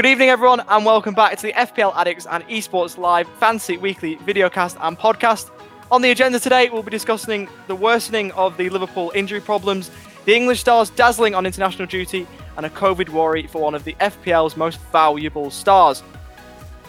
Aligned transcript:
Good 0.00 0.08
evening, 0.08 0.30
everyone, 0.30 0.62
and 0.66 0.86
welcome 0.86 1.12
back 1.12 1.36
to 1.36 1.42
the 1.42 1.52
FPL 1.52 1.94
Addicts 1.94 2.24
and 2.24 2.42
Esports 2.48 2.96
Live 2.96 3.28
Fantasy 3.34 3.76
Weekly 3.76 4.16
videocast 4.16 4.78
and 4.80 4.98
podcast. 4.98 5.50
On 5.90 6.00
the 6.00 6.10
agenda 6.10 6.40
today, 6.40 6.70
we'll 6.70 6.82
be 6.82 6.90
discussing 6.90 7.50
the 7.66 7.76
worsening 7.76 8.32
of 8.32 8.56
the 8.56 8.70
Liverpool 8.70 9.12
injury 9.14 9.42
problems, 9.42 9.90
the 10.24 10.34
English 10.34 10.60
stars 10.60 10.88
dazzling 10.88 11.34
on 11.34 11.44
international 11.44 11.86
duty, 11.86 12.26
and 12.56 12.64
a 12.64 12.70
COVID 12.70 13.10
worry 13.10 13.46
for 13.46 13.60
one 13.60 13.74
of 13.74 13.84
the 13.84 13.92
FPL's 14.00 14.56
most 14.56 14.80
valuable 14.90 15.50
stars. 15.50 16.02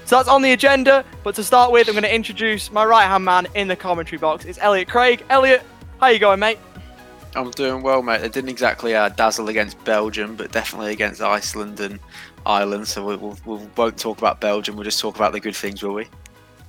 So 0.06 0.16
that's 0.16 0.30
on 0.30 0.42
the 0.42 0.54
agenda, 0.54 1.04
but 1.22 1.36
to 1.36 1.44
start 1.44 1.74
with, 1.74 1.90
I'm 1.90 1.96
going 1.96 2.04
to 2.04 2.16
introduce 2.16 2.72
my 2.72 2.86
right 2.86 3.08
hand 3.08 3.26
man 3.26 3.46
in 3.56 3.68
the 3.68 3.76
commentary 3.76 4.20
box. 4.20 4.46
It's 4.46 4.58
Elliot 4.62 4.88
Craig. 4.88 5.26
Elliot, 5.30 5.64
how 6.00 6.08
you 6.08 6.20
going, 6.20 6.40
mate? 6.40 6.60
I'm 7.36 7.52
doing 7.52 7.82
well, 7.82 8.02
mate. 8.02 8.22
They 8.22 8.30
didn't 8.30 8.50
exactly 8.50 8.94
uh, 8.94 9.10
dazzle 9.10 9.50
against 9.50 9.82
Belgium, 9.86 10.36
but 10.36 10.52
definitely 10.52 10.92
against 10.92 11.22
Iceland 11.22 11.80
and 11.80 12.00
Ireland. 12.46 12.88
So 12.88 13.06
we, 13.06 13.16
we'll, 13.16 13.38
we 13.46 13.66
won't 13.76 13.98
talk 13.98 14.18
about 14.18 14.42
Belgium. 14.42 14.76
We'll 14.76 14.84
just 14.84 15.00
talk 15.00 15.16
about 15.16 15.34
the 15.34 15.40
good 15.40 15.56
things, 15.56 15.84
will 15.84 15.94
we? 15.94 16.08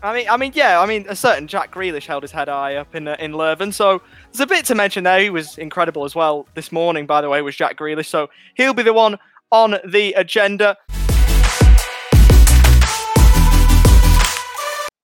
I 0.03 0.13
mean, 0.13 0.29
I 0.29 0.37
mean, 0.37 0.53
yeah. 0.55 0.81
I 0.81 0.87
mean, 0.87 1.07
a 1.09 1.15
certain 1.15 1.47
Jack 1.47 1.73
Grealish 1.73 2.07
held 2.07 2.25
his 2.25 2.33
head 2.33 2.49
high 2.49 2.75
up 2.77 2.95
in 2.95 3.07
uh, 3.07 3.17
in 3.21 3.33
Leuven, 3.33 3.73
so 3.73 4.03
there's 4.33 4.41
a 4.41 4.47
bit 4.47 4.65
to 4.65 4.75
mention 4.75 5.05
there. 5.05 5.21
He 5.21 5.31
was 5.31 5.59
incredible 5.59 6.05
as 6.05 6.15
well 6.15 6.49
this 6.55 6.73
morning, 6.73 7.07
by 7.07 7.21
the 7.21 7.29
way, 7.29 7.41
was 7.41 7.55
Jack 7.55 7.79
Grealish. 7.79 8.07
So 8.07 8.29
he'll 8.57 8.75
be 8.75 8.83
the 8.83 8.93
one 8.93 9.17
on 9.53 9.77
the 9.85 10.13
agenda. 10.15 10.77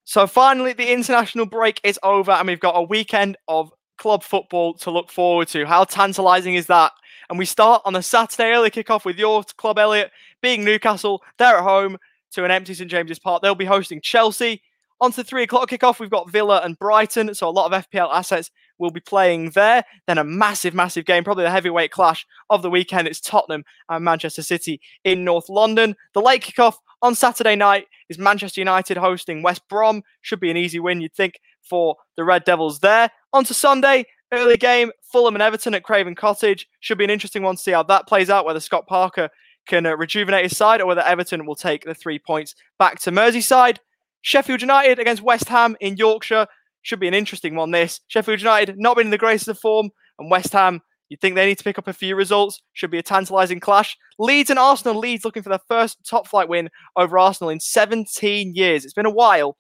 So 0.05 0.27
finally, 0.27 0.73
the 0.73 0.91
international 0.91 1.47
break 1.47 1.81
is 1.85 2.01
over, 2.03 2.33
and 2.33 2.49
we've 2.49 2.59
got 2.59 2.73
a 2.73 2.83
weekend 2.83 3.37
of 3.47 3.71
club 3.99 4.25
football 4.25 4.75
to 4.75 4.91
look 4.91 5.11
forward 5.11 5.49
to. 5.49 5.65
How 5.67 5.85
tantalising 5.85 6.55
is 6.55 6.67
that? 6.67 6.93
And 7.31 7.39
we 7.39 7.45
start 7.45 7.83
on 7.85 7.95
a 7.95 8.03
Saturday 8.03 8.53
early 8.53 8.71
kickoff 8.71 9.05
with 9.05 9.19
your 9.19 9.45
club, 9.59 9.79
Elliot, 9.79 10.11
being 10.43 10.65
Newcastle. 10.65 11.23
They're 11.39 11.59
at 11.59 11.63
home 11.63 11.99
to 12.33 12.45
an 12.45 12.51
empty 12.51 12.75
St 12.75 12.91
James's 12.91 13.19
Park. 13.19 13.43
They'll 13.43 13.55
be 13.55 13.65
hosting 13.65 14.01
Chelsea. 14.01 14.63
On 15.01 15.13
to 15.13 15.23
three 15.23 15.45
o'clock 15.45 15.71
kickoff, 15.71 16.01
we've 16.01 16.11
got 16.11 16.31
Villa 16.31 16.61
and 16.65 16.77
Brighton. 16.77 17.33
So 17.35 17.49
a 17.49 17.51
lot 17.51 17.73
of 17.73 17.89
FPL 17.89 18.13
assets 18.13 18.51
will 18.79 18.91
be 18.91 19.01
playing 19.01 19.51
there. 19.51 19.85
Then 20.09 20.19
a 20.19 20.25
massive, 20.25 20.75
massive 20.75 21.05
game, 21.05 21.23
probably 21.23 21.45
the 21.45 21.51
heavyweight 21.51 21.93
clash 21.93 22.27
of 22.51 22.63
the 22.63 22.71
weekend. 22.71 23.07
It's 23.07 23.21
Tottenham 23.21 23.65
and 23.89 24.05
Manchester 24.05 24.43
City 24.43 24.81
in 25.05 25.25
North 25.25 25.49
London. 25.49 25.95
The 26.15 26.21
late 26.21 26.43
kickoff 26.43 26.77
on 27.01 27.15
Saturday 27.15 27.55
night 27.55 27.87
is 28.09 28.19
Manchester 28.19 28.61
United 28.61 28.97
hosting 28.97 29.43
West 29.43 29.63
Brom. 29.69 30.03
Should 30.23 30.41
be 30.41 30.51
an 30.51 30.57
easy 30.57 30.81
win, 30.81 31.01
you'd 31.01 31.15
think, 31.15 31.41
for 31.63 31.97
the 32.17 32.25
Red 32.25 32.45
Devils 32.45 32.81
there. 32.81 33.09
On 33.33 33.45
to 33.45 33.55
Sunday, 33.55 34.05
early 34.33 34.57
game, 34.57 34.91
Fulham 35.03 35.37
and 35.37 35.43
Everton 35.43 35.75
at 35.75 35.85
Craven 35.85 36.17
Cottage. 36.17 36.69
Should 36.81 36.99
be 36.99 37.05
an 37.05 37.11
interesting 37.11 37.43
one 37.43 37.55
to 37.55 37.63
see 37.63 37.73
how 37.73 37.85
that 37.85 38.09
plays 38.09 38.31
out, 38.31 38.45
whether 38.45 38.61
Scott 38.61 38.87
Parker 38.89 39.29
can 39.69 39.87
uh, 39.87 39.97
rejuvenate 39.97 40.45
his 40.45 40.57
side 40.57 40.81
or 40.81 40.87
whether 40.87 41.03
Everton 41.03 41.47
will 41.47 41.55
take 41.55 41.85
the 41.85 41.95
three 41.95 42.19
points 42.19 42.55
back 42.79 43.01
to 43.01 43.13
Merseyside. 43.13 43.79
Sheffield 44.23 44.61
United 44.61 44.99
against 44.99 45.23
West 45.23 45.49
Ham 45.49 45.77
in 45.81 45.97
Yorkshire. 45.97 46.47
Should 46.83 47.01
be 47.01 47.09
an 47.09 47.15
interesting 47.15 47.55
one, 47.55 47.71
this. 47.71 48.01
Sheffield 48.09 48.41
United 48.41 48.79
not 48.79 48.97
been 48.97 49.07
in 49.07 49.11
the 49.11 49.19
greatest 49.19 49.49
of 49.49 49.59
form, 49.59 49.91
and 50.19 50.31
West 50.31 50.53
Ham, 50.53 50.81
you'd 51.09 51.21
think 51.21 51.35
they 51.35 51.47
need 51.47 51.59
to 51.59 51.65
pick 51.65 51.79
up 51.79 51.87
a 51.87 51.93
few 51.93 52.17
results. 52.17 52.61
Should 52.73 52.91
be 52.91 52.99
a 52.99 53.03
tantalising 53.03 53.61
clash. 53.61 53.97
Leeds 54.19 54.51
and 54.51 54.59
Arsenal. 54.59 54.99
Leeds 54.99 55.25
looking 55.25 55.43
for 55.43 55.51
their 55.51 55.61
first 55.69 55.99
top 56.09 56.27
flight 56.27 56.49
win 56.49 56.71
over 56.97 57.19
Arsenal 57.19 57.51
in 57.51 57.61
17 57.61 58.55
years. 58.55 58.85
It's 58.85 58.95
been 58.95 59.07
a 59.07 59.11
while, 59.11 59.57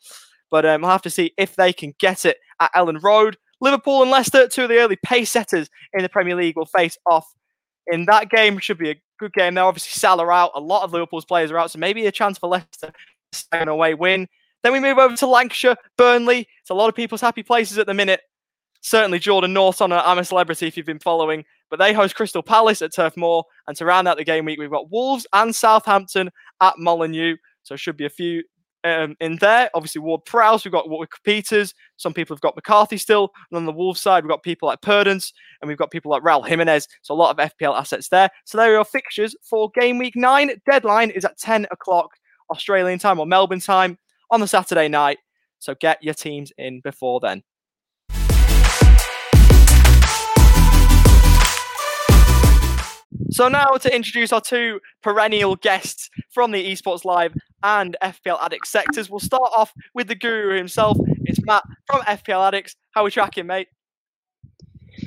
but 0.50 0.64
um, 0.66 0.82
we'll 0.82 0.90
have 0.90 1.02
to 1.02 1.10
see 1.10 1.32
if 1.36 1.54
they 1.56 1.72
can 1.72 1.94
get 2.00 2.24
it 2.24 2.38
at 2.60 2.72
Elland 2.74 3.02
Road. 3.02 3.36
Liverpool 3.60 4.02
and 4.02 4.10
Leicester, 4.10 4.48
two 4.48 4.62
of 4.62 4.68
the 4.68 4.78
early 4.78 4.96
pace 5.04 5.30
setters 5.30 5.68
in 5.92 6.02
the 6.02 6.08
Premier 6.08 6.36
League, 6.36 6.56
will 6.56 6.66
face 6.66 6.96
off 7.06 7.26
in 7.92 8.04
that 8.06 8.30
game. 8.30 8.58
Should 8.58 8.78
be 8.78 8.90
a 8.90 9.00
good 9.18 9.32
game 9.32 9.54
there. 9.54 9.64
Obviously, 9.64 9.98
Salah 9.98 10.28
out. 10.28 10.52
A 10.54 10.60
lot 10.60 10.82
of 10.82 10.92
Liverpool's 10.92 11.24
players 11.24 11.50
are 11.50 11.58
out, 11.58 11.70
so 11.70 11.78
maybe 11.78 12.06
a 12.06 12.12
chance 12.12 12.38
for 12.38 12.48
Leicester 12.48 12.92
to 13.32 13.44
an 13.52 13.68
away 13.68 13.94
win. 13.94 14.28
Then 14.62 14.72
we 14.72 14.80
move 14.80 14.98
over 14.98 15.16
to 15.16 15.26
Lancashire, 15.26 15.76
Burnley. 15.96 16.48
It's 16.60 16.70
a 16.70 16.74
lot 16.74 16.88
of 16.88 16.94
people's 16.94 17.20
happy 17.20 17.42
places 17.42 17.78
at 17.78 17.86
the 17.86 17.94
minute. 17.94 18.20
Certainly 18.80 19.18
Jordan 19.20 19.52
Norton, 19.52 19.92
I'm 19.92 20.18
a 20.18 20.24
celebrity 20.24 20.66
if 20.66 20.76
you've 20.76 20.86
been 20.86 20.98
following, 20.98 21.44
but 21.68 21.78
they 21.78 21.92
host 21.92 22.14
Crystal 22.14 22.42
Palace 22.42 22.80
at 22.80 22.94
Turf 22.94 23.16
Moor. 23.16 23.44
And 23.66 23.76
to 23.76 23.84
round 23.84 24.08
out 24.08 24.16
the 24.16 24.24
game 24.24 24.44
week, 24.44 24.58
we've 24.58 24.70
got 24.70 24.90
Wolves 24.90 25.26
and 25.32 25.54
Southampton 25.54 26.30
at 26.60 26.78
Molineux. 26.78 27.36
So 27.64 27.74
it 27.74 27.80
should 27.80 27.96
be 27.96 28.06
a 28.06 28.10
few 28.10 28.42
um, 28.84 29.16
in 29.20 29.36
there. 29.36 29.70
Obviously, 29.74 30.00
Ward 30.00 30.24
Prowse, 30.24 30.64
we've 30.64 30.72
got 30.72 30.88
Walker 30.88 31.18
Peters. 31.24 31.74
Some 31.96 32.14
people 32.14 32.34
have 32.34 32.40
got 32.40 32.56
McCarthy 32.56 32.96
still. 32.96 33.30
And 33.50 33.56
on 33.56 33.66
the 33.66 33.72
Wolves 33.72 34.00
side, 34.00 34.24
we've 34.24 34.30
got 34.30 34.42
people 34.42 34.68
like 34.68 34.80
Podence 34.80 35.32
and 35.60 35.68
we've 35.68 35.78
got 35.78 35.90
people 35.90 36.10
like 36.10 36.22
Raul 36.22 36.46
Jimenez. 36.46 36.88
So 37.02 37.14
a 37.14 37.16
lot 37.16 37.38
of 37.38 37.50
FPL 37.52 37.78
assets 37.78 38.08
there. 38.08 38.30
So 38.44 38.58
there 38.58 38.70
are 38.70 38.74
your 38.74 38.84
fixtures 38.84 39.34
for 39.42 39.70
game 39.78 39.98
week 39.98 40.16
nine. 40.16 40.50
Deadline 40.70 41.10
is 41.10 41.24
at 41.24 41.38
10 41.38 41.66
o'clock 41.70 42.10
Australian 42.50 42.98
time 42.98 43.18
or 43.20 43.26
Melbourne 43.26 43.60
time 43.60 43.98
on 44.30 44.40
the 44.40 44.48
Saturday 44.48 44.88
night. 44.88 45.18
So 45.58 45.74
get 45.74 46.02
your 46.02 46.14
teams 46.14 46.52
in 46.56 46.80
before 46.80 47.20
then. 47.20 47.42
So 53.30 53.46
now 53.48 53.66
to 53.66 53.94
introduce 53.94 54.32
our 54.32 54.40
two 54.40 54.80
perennial 55.02 55.54
guests 55.56 56.08
from 56.30 56.50
the 56.50 56.72
Esports 56.72 57.04
Live 57.04 57.34
and 57.62 57.96
FPL 58.02 58.42
Addict 58.42 58.66
sectors. 58.66 59.10
We'll 59.10 59.20
start 59.20 59.50
off 59.54 59.72
with 59.94 60.08
the 60.08 60.14
guru 60.14 60.56
himself. 60.56 60.96
It's 61.24 61.44
Matt 61.44 61.62
from 61.86 62.00
FPL 62.02 62.46
Addicts. 62.46 62.76
How 62.92 63.02
are 63.02 63.04
we 63.04 63.10
tracking, 63.10 63.46
mate? 63.46 63.68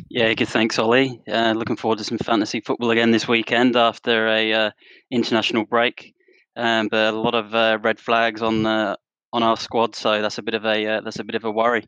Yeah, 0.09 0.33
good. 0.33 0.47
Thanks, 0.47 0.79
Ollie. 0.79 1.21
Uh, 1.27 1.53
looking 1.55 1.75
forward 1.75 1.97
to 1.97 2.03
some 2.03 2.17
fantasy 2.17 2.61
football 2.61 2.91
again 2.91 3.11
this 3.11 3.27
weekend 3.27 3.75
after 3.75 4.27
a 4.27 4.53
uh, 4.53 4.71
international 5.09 5.65
break. 5.65 6.13
Um, 6.55 6.87
but 6.89 7.13
a 7.13 7.17
lot 7.17 7.35
of 7.35 7.53
uh, 7.55 7.79
red 7.81 7.99
flags 7.99 8.41
on 8.41 8.63
the 8.63 8.97
on 9.33 9.43
our 9.43 9.55
squad, 9.57 9.95
so 9.95 10.21
that's 10.21 10.37
a 10.37 10.41
bit 10.41 10.53
of 10.53 10.65
a 10.65 10.85
uh, 10.85 11.01
that's 11.01 11.19
a 11.19 11.23
bit 11.23 11.35
of 11.35 11.45
a 11.45 11.51
worry. 11.51 11.85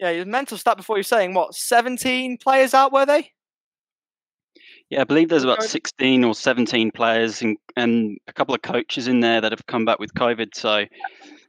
Yeah, 0.00 0.10
your 0.10 0.26
mental 0.26 0.58
stat 0.58 0.76
before 0.76 0.96
you're 0.96 1.04
saying 1.04 1.34
what? 1.34 1.54
Seventeen 1.54 2.38
players 2.38 2.74
out 2.74 2.92
were 2.92 3.06
they? 3.06 3.32
Yeah, 4.90 5.02
I 5.02 5.04
believe 5.04 5.28
there's 5.28 5.44
about 5.44 5.62
16 5.62 6.24
or 6.24 6.34
17 6.34 6.90
players 6.92 7.42
and, 7.42 7.58
and 7.76 8.18
a 8.26 8.32
couple 8.32 8.54
of 8.54 8.62
coaches 8.62 9.06
in 9.06 9.20
there 9.20 9.40
that 9.40 9.52
have 9.52 9.66
come 9.66 9.84
back 9.84 9.98
with 9.98 10.14
COVID. 10.14 10.54
So, 10.54 10.84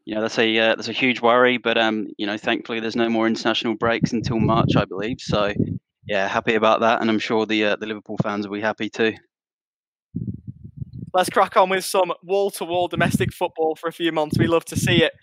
you 0.05 0.16
know, 0.16 0.22
that's 0.22 0.38
a 0.38 0.57
uh, 0.57 0.75
that's 0.75 0.89
a 0.89 0.94
huge 0.94 1.22
worry. 1.22 1.57
But 1.57 1.77
um, 1.77 2.07
you 2.17 2.25
know, 2.25 2.38
thankfully 2.38 2.79
there's 2.79 2.97
no 2.97 3.09
more 3.09 3.27
international 3.27 3.75
breaks 3.75 4.11
until 4.11 4.39
March, 4.39 4.75
I 4.75 4.83
believe. 4.83 5.22
So, 5.22 5.53
yeah, 6.05 6.27
happy 6.27 6.55
about 6.55 6.81
that, 6.81 7.00
and 7.00 7.09
I'm 7.09 7.19
sure 7.19 7.45
the 7.45 7.63
uh, 7.66 7.75
the 7.77 7.85
Liverpool 7.85 8.17
fans 8.22 8.47
will 8.47 8.55
be 8.55 8.61
happy 8.61 8.89
too 8.89 9.13
let's 11.13 11.29
crack 11.29 11.57
on 11.57 11.69
with 11.69 11.85
some 11.85 12.13
wall 12.23 12.51
to 12.51 12.66
wall 12.66 12.88
domestic 12.88 13.33
football 13.33 13.75
for 13.75 13.88
a 13.88 13.94
few 13.94 14.11
months. 14.11 14.38
We 14.38 14.47
love 14.47 14.66
to 14.66 14.75
see 14.75 15.03
it. 15.03 15.13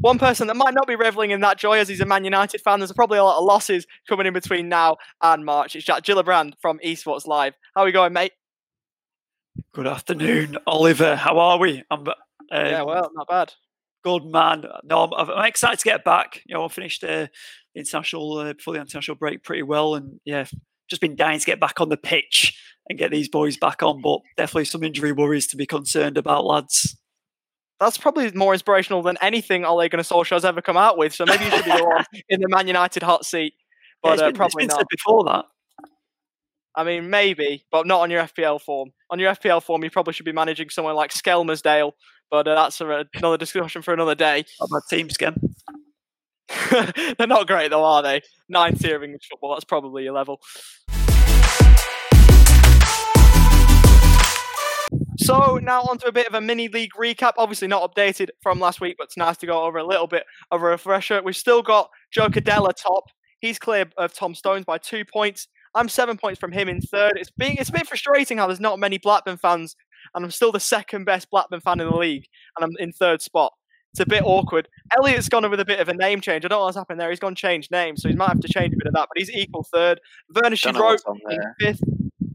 One 0.00 0.18
person 0.18 0.46
that 0.48 0.56
might 0.56 0.74
not 0.74 0.86
be 0.86 0.96
reveling 0.96 1.30
in 1.30 1.40
that 1.40 1.58
joy 1.58 1.78
as 1.78 1.88
he's 1.88 2.00
a 2.00 2.06
Man 2.06 2.24
United 2.24 2.60
fan, 2.60 2.80
there's 2.80 2.92
probably 2.92 3.18
a 3.18 3.24
lot 3.24 3.38
of 3.38 3.44
losses 3.44 3.86
coming 4.08 4.26
in 4.26 4.32
between 4.32 4.68
now 4.68 4.96
and 5.22 5.44
March. 5.44 5.76
It's 5.76 5.84
Jack 5.84 6.02
Gillibrand 6.02 6.54
from 6.60 6.78
Esports 6.84 7.26
Live. 7.26 7.54
How 7.74 7.82
are 7.82 7.86
we 7.86 7.92
going, 7.92 8.12
mate? 8.12 8.32
Good 9.72 9.86
afternoon, 9.86 10.58
Oliver. 10.66 11.16
How 11.16 11.38
are 11.38 11.58
we? 11.58 11.82
I'm, 11.90 12.00
um, 12.00 12.14
yeah, 12.50 12.82
well, 12.82 13.10
not 13.14 13.28
bad. 13.28 13.54
Good 14.02 14.24
man. 14.24 14.64
No, 14.84 15.04
I'm, 15.04 15.30
I'm 15.30 15.46
excited 15.46 15.78
to 15.78 15.84
get 15.84 16.04
back. 16.04 16.42
You 16.46 16.54
know, 16.54 16.64
I 16.64 16.68
finished 16.68 17.02
uh, 17.04 17.28
the 17.74 17.80
international 17.80 18.38
uh, 18.38 18.52
before 18.52 18.74
the 18.74 18.80
international 18.80 19.16
break 19.16 19.42
pretty 19.42 19.62
well, 19.62 19.94
and 19.94 20.20
yeah, 20.24 20.46
just 20.88 21.00
been 21.00 21.16
dying 21.16 21.40
to 21.40 21.46
get 21.46 21.60
back 21.60 21.80
on 21.80 21.88
the 21.88 21.96
pitch 21.96 22.60
and 22.88 22.98
get 22.98 23.10
these 23.10 23.28
boys 23.28 23.56
back 23.56 23.82
on. 23.82 24.02
But 24.02 24.20
definitely 24.36 24.66
some 24.66 24.84
injury 24.84 25.12
worries 25.12 25.46
to 25.48 25.56
be 25.56 25.66
concerned 25.66 26.18
about, 26.18 26.44
lads. 26.44 26.96
That's 27.78 27.98
probably 27.98 28.30
more 28.32 28.54
inspirational 28.54 29.02
than 29.02 29.18
anything 29.20 29.64
Ole 29.64 29.88
Gunnar 29.88 30.02
Solskjaer's 30.02 30.44
ever 30.44 30.62
come 30.62 30.76
out 30.76 30.96
with. 30.96 31.14
So 31.14 31.26
maybe 31.26 31.44
you 31.44 31.50
should 31.50 31.64
be 31.64 31.72
the 31.72 31.84
one 31.84 32.04
in 32.28 32.40
the 32.40 32.48
Man 32.48 32.66
United 32.66 33.02
hot 33.02 33.26
seat. 33.26 33.54
But 34.02 34.18
yeah, 34.18 34.26
uh, 34.26 34.32
probably 34.32 34.66
not. 34.66 34.86
before 34.88 35.24
that. 35.24 35.44
I 36.74 36.84
mean, 36.84 37.08
maybe, 37.08 37.64
but 37.72 37.86
not 37.86 38.00
on 38.00 38.10
your 38.10 38.22
FPL 38.24 38.60
form. 38.60 38.90
On 39.10 39.18
your 39.18 39.34
FPL 39.34 39.62
form, 39.62 39.82
you 39.82 39.90
probably 39.90 40.12
should 40.12 40.26
be 40.26 40.32
managing 40.32 40.68
somewhere 40.68 40.92
like 40.92 41.10
Skelmersdale, 41.10 41.92
but 42.30 42.46
uh, 42.46 42.54
that's 42.54 42.80
a, 42.82 43.06
another 43.14 43.38
discussion 43.38 43.80
for 43.80 43.94
another 43.94 44.14
day. 44.14 44.44
How 44.60 44.66
about 44.66 44.82
team 44.90 45.08
skin? 45.08 45.34
They're 47.18 47.26
not 47.26 47.46
great 47.46 47.70
though, 47.70 47.84
are 47.84 48.02
they? 48.02 48.20
Ninth 48.48 48.80
tier 48.80 48.96
of 48.96 49.02
English 49.02 49.26
football. 49.30 49.54
That's 49.54 49.64
probably 49.64 50.04
your 50.04 50.12
level. 50.12 50.40
So 55.18 55.58
now 55.62 55.82
onto 55.82 56.06
a 56.06 56.12
bit 56.12 56.26
of 56.26 56.34
a 56.34 56.40
mini 56.40 56.68
league 56.68 56.92
recap. 56.98 57.32
Obviously 57.38 57.68
not 57.68 57.94
updated 57.94 58.28
from 58.42 58.60
last 58.60 58.80
week, 58.80 58.96
but 58.98 59.04
it's 59.04 59.16
nice 59.16 59.36
to 59.38 59.46
go 59.46 59.64
over 59.64 59.78
a 59.78 59.86
little 59.86 60.06
bit 60.06 60.24
of 60.50 60.62
a 60.62 60.64
refresher. 60.64 61.22
We've 61.22 61.36
still 61.36 61.62
got 61.62 61.90
Joe 62.10 62.28
Cadella 62.28 62.72
top. 62.72 63.04
He's 63.40 63.58
clear 63.58 63.86
of 63.96 64.14
Tom 64.14 64.34
Stones 64.34 64.64
by 64.64 64.78
two 64.78 65.04
points. 65.04 65.48
I'm 65.74 65.88
seven 65.88 66.16
points 66.16 66.40
from 66.40 66.52
him 66.52 66.68
in 66.68 66.80
third. 66.80 67.12
It's 67.16 67.30
being 67.30 67.56
it's 67.56 67.68
a 67.68 67.72
bit 67.72 67.86
frustrating 67.86 68.38
how 68.38 68.46
there's 68.46 68.60
not 68.60 68.78
many 68.78 68.98
Blackburn 68.98 69.36
fans, 69.36 69.76
and 70.14 70.24
I'm 70.24 70.30
still 70.30 70.52
the 70.52 70.60
second 70.60 71.04
best 71.04 71.30
Blackburn 71.30 71.60
fan 71.60 71.80
in 71.80 71.88
the 71.88 71.96
league, 71.96 72.24
and 72.56 72.64
I'm 72.64 72.72
in 72.78 72.92
third 72.92 73.20
spot. 73.20 73.52
It's 73.92 74.00
a 74.00 74.06
bit 74.06 74.22
awkward. 74.24 74.68
Elliot's 74.96 75.28
gone 75.28 75.48
with 75.48 75.60
a 75.60 75.64
bit 75.64 75.80
of 75.80 75.88
a 75.88 75.94
name 75.94 76.20
change. 76.20 76.44
I 76.44 76.48
don't 76.48 76.58
know 76.58 76.64
what's 76.64 76.76
happened 76.76 77.00
there. 77.00 77.08
He's 77.10 77.20
gone 77.20 77.34
change 77.34 77.70
names, 77.70 78.02
so 78.02 78.08
he 78.08 78.14
might 78.14 78.28
have 78.28 78.40
to 78.40 78.48
change 78.48 78.74
a 78.74 78.76
bit 78.76 78.88
of 78.88 78.94
that. 78.94 79.08
But 79.08 79.18
he's 79.18 79.30
equal 79.30 79.64
third. 79.72 80.00
Werner 80.34 80.56
She 80.56 80.70
wrote 80.70 81.00
in 81.30 81.40
fifth. 81.60 81.80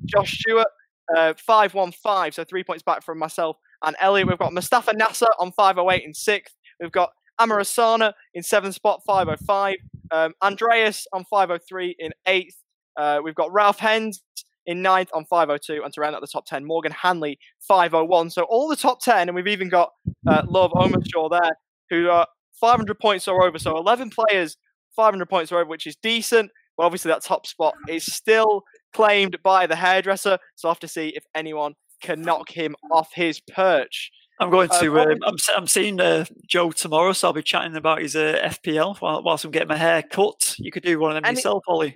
Josh 0.05 0.39
Stewart 0.39 0.67
uh, 1.15 1.33
515, 1.37 2.31
so 2.31 2.43
three 2.43 2.63
points 2.63 2.83
back 2.83 3.03
from 3.03 3.19
myself 3.19 3.57
and 3.83 3.95
Elliot. 3.99 4.27
We've 4.27 4.37
got 4.37 4.53
Mustafa 4.53 4.93
Nasser 4.93 5.27
on 5.39 5.51
508 5.51 6.03
in 6.03 6.13
sixth. 6.13 6.55
We've 6.79 6.91
got 6.91 7.11
Amar 7.39 7.59
Asana 7.59 8.13
in 8.33 8.43
seventh 8.43 8.75
spot, 8.75 9.01
505. 9.05 9.75
Um, 10.11 10.33
Andreas 10.41 11.07
on 11.13 11.25
503 11.25 11.95
in 11.99 12.11
eighth. 12.25 12.57
Uh, 12.97 13.19
we've 13.23 13.35
got 13.35 13.51
Ralph 13.51 13.79
Hens 13.79 14.21
in 14.67 14.81
ninth 14.81 15.09
on 15.13 15.25
502, 15.25 15.81
and 15.83 15.93
to 15.93 16.01
round 16.01 16.15
out 16.15 16.21
the 16.21 16.27
top 16.27 16.45
10, 16.45 16.65
Morgan 16.65 16.91
Hanley 16.91 17.39
501. 17.61 18.29
So 18.29 18.43
all 18.43 18.67
the 18.67 18.75
top 18.75 19.01
10, 19.01 19.29
and 19.29 19.35
we've 19.35 19.47
even 19.47 19.69
got 19.69 19.91
uh, 20.27 20.43
Love 20.47 20.71
Omershaw 20.71 21.29
there, 21.31 21.57
who 21.89 22.09
are 22.09 22.27
500 22.59 22.99
points 22.99 23.27
or 23.27 23.43
over. 23.43 23.57
So 23.57 23.77
11 23.77 24.11
players, 24.11 24.57
500 24.95 25.27
points 25.29 25.51
or 25.51 25.59
over, 25.59 25.69
which 25.69 25.87
is 25.87 25.95
decent. 25.95 26.51
Obviously, 26.81 27.09
that 27.09 27.23
top 27.23 27.45
spot 27.47 27.75
is 27.87 28.05
still 28.05 28.63
claimed 28.93 29.37
by 29.43 29.67
the 29.67 29.75
hairdresser. 29.75 30.37
So 30.55 30.67
I 30.67 30.71
have 30.71 30.79
to 30.79 30.87
see 30.87 31.09
if 31.09 31.23
anyone 31.35 31.75
can 32.01 32.21
knock 32.21 32.49
him 32.49 32.75
off 32.91 33.09
his 33.13 33.39
perch. 33.39 34.11
I'm 34.39 34.49
going 34.49 34.69
to. 34.69 34.99
Uh, 34.99 35.15
I'm, 35.23 35.35
I'm 35.55 35.67
seeing 35.67 36.01
uh, 36.01 36.25
Joe 36.47 36.71
tomorrow, 36.71 37.13
so 37.13 37.27
I'll 37.27 37.33
be 37.33 37.43
chatting 37.43 37.75
about 37.75 38.01
his 38.01 38.15
uh, 38.15 38.39
FPL 38.43 38.97
while, 38.97 39.21
whilst 39.21 39.45
I'm 39.45 39.51
getting 39.51 39.67
my 39.67 39.77
hair 39.77 40.01
cut. 40.01 40.55
You 40.57 40.71
could 40.71 40.83
do 40.83 40.99
one 40.99 41.15
of 41.15 41.21
them 41.21 41.35
yourself, 41.35 41.63
it, 41.67 41.71
Ollie. 41.71 41.95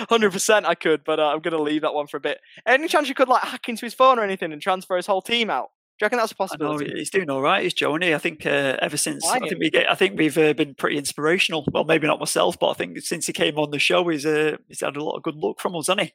Hundred 0.09 0.31
percent, 0.31 0.67
I 0.67 0.75
could, 0.75 1.03
but 1.03 1.19
uh, 1.19 1.29
I'm 1.29 1.39
going 1.39 1.57
to 1.57 1.61
leave 1.61 1.81
that 1.81 1.95
one 1.95 2.05
for 2.05 2.17
a 2.17 2.21
bit. 2.21 2.39
Any 2.67 2.87
chance 2.87 3.09
you 3.09 3.15
could 3.15 3.29
like 3.29 3.41
hack 3.41 3.67
into 3.67 3.83
his 3.83 3.95
phone 3.95 4.19
or 4.19 4.23
anything 4.23 4.53
and 4.53 4.61
transfer 4.61 4.95
his 4.95 5.07
whole 5.07 5.23
team 5.23 5.49
out? 5.49 5.71
Do 6.01 6.05
you 6.05 6.07
reckon 6.07 6.17
that's 6.17 6.31
a 6.31 6.35
possibility? 6.35 6.87
Know, 6.87 6.95
he's 6.95 7.11
doing 7.11 7.29
all 7.29 7.43
right. 7.43 7.61
He's 7.61 7.75
Johnny. 7.75 8.15
I 8.15 8.17
think 8.17 8.43
uh, 8.43 8.75
ever 8.81 8.97
since 8.97 9.23
I, 9.23 9.35
I 9.35 9.39
think 9.39 9.59
we 9.59 9.69
get, 9.69 9.87
I 9.87 9.93
think 9.93 10.17
we've 10.17 10.35
uh, 10.35 10.53
been 10.53 10.73
pretty 10.73 10.97
inspirational. 10.97 11.63
Well, 11.71 11.83
maybe 11.83 12.07
not 12.07 12.19
myself, 12.19 12.57
but 12.59 12.69
I 12.69 12.73
think 12.73 12.97
since 13.01 13.27
he 13.27 13.33
came 13.33 13.59
on 13.59 13.69
the 13.69 13.77
show, 13.77 14.07
he's 14.07 14.25
uh, 14.25 14.57
he's 14.67 14.79
had 14.79 14.97
a 14.97 15.03
lot 15.03 15.15
of 15.15 15.21
good 15.21 15.35
luck 15.35 15.59
from 15.59 15.75
us, 15.75 15.85
hasn't 15.85 16.07
he? 16.07 16.13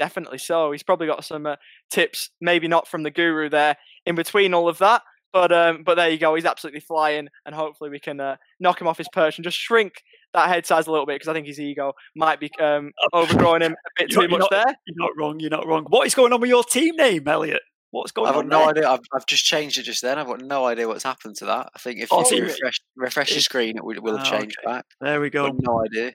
Definitely 0.00 0.38
so. 0.38 0.72
He's 0.72 0.82
probably 0.82 1.06
got 1.06 1.24
some 1.24 1.46
uh, 1.46 1.54
tips, 1.88 2.30
maybe 2.40 2.66
not 2.66 2.88
from 2.88 3.04
the 3.04 3.12
guru 3.12 3.48
there, 3.48 3.76
in 4.04 4.16
between 4.16 4.52
all 4.52 4.68
of 4.68 4.78
that. 4.78 5.02
But 5.32 5.52
um, 5.52 5.84
but 5.84 5.94
there 5.94 6.10
you 6.10 6.18
go. 6.18 6.34
He's 6.34 6.44
absolutely 6.44 6.80
flying, 6.80 7.28
and 7.46 7.54
hopefully 7.54 7.90
we 7.90 8.00
can 8.00 8.18
uh, 8.18 8.38
knock 8.58 8.80
him 8.80 8.88
off 8.88 8.98
his 8.98 9.08
perch 9.12 9.38
and 9.38 9.44
just 9.44 9.56
shrink 9.56 10.02
that 10.34 10.48
head 10.48 10.66
size 10.66 10.88
a 10.88 10.90
little 10.90 11.06
bit 11.06 11.14
because 11.14 11.28
I 11.28 11.32
think 11.32 11.46
his 11.46 11.60
ego 11.60 11.92
might 12.16 12.40
be 12.40 12.50
um, 12.60 12.90
overgrowing 13.12 13.62
him 13.62 13.74
a 13.74 14.02
bit 14.02 14.10
too 14.10 14.26
much 14.26 14.40
not, 14.40 14.50
there. 14.50 14.76
You're 14.84 14.96
not 14.96 15.10
wrong. 15.16 15.38
You're 15.38 15.48
not 15.48 15.68
wrong. 15.68 15.86
What 15.88 16.08
is 16.08 16.16
going 16.16 16.32
on 16.32 16.40
with 16.40 16.50
your 16.50 16.64
team 16.64 16.96
name, 16.96 17.28
Elliot? 17.28 17.62
What's 17.90 18.12
going 18.12 18.28
I've 18.28 18.36
on? 18.36 18.44
I've 18.44 18.50
got 18.50 18.58
no 18.58 18.70
idea. 18.70 18.88
I've, 18.88 19.00
I've 19.14 19.26
just 19.26 19.44
changed 19.44 19.78
it 19.78 19.84
just 19.84 20.02
then. 20.02 20.18
I've 20.18 20.26
got 20.26 20.40
no 20.40 20.66
idea 20.66 20.86
what's 20.86 21.04
happened 21.04 21.36
to 21.36 21.46
that. 21.46 21.70
I 21.74 21.78
think 21.78 22.00
if 22.00 22.08
oh, 22.12 22.30
you 22.30 22.42
refresh, 22.42 22.80
refresh 22.96 23.30
your 23.30 23.40
screen, 23.40 23.76
it 23.76 23.84
will, 23.84 24.00
will 24.02 24.18
have 24.18 24.26
oh, 24.26 24.30
changed 24.38 24.56
okay. 24.62 24.72
back. 24.72 24.86
There 25.00 25.20
we 25.20 25.30
go. 25.30 25.50
no 25.58 25.82
idea. 25.84 26.12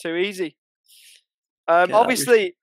Too 0.00 0.14
easy. 0.14 0.56
Um, 1.66 1.92
obviously, 1.92 2.54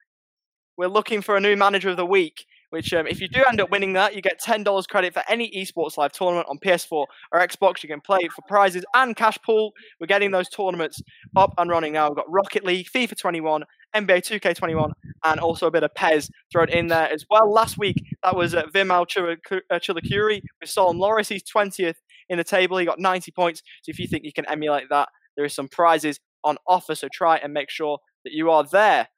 we're 0.76 0.88
looking 0.88 1.20
for 1.20 1.36
a 1.36 1.40
new 1.40 1.56
manager 1.56 1.90
of 1.90 1.96
the 1.96 2.06
week. 2.06 2.46
Which, 2.70 2.92
um, 2.92 3.06
if 3.06 3.20
you 3.20 3.28
do 3.28 3.42
end 3.48 3.60
up 3.60 3.70
winning 3.70 3.94
that, 3.94 4.14
you 4.14 4.20
get 4.20 4.38
ten 4.38 4.62
dollars 4.62 4.86
credit 4.86 5.14
for 5.14 5.22
any 5.28 5.50
esports 5.50 5.96
live 5.96 6.12
tournament 6.12 6.46
on 6.50 6.58
PS4 6.58 6.90
or 6.92 7.06
Xbox. 7.34 7.82
You 7.82 7.88
can 7.88 8.00
play 8.00 8.28
for 8.28 8.42
prizes 8.46 8.84
and 8.94 9.16
cash 9.16 9.38
pool. 9.44 9.72
We're 9.98 10.06
getting 10.06 10.32
those 10.32 10.48
tournaments 10.48 11.00
up 11.36 11.54
and 11.56 11.70
running 11.70 11.94
now. 11.94 12.08
We've 12.08 12.16
got 12.16 12.30
Rocket 12.30 12.64
League, 12.64 12.88
FIFA 12.94 13.16
21, 13.16 13.64
NBA 13.96 14.40
2K21, 14.40 14.90
and 15.24 15.40
also 15.40 15.66
a 15.66 15.70
bit 15.70 15.82
of 15.82 15.94
PES 15.94 16.30
thrown 16.52 16.68
in 16.68 16.88
there 16.88 17.10
as 17.10 17.24
well. 17.30 17.50
Last 17.50 17.78
week, 17.78 17.96
that 18.22 18.36
was 18.36 18.54
uh, 18.54 18.64
Vimal 18.74 19.06
Chilakuri 19.06 20.40
with 20.60 20.70
Solon 20.70 20.98
Loris. 20.98 21.28
He's 21.28 21.44
20th 21.44 21.96
in 22.28 22.38
the 22.38 22.44
table. 22.44 22.76
He 22.78 22.84
got 22.84 22.98
90 22.98 23.30
points. 23.32 23.62
So 23.82 23.90
if 23.90 23.98
you 23.98 24.06
think 24.06 24.24
you 24.24 24.32
can 24.32 24.46
emulate 24.46 24.84
that, 24.90 25.08
there 25.36 25.44
is 25.44 25.54
some 25.54 25.68
prizes 25.68 26.20
on 26.44 26.56
offer. 26.66 26.94
So 26.94 27.08
try 27.12 27.36
and 27.36 27.52
make 27.52 27.70
sure 27.70 27.98
that 28.24 28.32
you 28.32 28.50
are 28.50 28.64
there. 28.64 29.08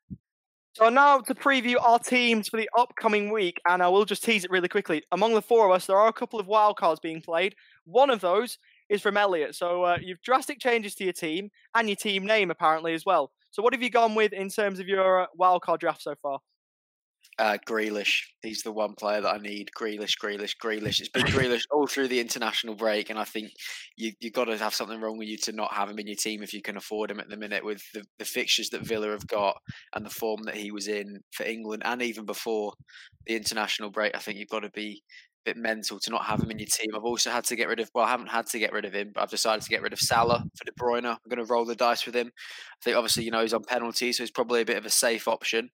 So 0.74 0.88
now 0.88 1.18
to 1.20 1.34
preview 1.34 1.76
our 1.82 1.98
teams 1.98 2.48
for 2.48 2.56
the 2.56 2.70
upcoming 2.78 3.32
week, 3.32 3.60
and 3.68 3.82
I 3.82 3.88
will 3.88 4.04
just 4.04 4.22
tease 4.22 4.44
it 4.44 4.50
really 4.50 4.68
quickly. 4.68 5.02
Among 5.10 5.34
the 5.34 5.42
four 5.42 5.66
of 5.66 5.72
us, 5.72 5.86
there 5.86 5.96
are 5.96 6.08
a 6.08 6.12
couple 6.12 6.38
of 6.38 6.46
wildcards 6.46 7.02
being 7.02 7.20
played. 7.20 7.56
One 7.84 8.08
of 8.08 8.20
those 8.20 8.56
is 8.88 9.02
from 9.02 9.16
Elliot. 9.16 9.56
So 9.56 9.82
uh, 9.82 9.98
you've 10.00 10.22
drastic 10.22 10.60
changes 10.60 10.94
to 10.96 11.04
your 11.04 11.12
team 11.12 11.50
and 11.74 11.88
your 11.88 11.96
team 11.96 12.24
name 12.24 12.50
apparently 12.50 12.94
as 12.94 13.04
well. 13.04 13.32
So 13.50 13.62
what 13.62 13.72
have 13.72 13.82
you 13.82 13.90
gone 13.90 14.14
with 14.14 14.32
in 14.32 14.48
terms 14.48 14.78
of 14.78 14.86
your 14.86 15.22
uh, 15.22 15.26
wildcard 15.38 15.80
draft 15.80 16.02
so 16.02 16.14
far? 16.22 16.38
Uh, 17.38 17.56
Grealish, 17.66 18.24
he's 18.42 18.62
the 18.62 18.72
one 18.72 18.94
player 18.94 19.22
that 19.22 19.34
I 19.34 19.38
need. 19.38 19.70
Grealish, 19.74 20.18
Grealish, 20.22 20.56
Grealish. 20.62 21.00
It's 21.00 21.08
been 21.08 21.22
Grealish 21.26 21.62
all 21.70 21.86
through 21.86 22.08
the 22.08 22.20
international 22.20 22.74
break, 22.74 23.08
and 23.08 23.18
I 23.18 23.24
think 23.24 23.50
you 23.96 24.12
you 24.20 24.30
got 24.30 24.44
to 24.44 24.58
have 24.58 24.74
something 24.74 25.00
wrong 25.00 25.16
with 25.16 25.28
you 25.28 25.38
to 25.44 25.52
not 25.52 25.72
have 25.72 25.88
him 25.88 25.98
in 25.98 26.06
your 26.06 26.16
team 26.16 26.42
if 26.42 26.52
you 26.52 26.60
can 26.60 26.76
afford 26.76 27.10
him 27.10 27.18
at 27.18 27.30
the 27.30 27.38
minute 27.38 27.64
with 27.64 27.82
the, 27.94 28.04
the 28.18 28.26
fixtures 28.26 28.68
that 28.70 28.82
Villa 28.86 29.08
have 29.10 29.26
got 29.26 29.56
and 29.94 30.04
the 30.04 30.10
form 30.10 30.42
that 30.44 30.56
he 30.56 30.70
was 30.70 30.86
in 30.86 31.20
for 31.32 31.44
England 31.44 31.82
and 31.86 32.02
even 32.02 32.26
before 32.26 32.74
the 33.26 33.36
international 33.36 33.90
break. 33.90 34.14
I 34.14 34.18
think 34.18 34.38
you've 34.38 34.48
got 34.48 34.60
to 34.60 34.70
be 34.70 35.02
a 35.46 35.50
bit 35.50 35.56
mental 35.56 35.98
to 35.98 36.10
not 36.10 36.24
have 36.24 36.42
him 36.42 36.50
in 36.50 36.58
your 36.58 36.66
team. 36.66 36.90
I've 36.94 37.04
also 37.04 37.30
had 37.30 37.44
to 37.44 37.56
get 37.56 37.68
rid 37.68 37.80
of. 37.80 37.90
Well, 37.94 38.04
I 38.04 38.10
haven't 38.10 38.28
had 38.28 38.46
to 38.48 38.58
get 38.58 38.72
rid 38.72 38.84
of 38.84 38.92
him, 38.92 39.12
but 39.14 39.22
I've 39.22 39.30
decided 39.30 39.62
to 39.62 39.70
get 39.70 39.82
rid 39.82 39.92
of 39.92 39.98
Salah 39.98 40.44
for 40.56 40.64
De 40.64 40.72
Bruyne. 40.72 41.06
I'm 41.06 41.16
going 41.28 41.44
to 41.44 41.50
roll 41.50 41.64
the 41.64 41.74
dice 41.74 42.04
with 42.04 42.14
him. 42.14 42.26
I 42.26 42.84
think 42.84 42.96
obviously 42.96 43.24
you 43.24 43.30
know 43.30 43.42
he's 43.42 43.54
on 43.54 43.64
penalty, 43.64 44.12
so 44.12 44.22
he's 44.22 44.30
probably 44.30 44.60
a 44.60 44.66
bit 44.66 44.76
of 44.76 44.84
a 44.84 44.90
safe 44.90 45.26
option. 45.26 45.70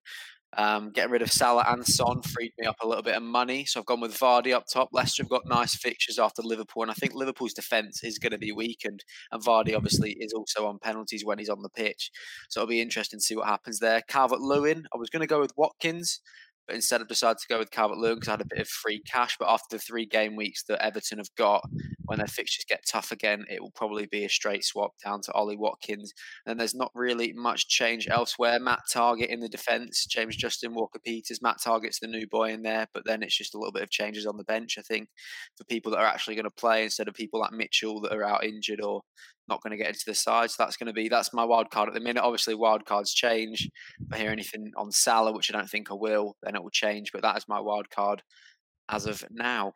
Um, 0.57 0.91
getting 0.91 1.11
rid 1.11 1.23
of 1.23 1.31
Salah 1.31 1.67
and 1.69 1.85
Son 1.85 2.23
freed 2.23 2.53
me 2.59 2.67
up 2.67 2.77
a 2.83 2.87
little 2.87 3.03
bit 3.03 3.17
of 3.17 3.23
money, 3.23 3.65
so 3.65 3.81
I've 3.81 3.87
gone 3.87 4.01
with 4.01 4.19
Vardy 4.19 4.55
up 4.55 4.65
top. 4.73 4.89
Leicester 4.93 5.23
have 5.23 5.31
got 5.31 5.47
nice 5.47 5.75
fixtures 5.75 6.19
after 6.19 6.41
Liverpool, 6.43 6.83
and 6.83 6.91
I 6.91 6.95
think 6.95 7.15
Liverpool's 7.15 7.53
defence 7.53 8.03
is 8.03 8.19
going 8.19 8.33
to 8.33 8.39
be 8.39 8.53
weakened. 8.53 9.05
And 9.33 9.43
Vardy 9.43 9.77
obviously 9.77 10.13
is 10.13 10.33
also 10.33 10.67
on 10.67 10.79
penalties 10.79 11.25
when 11.25 11.39
he's 11.39 11.51
on 11.51 11.63
the 11.63 11.69
pitch, 11.69 12.11
so 12.49 12.61
it'll 12.61 12.71
be 12.71 12.81
interesting 12.81 13.19
to 13.19 13.25
see 13.25 13.37
what 13.37 13.49
happens 13.49 13.81
there. 13.81 14.01
Calvert 14.09 14.41
Lewin, 14.41 14.87
I 14.95 14.99
was 14.99 15.11
going 15.11 15.21
to 15.21 15.27
go 15.27 15.41
with 15.41 15.53
Watkins, 15.57 16.21
but 16.67 16.77
instead 16.77 17.01
I've 17.01 17.09
decided 17.09 17.39
to 17.39 17.49
go 17.49 17.59
with 17.59 17.71
Calvert 17.71 17.99
Lewin 17.99 18.17
because 18.17 18.29
I 18.29 18.33
had 18.33 18.41
a 18.41 18.49
bit 18.49 18.61
of 18.61 18.69
free 18.69 19.03
cash. 19.03 19.37
But 19.39 19.51
after 19.51 19.77
the 19.77 19.79
three 19.79 20.07
game 20.07 20.37
weeks 20.37 20.65
that 20.65 20.83
Everton 20.83 21.19
have 21.19 21.35
got, 21.37 21.69
when 22.07 22.19
their 22.19 22.27
fixtures 22.27 22.65
get 22.69 22.85
tough 22.87 23.13
again, 23.13 23.45
it 23.51 23.61
will 23.61 23.73
probably 23.73 24.07
be 24.07 24.25
a 24.25 24.29
straight 24.29 24.65
swap 24.65 24.93
down 25.05 25.21
to 25.23 25.33
Ollie 25.33 25.57
Watkins. 25.57 26.13
And 26.47 26.59
there's 26.59 26.75
not 26.75 26.91
really 26.95 27.33
much 27.33 27.69
change 27.69 28.09
elsewhere. 28.09 28.59
Matt 28.59 28.81
Targett 28.93 29.29
in 29.29 29.41
the 29.41 29.49
defence, 29.49 30.07
James 30.07 30.37
Justin 30.37 30.75
Walker 30.75 30.99
Peters. 31.05 31.43
Matt 31.43 31.61
Targett's 31.63 32.01
the 32.01 32.07
new 32.07 32.27
boy 32.27 32.53
in 32.53 32.63
there, 32.63 32.87
but 32.95 33.05
then 33.05 33.23
it's 33.23 33.37
just 33.37 33.55
a 33.55 33.59
little 33.59 33.73
bit 33.73 33.83
of 33.83 33.91
changes 33.91 34.27
on 34.27 34.37
the 34.37 34.45
bench, 34.45 34.77
I 34.79 34.83
think, 34.83 35.09
for 35.57 35.65
people 35.65 35.93
that 35.93 35.99
are 35.99 36.07
actually 36.07 36.37
going 36.37 36.45
to 36.45 36.51
play 36.51 36.85
instead 36.85 37.09
of 37.09 37.15
people 37.15 37.41
like 37.41 37.53
Mitchell 37.53 38.01
that 38.03 38.13
are 38.13 38.25
out 38.25 38.45
injured 38.45 38.81
or 38.83 39.03
not 39.49 39.63
going 39.63 39.71
to 39.71 39.77
get 39.77 39.89
into 39.89 40.05
the 40.07 40.15
side. 40.15 40.51
So 40.51 40.63
that's 40.63 40.77
going 40.77 40.89
to 40.89 40.93
be 40.93 41.09
that's 41.09 41.33
my 41.33 41.45
wild 41.45 41.71
card 41.71 41.89
at 41.89 41.95
the 41.95 42.01
minute. 42.01 42.23
Obviously, 42.23 42.55
wild 42.55 42.85
cards 42.85 43.13
change. 43.13 43.69
If 44.01 44.13
I 44.13 44.19
hear 44.19 44.31
anything 44.31 44.73
on 44.77 44.91
Salah, 44.91 45.33
which 45.33 45.53
I 45.53 45.57
don't 45.57 45.71
think 45.71 45.91
I 45.91 45.95
will, 45.95 46.37
then 46.43 46.55
it 46.55 46.63
will 46.63 46.71
change. 46.71 47.13
But 47.13 47.23
that 47.23 47.37
is 47.37 47.49
my 47.49 47.61
wild 47.61 47.91
card 47.91 48.23
as 48.89 49.07
of 49.07 49.25
now. 49.31 49.73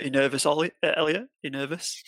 Are 0.00 0.04
you 0.04 0.10
nervous, 0.10 0.44
Ollie, 0.44 0.72
uh, 0.82 0.92
Elliot? 0.96 1.22
Are 1.22 1.28
you 1.42 1.50
nervous? 1.50 2.02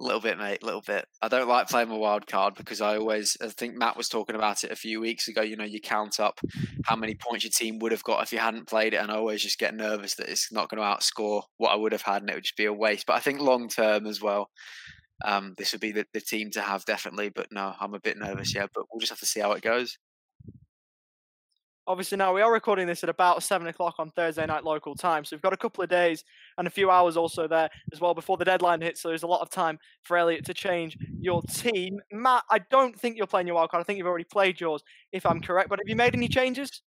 A 0.00 0.04
little 0.04 0.20
bit, 0.20 0.38
mate. 0.38 0.62
A 0.62 0.66
little 0.66 0.82
bit. 0.86 1.06
I 1.20 1.28
don't 1.28 1.48
like 1.48 1.68
playing 1.68 1.90
a 1.90 1.96
wild 1.96 2.26
card 2.26 2.54
because 2.54 2.80
I 2.80 2.96
always. 2.96 3.36
I 3.42 3.48
think 3.48 3.76
Matt 3.76 3.96
was 3.96 4.08
talking 4.08 4.36
about 4.36 4.64
it 4.64 4.70
a 4.70 4.76
few 4.76 5.00
weeks 5.00 5.28
ago. 5.28 5.42
You 5.42 5.56
know, 5.56 5.64
you 5.64 5.80
count 5.80 6.20
up 6.20 6.40
how 6.84 6.96
many 6.96 7.14
points 7.14 7.44
your 7.44 7.50
team 7.50 7.78
would 7.80 7.92
have 7.92 8.04
got 8.04 8.22
if 8.22 8.32
you 8.32 8.38
hadn't 8.38 8.68
played 8.68 8.94
it, 8.94 8.98
and 8.98 9.10
I 9.10 9.16
always 9.16 9.42
just 9.42 9.58
get 9.58 9.74
nervous 9.74 10.14
that 10.14 10.28
it's 10.28 10.50
not 10.52 10.70
going 10.70 10.82
to 10.82 10.88
outscore 10.88 11.42
what 11.58 11.70
I 11.70 11.76
would 11.76 11.92
have 11.92 12.02
had, 12.02 12.22
and 12.22 12.30
it 12.30 12.34
would 12.34 12.44
just 12.44 12.56
be 12.56 12.64
a 12.64 12.72
waste. 12.72 13.06
But 13.06 13.16
I 13.16 13.20
think 13.20 13.40
long 13.40 13.68
term 13.68 14.06
as 14.06 14.22
well, 14.22 14.50
um, 15.24 15.54
this 15.58 15.72
would 15.72 15.82
be 15.82 15.92
the, 15.92 16.06
the 16.14 16.20
team 16.20 16.50
to 16.52 16.62
have 16.62 16.84
definitely. 16.86 17.28
But 17.28 17.48
no, 17.52 17.74
I'm 17.78 17.94
a 17.94 18.00
bit 18.00 18.18
nervous, 18.18 18.54
yeah. 18.54 18.66
But 18.72 18.84
we'll 18.90 19.00
just 19.00 19.10
have 19.10 19.20
to 19.20 19.26
see 19.26 19.40
how 19.40 19.52
it 19.52 19.62
goes. 19.62 19.98
Obviously, 21.86 22.18
now 22.18 22.32
we 22.32 22.42
are 22.42 22.52
recording 22.52 22.86
this 22.86 23.02
at 23.02 23.08
about 23.08 23.42
seven 23.42 23.66
o'clock 23.66 23.94
on 23.98 24.10
Thursday 24.10 24.44
night 24.46 24.64
local 24.64 24.94
time, 24.94 25.24
so 25.24 25.34
we've 25.34 25.42
got 25.42 25.52
a 25.52 25.56
couple 25.56 25.82
of 25.82 25.90
days 25.90 26.24
and 26.58 26.66
a 26.66 26.70
few 26.70 26.90
hours 26.90 27.16
also 27.16 27.48
there 27.48 27.68
as 27.92 28.00
well 28.00 28.14
before 28.14 28.36
the 28.36 28.44
deadline 28.44 28.80
hits. 28.80 29.00
So 29.00 29.08
there's 29.08 29.22
a 29.22 29.26
lot 29.26 29.40
of 29.40 29.50
time 29.50 29.78
for 30.02 30.16
Elliot 30.16 30.44
to 30.46 30.54
change 30.54 30.96
your 31.18 31.42
team. 31.42 31.98
Matt, 32.12 32.44
I 32.50 32.60
don't 32.70 32.98
think 32.98 33.16
you're 33.16 33.26
playing 33.26 33.46
your 33.46 33.56
wildcard. 33.56 33.80
I 33.80 33.82
think 33.82 33.96
you've 33.96 34.06
already 34.06 34.24
played 34.24 34.60
yours, 34.60 34.82
if 35.12 35.24
I'm 35.24 35.40
correct. 35.40 35.68
But 35.68 35.78
have 35.80 35.88
you 35.88 35.96
made 35.96 36.14
any 36.14 36.28
changes? 36.28 36.82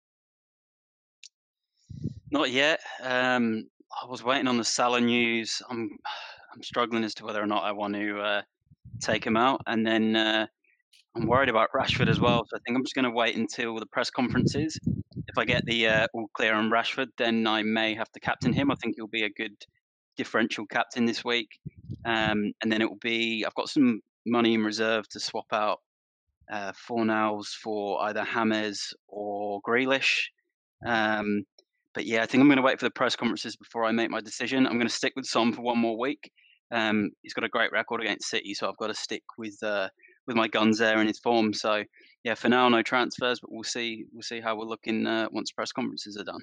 Not 2.32 2.52
yet. 2.52 2.80
Um, 3.02 3.68
I 4.02 4.08
was 4.08 4.24
waiting 4.24 4.48
on 4.48 4.58
the 4.58 4.64
Salah 4.64 5.02
news. 5.02 5.62
I'm 5.70 5.90
I'm 6.54 6.62
struggling 6.62 7.04
as 7.04 7.16
to 7.16 7.26
whether 7.26 7.42
or 7.42 7.48
not 7.48 7.64
I 7.64 7.72
want 7.72 7.96
to 7.96 8.20
uh, 8.20 8.42
take 9.02 9.26
him 9.26 9.36
out, 9.36 9.62
and 9.66 9.86
then 9.86 10.16
uh, 10.16 10.46
I'm 11.15 11.27
worried 11.27 11.50
about 11.50 11.70
Rashford 11.75 12.10
as 12.10 12.20
well. 12.20 12.43
So 12.48 12.58
I 12.58 12.60
think 12.65 12.75
I'm 12.75 12.84
just 12.84 12.96
going 12.96 13.05
to 13.05 13.12
wait 13.12 13.36
until 13.36 13.77
the 13.77 13.86
press 13.86 14.10
conferences. 14.10 14.79
If 15.27 15.38
I 15.38 15.46
get 15.46 15.63
the 15.65 15.88
uh, 15.88 16.08
all 16.13 16.27
clear 16.34 16.55
on 16.55 16.72
Rashford, 16.72 17.08
then 17.17 17.46
I 17.46 17.62
may 17.62 17.93
have 17.93 18.12
to 18.13 18.20
captain 18.20 18.51
him. 18.51 18.72
I 18.72 18.75
think 18.75 18.96
he'll 18.96 19.08
be 19.08 19.24
a 19.24 19.29
good 19.29 19.55
differential 20.17 20.65
captain 20.65 21.05
this 21.05 21.24
week, 21.24 21.50
um, 22.05 22.53
and 22.62 22.72
then 22.72 22.82
it 22.82 22.89
will 22.89 23.00
be. 23.01 23.43
I've 23.46 23.55
got 23.55 23.70
some 23.70 24.01
money 24.25 24.55
in 24.55 24.63
reserve 24.63 25.08
to 25.10 25.20
swap 25.20 25.46
out 25.51 25.79
uh, 26.51 26.72
Fornals 26.72 27.48
for 27.63 28.01
either 28.03 28.24
Hammers 28.24 28.93
or 29.08 29.62
Grealish. 29.67 30.20
Um, 30.86 31.43
but 31.93 32.05
yeah, 32.05 32.24
I 32.24 32.25
think 32.25 32.41
I'm 32.41 32.48
going 32.48 32.58
to 32.58 32.63
wait 32.63 32.79
for 32.79 32.86
the 32.86 32.91
press 32.91 33.15
conferences 33.15 33.55
before 33.55 33.86
I 33.86 33.91
make 33.91 34.10
my 34.10 34.22
decision. 34.22 34.65
I'm 34.65 34.74
going 34.74 34.88
to 34.88 34.93
stick 34.93 35.13
with 35.15 35.25
Son 35.25 35.53
for 35.53 35.62
one 35.62 35.77
more 35.77 35.98
week. 35.98 36.32
Um, 36.72 37.12
he's 37.22 37.34
got 37.34 37.43
a 37.43 37.50
great 37.50 37.72
record 37.72 38.01
against 38.01 38.29
City, 38.29 38.55
so 38.55 38.67
I've 38.67 38.77
got 38.77 38.88
to 38.88 38.96
stick 38.96 39.22
with 39.38 39.55
uh, 39.62 39.89
with 40.27 40.36
my 40.36 40.48
guns 40.48 40.77
there 40.80 41.00
in 41.00 41.08
his 41.08 41.20
form. 41.20 41.53
So 41.53 41.84
yeah, 42.24 42.36
for 42.36 42.50
now 42.50 42.70
no 42.70 42.82
transfers, 42.82 43.39
but 43.39 43.51
we'll 43.51 43.63
see 43.63 44.06
we'll 44.13 44.22
see 44.22 44.39
how 44.39 44.58
we're 44.58 44.65
looking 44.65 45.06
uh, 45.06 45.27
once 45.32 45.51
press 45.51 45.72
conferences 45.72 46.18
are 46.18 46.24
done. 46.24 46.42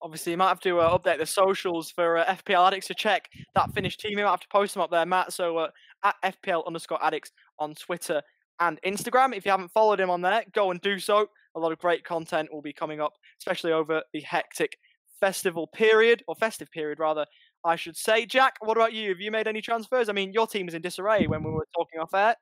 Obviously, 0.00 0.32
you 0.32 0.38
might 0.38 0.48
have 0.48 0.60
to 0.60 0.78
uh, 0.78 0.96
update 0.96 1.18
the 1.18 1.26
socials 1.26 1.90
for 1.90 2.18
uh, 2.18 2.24
FPL 2.26 2.68
addicts 2.68 2.86
to 2.86 2.94
check 2.94 3.28
that 3.54 3.72
finished 3.72 3.98
team. 3.98 4.16
You 4.16 4.24
might 4.24 4.30
have 4.30 4.40
to 4.40 4.48
post 4.48 4.74
them 4.74 4.82
up 4.82 4.90
there, 4.90 5.06
Matt. 5.06 5.32
So 5.32 5.58
uh, 5.58 5.70
at 6.04 6.14
FPL 6.24 6.66
underscore 6.66 7.02
addicts 7.04 7.32
on 7.58 7.74
Twitter 7.74 8.22
and 8.60 8.80
Instagram. 8.82 9.34
If 9.34 9.44
you 9.44 9.50
haven't 9.50 9.72
followed 9.72 10.00
him 10.00 10.10
on 10.10 10.20
there, 10.20 10.44
go 10.52 10.70
and 10.70 10.80
do 10.80 10.98
so. 10.98 11.28
A 11.56 11.60
lot 11.60 11.72
of 11.72 11.78
great 11.78 12.04
content 12.04 12.52
will 12.52 12.62
be 12.62 12.72
coming 12.72 13.00
up, 13.00 13.14
especially 13.40 13.72
over 13.72 14.02
the 14.12 14.20
hectic 14.20 14.76
festival 15.18 15.66
period, 15.66 16.22
or 16.28 16.36
festive 16.36 16.70
period 16.70 16.98
rather, 16.98 17.26
I 17.68 17.76
should 17.76 17.96
say. 17.96 18.26
Jack, 18.26 18.56
what 18.60 18.76
about 18.76 18.92
you? 18.92 19.10
Have 19.10 19.20
you 19.20 19.30
made 19.30 19.46
any 19.46 19.60
transfers? 19.60 20.08
I 20.08 20.12
mean, 20.12 20.32
your 20.32 20.46
team 20.46 20.66
was 20.66 20.74
in 20.74 20.82
disarray 20.82 21.26
when 21.26 21.42
we 21.42 21.50
were 21.50 21.66
talking 21.76 22.00
off 22.00 22.14
air. 22.14 22.34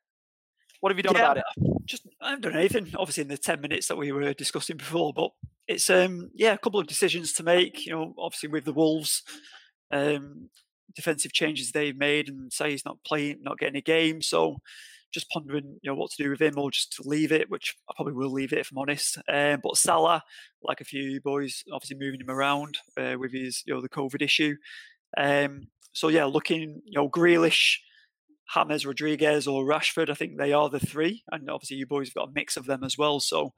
What 0.80 0.90
have 0.90 0.98
you 0.98 1.02
done 1.02 1.16
yeah, 1.16 1.32
about 1.32 1.38
it? 1.38 1.44
Just 1.84 2.06
I 2.20 2.30
haven't 2.30 2.42
done 2.42 2.56
anything. 2.56 2.92
Obviously, 2.96 3.22
in 3.22 3.28
the 3.28 3.38
ten 3.38 3.60
minutes 3.60 3.88
that 3.88 3.96
we 3.96 4.12
were 4.12 4.32
discussing 4.34 4.76
before, 4.76 5.12
but 5.12 5.30
it's 5.66 5.90
um 5.90 6.30
yeah, 6.34 6.52
a 6.52 6.58
couple 6.58 6.80
of 6.80 6.86
decisions 6.86 7.32
to 7.34 7.42
make. 7.42 7.86
You 7.86 7.92
know, 7.92 8.14
obviously 8.18 8.48
with 8.50 8.64
the 8.64 8.72
Wolves, 8.72 9.22
um, 9.90 10.50
defensive 10.94 11.32
changes 11.32 11.72
they've 11.72 11.96
made, 11.96 12.28
and 12.28 12.52
say 12.52 12.70
he's 12.70 12.84
not 12.84 12.98
playing, 13.04 13.38
not 13.42 13.58
getting 13.58 13.76
a 13.76 13.80
game, 13.80 14.22
so 14.22 14.58
just 15.12 15.30
pondering, 15.30 15.78
you 15.82 15.90
know, 15.90 15.96
what 15.96 16.10
to 16.10 16.22
do 16.22 16.30
with 16.30 16.42
him 16.42 16.58
or 16.58 16.70
just 16.70 16.92
to 16.92 17.02
leave 17.04 17.32
it, 17.32 17.50
which 17.50 17.74
I 17.88 17.94
probably 17.96 18.12
will 18.12 18.30
leave 18.30 18.52
it 18.52 18.58
if 18.58 18.70
I'm 18.70 18.78
honest. 18.78 19.18
Um, 19.32 19.60
but 19.62 19.76
Salah, 19.76 20.22
like 20.62 20.80
a 20.80 20.84
few 20.84 21.20
boys, 21.22 21.64
obviously 21.72 21.96
moving 21.98 22.20
him 22.20 22.30
around 22.30 22.76
uh, 22.98 23.16
with 23.18 23.32
his, 23.32 23.62
you 23.66 23.72
know, 23.72 23.80
the 23.80 23.88
COVID 23.88 24.20
issue. 24.20 24.56
Um, 25.16 25.68
so 25.92 26.08
yeah, 26.08 26.24
looking, 26.24 26.82
you 26.84 27.00
know, 27.00 27.08
Grealish, 27.08 27.78
James 28.54 28.86
Rodriguez 28.86 29.46
or 29.46 29.64
Rashford, 29.64 30.10
I 30.10 30.14
think 30.14 30.36
they 30.36 30.52
are 30.52 30.68
the 30.68 30.80
three, 30.80 31.22
and 31.30 31.50
obviously 31.50 31.78
you 31.78 31.86
boys 31.86 32.08
have 32.08 32.14
got 32.14 32.28
a 32.28 32.32
mix 32.32 32.56
of 32.56 32.66
them 32.66 32.84
as 32.84 32.96
well. 32.96 33.20
So 33.20 33.52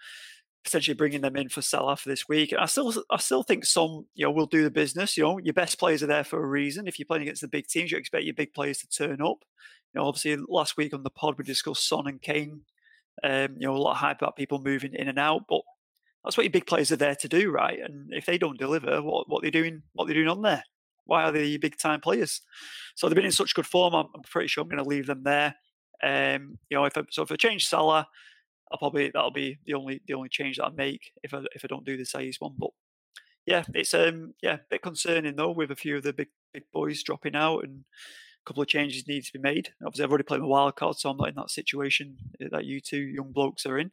potentially 0.64 0.94
bringing 0.94 1.20
them 1.20 1.36
in 1.36 1.48
for 1.48 1.62
Salah 1.62 1.96
for 1.96 2.08
this 2.08 2.28
week. 2.28 2.52
And 2.52 2.60
I 2.60 2.66
still, 2.66 2.92
I 3.10 3.16
still 3.18 3.42
think 3.42 3.64
some, 3.64 4.06
you 4.14 4.26
know, 4.26 4.30
will 4.30 4.46
do 4.46 4.62
the 4.62 4.70
business. 4.70 5.16
You 5.16 5.24
know, 5.24 5.38
your 5.38 5.54
best 5.54 5.78
players 5.78 6.02
are 6.02 6.06
there 6.06 6.24
for 6.24 6.42
a 6.42 6.46
reason. 6.46 6.86
If 6.86 6.98
you're 6.98 7.06
playing 7.06 7.22
against 7.22 7.40
the 7.40 7.48
big 7.48 7.66
teams, 7.66 7.90
you 7.90 7.98
expect 7.98 8.24
your 8.24 8.34
big 8.34 8.52
players 8.54 8.78
to 8.78 8.88
turn 8.88 9.22
up. 9.22 9.44
You 9.94 10.00
know, 10.00 10.06
obviously 10.06 10.36
last 10.48 10.76
week 10.76 10.92
on 10.92 11.02
the 11.02 11.10
pod 11.10 11.36
we 11.38 11.44
discussed 11.44 11.88
Son 11.88 12.06
and 12.06 12.20
Kane. 12.20 12.62
Um, 13.24 13.56
you 13.58 13.66
know, 13.66 13.74
a 13.74 13.78
lot 13.78 13.92
of 13.92 13.96
hype 13.98 14.20
about 14.20 14.36
people 14.36 14.60
moving 14.60 14.94
in 14.94 15.08
and 15.08 15.18
out, 15.18 15.42
but 15.48 15.62
that's 16.22 16.36
what 16.36 16.44
your 16.44 16.52
big 16.52 16.66
players 16.66 16.92
are 16.92 16.96
there 16.96 17.16
to 17.16 17.28
do, 17.28 17.50
right? 17.50 17.78
And 17.80 18.12
if 18.12 18.26
they 18.26 18.38
don't 18.38 18.58
deliver, 18.58 19.02
what 19.02 19.28
what 19.28 19.42
they're 19.42 19.50
doing, 19.50 19.82
what 19.94 20.06
they're 20.06 20.14
doing 20.14 20.28
on 20.28 20.42
there? 20.42 20.62
Why 21.08 21.24
are 21.24 21.32
they 21.32 21.56
big 21.56 21.78
time 21.78 22.00
players? 22.00 22.42
So 22.94 23.08
they've 23.08 23.16
been 23.16 23.24
in 23.24 23.32
such 23.32 23.54
good 23.54 23.66
form. 23.66 23.94
I'm, 23.94 24.06
I'm 24.14 24.22
pretty 24.22 24.48
sure 24.48 24.62
I'm 24.62 24.68
going 24.68 24.82
to 24.82 24.88
leave 24.88 25.06
them 25.06 25.24
there. 25.24 25.54
Um, 26.02 26.58
you 26.68 26.76
know, 26.76 26.84
if 26.84 26.96
I, 26.96 27.02
so 27.10 27.22
if 27.22 27.32
I 27.32 27.36
change 27.36 27.66
Salah, 27.66 28.06
I'll 28.70 28.78
probably 28.78 29.10
that'll 29.12 29.30
be 29.30 29.58
the 29.66 29.74
only 29.74 30.02
the 30.06 30.14
only 30.14 30.28
change 30.28 30.58
that 30.58 30.66
I 30.66 30.70
make 30.70 31.12
if 31.22 31.32
I 31.32 31.38
if 31.54 31.64
I 31.64 31.68
don't 31.68 31.86
do 31.86 31.96
the 31.96 32.04
size 32.04 32.36
one. 32.38 32.52
But 32.58 32.70
yeah, 33.46 33.64
it's 33.74 33.94
um 33.94 34.34
yeah 34.42 34.54
a 34.54 34.60
bit 34.70 34.82
concerning 34.82 35.36
though 35.36 35.50
with 35.50 35.70
a 35.70 35.76
few 35.76 35.96
of 35.96 36.02
the 36.02 36.12
big 36.12 36.28
big 36.52 36.64
boys 36.72 37.02
dropping 37.02 37.34
out 37.34 37.64
and 37.64 37.80
a 37.80 38.44
couple 38.46 38.62
of 38.62 38.68
changes 38.68 39.08
need 39.08 39.24
to 39.24 39.32
be 39.32 39.38
made. 39.38 39.70
Obviously, 39.84 40.04
I've 40.04 40.10
already 40.10 40.24
played 40.24 40.42
my 40.42 40.46
wild 40.46 40.76
card, 40.76 40.96
so 40.96 41.08
I'm 41.10 41.16
not 41.16 41.30
in 41.30 41.34
that 41.36 41.50
situation 41.50 42.18
that 42.38 42.66
you 42.66 42.80
two 42.80 43.00
young 43.00 43.32
blokes 43.32 43.64
are 43.64 43.78
in. 43.78 43.90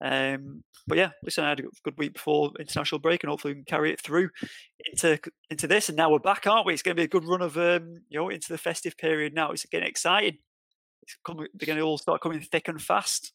Um, 0.00 0.62
but 0.86 0.96
yeah, 0.96 1.10
listen, 1.22 1.44
I 1.44 1.50
had 1.50 1.60
a 1.60 1.64
good 1.82 1.98
week 1.98 2.14
before 2.14 2.52
international 2.58 3.00
break, 3.00 3.22
and 3.22 3.30
hopefully 3.30 3.52
we 3.52 3.56
can 3.56 3.64
carry 3.64 3.92
it 3.92 4.00
through 4.00 4.30
into 4.92 5.18
into 5.50 5.66
this. 5.66 5.88
And 5.88 5.96
now 5.96 6.10
we're 6.10 6.18
back, 6.18 6.46
aren't 6.46 6.66
we? 6.66 6.72
It's 6.72 6.82
going 6.82 6.96
to 6.96 7.00
be 7.00 7.04
a 7.04 7.08
good 7.08 7.24
run 7.24 7.42
of 7.42 7.56
um, 7.56 8.02
you 8.08 8.18
know 8.18 8.28
into 8.28 8.48
the 8.48 8.58
festive 8.58 8.96
period. 8.96 9.34
Now 9.34 9.50
it's 9.50 9.66
getting 9.66 9.88
exciting. 9.88 10.38
It's 11.02 11.16
coming, 11.26 11.48
they're 11.54 11.66
going 11.66 11.78
to 11.78 11.84
all 11.84 11.98
start 11.98 12.20
coming 12.20 12.40
thick 12.40 12.68
and 12.68 12.80
fast. 12.80 13.32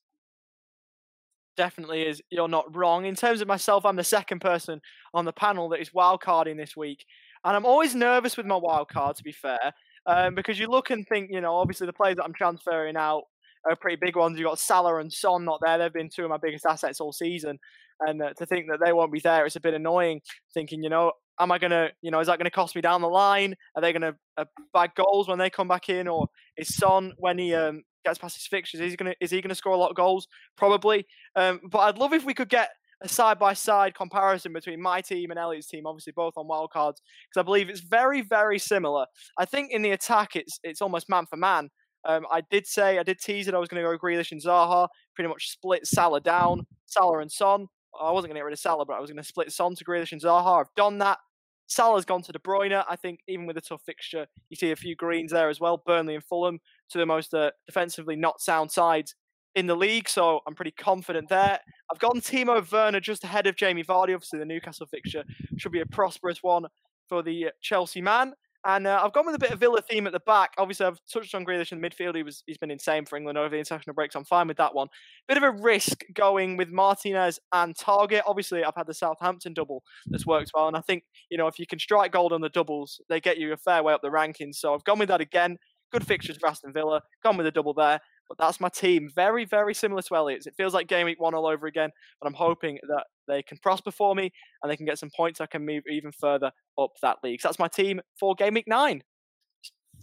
Definitely 1.58 2.04
is. 2.04 2.22
You're 2.32 2.48
not 2.48 2.76
wrong. 2.76 3.06
In 3.06 3.16
terms 3.16 3.42
of 3.42 3.48
myself, 3.48 3.86
I'm 3.86 3.96
the 3.96 4.04
second 4.04 4.40
person 4.40 4.82
on 5.14 5.26
the 5.26 5.34
panel 5.34 5.70
that 5.70 5.82
is 5.82 5.92
wildcarding 5.92 6.58
this 6.58 6.76
week, 6.78 7.06
and 7.44 7.56
I'm 7.56 7.66
always 7.66 7.94
nervous 7.94 8.38
with 8.38 8.46
my 8.46 8.56
wildcard. 8.60 9.18
To 9.18 9.24
be 9.24 9.34
fair, 9.34 9.74
um, 10.06 10.36
because 10.36 10.60
you 10.60 10.68
look 10.68 10.90
and 10.90 11.08
think, 11.08 11.30
you 11.32 11.42
know, 11.42 11.56
obviously 11.56 11.88
the 11.88 11.94
players 11.94 12.18
that 12.18 12.24
I'm 12.24 12.34
transferring 12.34 12.98
out 12.98 13.24
are 13.70 13.76
pretty 13.76 13.98
big 14.00 14.16
ones. 14.16 14.38
You've 14.38 14.48
got 14.48 14.60
Salah 14.60 15.00
and 15.00 15.12
Son 15.12 15.46
not 15.46 15.60
there. 15.64 15.78
They've 15.78 15.94
been 15.94 16.10
two 16.10 16.24
of 16.24 16.30
my 16.30 16.38
biggest 16.42 16.66
assets 16.66 17.00
all 17.00 17.14
season. 17.14 17.60
And 18.00 18.22
uh, 18.22 18.34
to 18.38 18.46
think 18.46 18.68
that 18.70 18.80
they 18.84 18.94
won't 18.94 19.14
be 19.14 19.20
there, 19.20 19.46
it's 19.46 19.56
a 19.56 19.62
bit 19.62 19.74
annoying. 19.74 20.22
Thinking, 20.54 20.84
you 20.84 20.90
know, 20.90 21.14
am 21.40 21.52
I 21.52 21.60
going 21.60 21.72
to, 21.72 21.92
you 22.02 22.12
know, 22.12 22.20
is 22.20 22.28
that 22.28 22.38
going 22.38 22.46
to 22.46 22.52
cost 22.52 22.76
me 22.76 22.82
down 22.82 23.02
the 23.02 23.08
line? 23.08 23.56
Are 23.76 23.82
they 23.82 23.94
going 23.94 24.02
to 24.02 24.16
uh, 24.38 24.46
bag 24.74 24.92
goals 24.96 25.28
when 25.28 25.40
they 25.40 25.50
come 25.50 25.68
back 25.68 25.90
in? 25.90 26.08
Or 26.08 26.28
is 26.58 26.76
Son, 26.76 27.14
when 27.18 27.38
he 27.38 27.54
um, 27.54 27.84
gets 28.04 28.20
past 28.20 28.36
his 28.36 28.48
fixtures, 28.48 28.82
is 28.82 28.92
he 28.92 28.98
going 28.98 29.12
to 29.12 29.18
is 29.24 29.32
he 29.32 29.42
going 29.42 29.50
to 29.50 29.56
score 29.56 29.74
a 29.74 29.78
lot 29.78 29.90
of 29.90 29.96
goals? 29.96 30.28
Probably. 30.58 31.06
Um, 31.36 31.62
but 31.70 31.80
I'd 31.80 31.98
love 31.98 32.14
if 32.14 32.26
we 32.26 32.34
could 32.34 32.50
get 32.50 32.70
a 33.02 33.08
side 33.10 33.38
by 33.38 33.54
side 33.54 33.94
comparison 33.94 34.54
between 34.54 34.82
my 34.82 35.02
team 35.02 35.30
and 35.30 35.40
Elliot's 35.40 35.68
team, 35.68 35.86
obviously 35.86 36.14
both 36.16 36.34
on 36.38 36.48
wildcards, 36.48 36.98
because 36.98 37.38
I 37.38 37.42
believe 37.44 37.70
it's 37.70 37.82
very, 37.82 38.22
very 38.22 38.58
similar. 38.58 39.06
I 39.38 39.46
think 39.46 39.72
in 39.72 39.82
the 39.82 39.92
attack, 39.92 40.36
it's 40.36 40.60
it's 40.64 40.82
almost 40.82 41.10
man 41.10 41.26
for 41.26 41.38
man. 41.38 41.70
Um, 42.06 42.26
I 42.32 42.42
did 42.50 42.68
say, 42.68 43.00
I 43.00 43.04
did 43.04 43.20
tease 43.20 43.48
it, 43.48 43.54
I 43.54 43.60
was 43.60 43.70
going 43.70 43.84
to 43.84 43.90
go 43.90 43.98
Grealish 43.98 44.32
and 44.32 44.42
Zaha, 44.42 44.88
pretty 45.16 45.30
much 45.30 45.52
split 45.52 45.86
Salah 45.86 46.22
down, 46.22 46.66
Salah 46.86 47.20
and 47.20 47.32
Son. 47.32 47.68
I 48.00 48.12
wasn't 48.12 48.30
going 48.30 48.36
to 48.36 48.40
get 48.40 48.46
rid 48.46 48.54
of 48.54 48.60
Salah, 48.60 48.86
but 48.86 48.94
I 48.94 49.00
was 49.00 49.10
going 49.10 49.22
to 49.22 49.28
split 49.28 49.52
Son 49.52 49.76
to 49.76 49.86
Grealish 49.86 50.12
and 50.12 50.22
Zaha. 50.22 50.62
I've 50.62 50.74
done 50.76 50.98
that. 51.00 51.20
Salah's 51.68 52.06
gone 52.06 52.22
to 52.24 52.32
De 52.32 52.40
Bruyne. 52.40 52.84
I 52.90 52.96
think 52.96 53.20
even 53.28 53.46
with 53.46 53.58
a 53.58 53.62
tough 53.62 53.82
fixture, 53.86 54.28
you 54.50 54.56
see 54.56 54.72
a 54.72 54.76
few 54.76 54.96
greens 54.96 55.32
there 55.32 55.50
as 55.50 55.60
well. 55.60 55.82
Burnley 55.86 56.16
and 56.16 56.24
Fulham, 56.24 56.60
to 56.90 56.98
the 56.98 57.06
most 57.06 57.34
uh, 57.34 57.52
defensively 57.66 58.16
not 58.16 58.42
sound 58.42 58.72
sides 58.72 59.16
in 59.56 59.68
the 59.68 59.76
league, 59.76 60.10
so 60.10 60.42
I'm 60.48 60.56
pretty 60.56 60.72
confident 60.72 61.30
there. 61.30 61.60
I've 61.92 62.00
gotten 62.00 62.22
Timo 62.22 62.70
Werner 62.72 63.00
just 63.00 63.24
ahead 63.24 63.48
of 63.48 63.56
Jamie 63.56 63.84
Vardy. 63.84 64.14
Obviously, 64.14 64.40
the 64.40 64.46
Newcastle 64.46 64.88
fixture 64.88 65.24
should 65.58 65.72
be 65.72 65.82
a 65.82 65.86
prosperous 65.86 66.40
one 66.42 66.66
for 67.08 67.22
the 67.22 67.48
Chelsea 67.62 68.02
man. 68.02 68.34
And 68.66 68.88
uh, 68.88 69.02
I've 69.04 69.12
gone 69.12 69.26
with 69.26 69.36
a 69.36 69.40
bit 69.40 69.52
of 69.52 69.60
Villa 69.60 69.82
theme 69.82 70.08
at 70.08 70.14
the 70.14 70.22
back. 70.22 70.54
Obviously, 70.58 70.86
I've 70.86 71.00
touched 71.12 71.36
on 71.36 71.46
Grealish 71.46 71.74
in 71.74 71.82
the 71.82 71.90
midfield. 71.90 72.16
He 72.16 72.24
was 72.24 72.44
he's 72.46 72.58
been 72.58 72.72
insane 72.72 73.06
for 73.06 73.18
England 73.18 73.38
over 73.38 73.50
the 73.50 73.58
international 73.58 73.94
breaks. 73.94 74.16
I'm 74.16 74.24
fine 74.24 74.48
with 74.48 74.58
that 74.58 74.74
one. 74.74 74.88
Bit 75.28 75.38
of 75.38 75.44
a 75.44 75.52
risk 75.52 76.04
going 76.14 76.56
with 76.56 76.70
Martinez 76.70 77.40
and 77.52 77.76
Targett. 77.76 78.22
Obviously, 78.26 78.64
I've 78.64 78.76
had 78.76 78.88
the 78.88 78.94
Southampton 78.94 79.54
double 79.54 79.84
that's 80.08 80.26
worked 80.26 80.52
well, 80.54 80.68
and 80.68 80.78
I 80.78 80.82
think 80.82 81.04
you 81.30 81.38
know 81.38 81.48
if 81.48 81.60
you 81.60 81.68
can 81.68 81.80
strike 81.80 82.14
gold 82.14 82.32
on 82.32 82.42
the 82.42 82.50
doubles, 82.50 83.02
they 83.10 83.20
get 83.20 83.38
you 83.38 83.52
a 83.52 83.58
fair 83.58 83.84
way 83.84 83.94
up 83.94 84.02
the 84.02 84.10
rankings. 84.10 84.56
So 84.56 84.74
I've 84.74 84.84
gone 84.86 85.00
with 85.00 85.10
that 85.10 85.22
again. 85.22 85.58
Good 85.92 86.08
fixtures 86.08 86.38
for 86.38 86.48
Aston 86.48 86.74
Villa. 86.74 87.02
Gone 87.22 87.38
with 87.38 87.46
a 87.46 87.52
double 87.52 87.74
there. 87.74 88.00
But 88.38 88.46
that's 88.46 88.60
my 88.60 88.70
team. 88.70 89.10
Very, 89.14 89.46
very 89.46 89.74
similar 89.74 90.02
to 90.02 90.16
Elliot's. 90.16 90.48
It 90.48 90.56
feels 90.56 90.74
like 90.74 90.88
game 90.88 91.06
week 91.06 91.22
one 91.22 91.36
all 91.36 91.46
over 91.46 91.68
again. 91.68 91.92
But 92.20 92.28
I'm 92.28 92.34
hoping 92.34 92.80
that 92.88 93.06
they 93.28 93.44
can 93.44 93.58
prosper 93.60 93.92
for 93.92 94.16
me 94.16 94.32
and 94.62 94.72
they 94.72 94.78
can 94.78 94.86
get 94.86 94.98
some 94.98 95.12
points. 95.16 95.42
I 95.42 95.46
can 95.46 95.66
move 95.66 95.84
even 95.90 96.12
further 96.12 96.52
up 96.80 96.92
that 97.02 97.18
league. 97.24 97.42
So 97.42 97.48
that's 97.48 97.60
my 97.60 97.68
team 97.68 98.02
for 98.20 98.36
game 98.36 98.56
week 98.56 98.68
nine. 98.68 99.04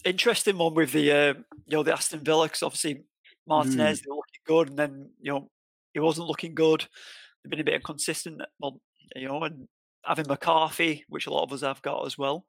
Interesting 0.04 0.58
one 0.58 0.74
with 0.74 0.92
the 0.92 1.10
uh, 1.10 1.34
you 1.66 1.76
know 1.76 1.82
the 1.82 1.92
Aston 1.92 2.20
Villa 2.20 2.46
because 2.46 2.62
obviously 2.62 3.02
Martinez 3.46 4.00
mm. 4.00 4.04
they 4.04 4.10
looking 4.10 4.46
good 4.46 4.68
and 4.70 4.78
then 4.78 5.10
you 5.20 5.32
know 5.32 5.50
he 5.92 6.00
wasn't 6.00 6.28
looking 6.28 6.54
good. 6.54 6.86
They've 7.42 7.50
been 7.50 7.60
a 7.60 7.64
bit 7.64 7.74
inconsistent. 7.74 8.40
Well, 8.58 8.80
you 9.16 9.28
know, 9.28 9.42
and 9.42 9.66
having 10.04 10.26
McCarthy, 10.28 11.04
which 11.08 11.26
a 11.26 11.32
lot 11.32 11.42
of 11.42 11.52
us 11.52 11.62
have 11.62 11.82
got 11.82 12.06
as 12.06 12.16
well. 12.16 12.46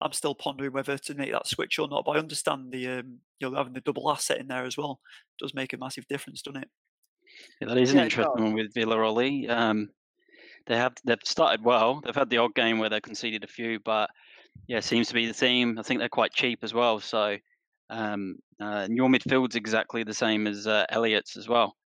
I'm 0.00 0.12
still 0.12 0.34
pondering 0.34 0.72
whether 0.72 0.96
to 0.96 1.14
make 1.14 1.32
that 1.32 1.46
switch 1.46 1.78
or 1.78 1.88
not. 1.88 2.04
But 2.04 2.12
I 2.12 2.18
understand 2.18 2.72
the 2.72 2.88
um, 2.88 3.18
you 3.40 3.50
know 3.50 3.56
having 3.56 3.72
the 3.72 3.80
double 3.80 4.10
asset 4.10 4.38
in 4.38 4.48
there 4.48 4.64
as 4.64 4.76
well 4.76 5.00
does 5.38 5.54
make 5.54 5.72
a 5.72 5.78
massive 5.78 6.06
difference, 6.08 6.42
doesn't 6.42 6.62
it? 6.62 6.68
Yeah, 7.60 7.68
that 7.68 7.78
is 7.78 7.90
an 7.90 7.98
yeah, 7.98 8.04
interesting 8.04 8.44
one 8.44 8.54
with 8.54 8.74
Villaroli. 8.74 9.48
Um, 9.48 9.90
they 10.66 10.76
have 10.76 10.94
they've 11.04 11.18
started 11.24 11.64
well. 11.64 12.00
They've 12.04 12.14
had 12.14 12.30
the 12.30 12.38
odd 12.38 12.54
game 12.54 12.78
where 12.78 12.90
they 12.90 13.00
conceded 13.00 13.44
a 13.44 13.48
few, 13.48 13.80
but 13.80 14.10
yeah, 14.66 14.80
seems 14.80 15.08
to 15.08 15.14
be 15.14 15.26
the 15.26 15.34
theme. 15.34 15.78
I 15.78 15.82
think 15.82 16.00
they're 16.00 16.08
quite 16.08 16.32
cheap 16.32 16.60
as 16.62 16.74
well. 16.74 17.00
So 17.00 17.36
um, 17.90 18.36
uh, 18.60 18.86
your 18.90 19.08
midfield's 19.08 19.56
exactly 19.56 20.04
the 20.04 20.14
same 20.14 20.46
as 20.46 20.66
uh, 20.66 20.84
Elliot's 20.90 21.36
as 21.36 21.48
well. 21.48 21.76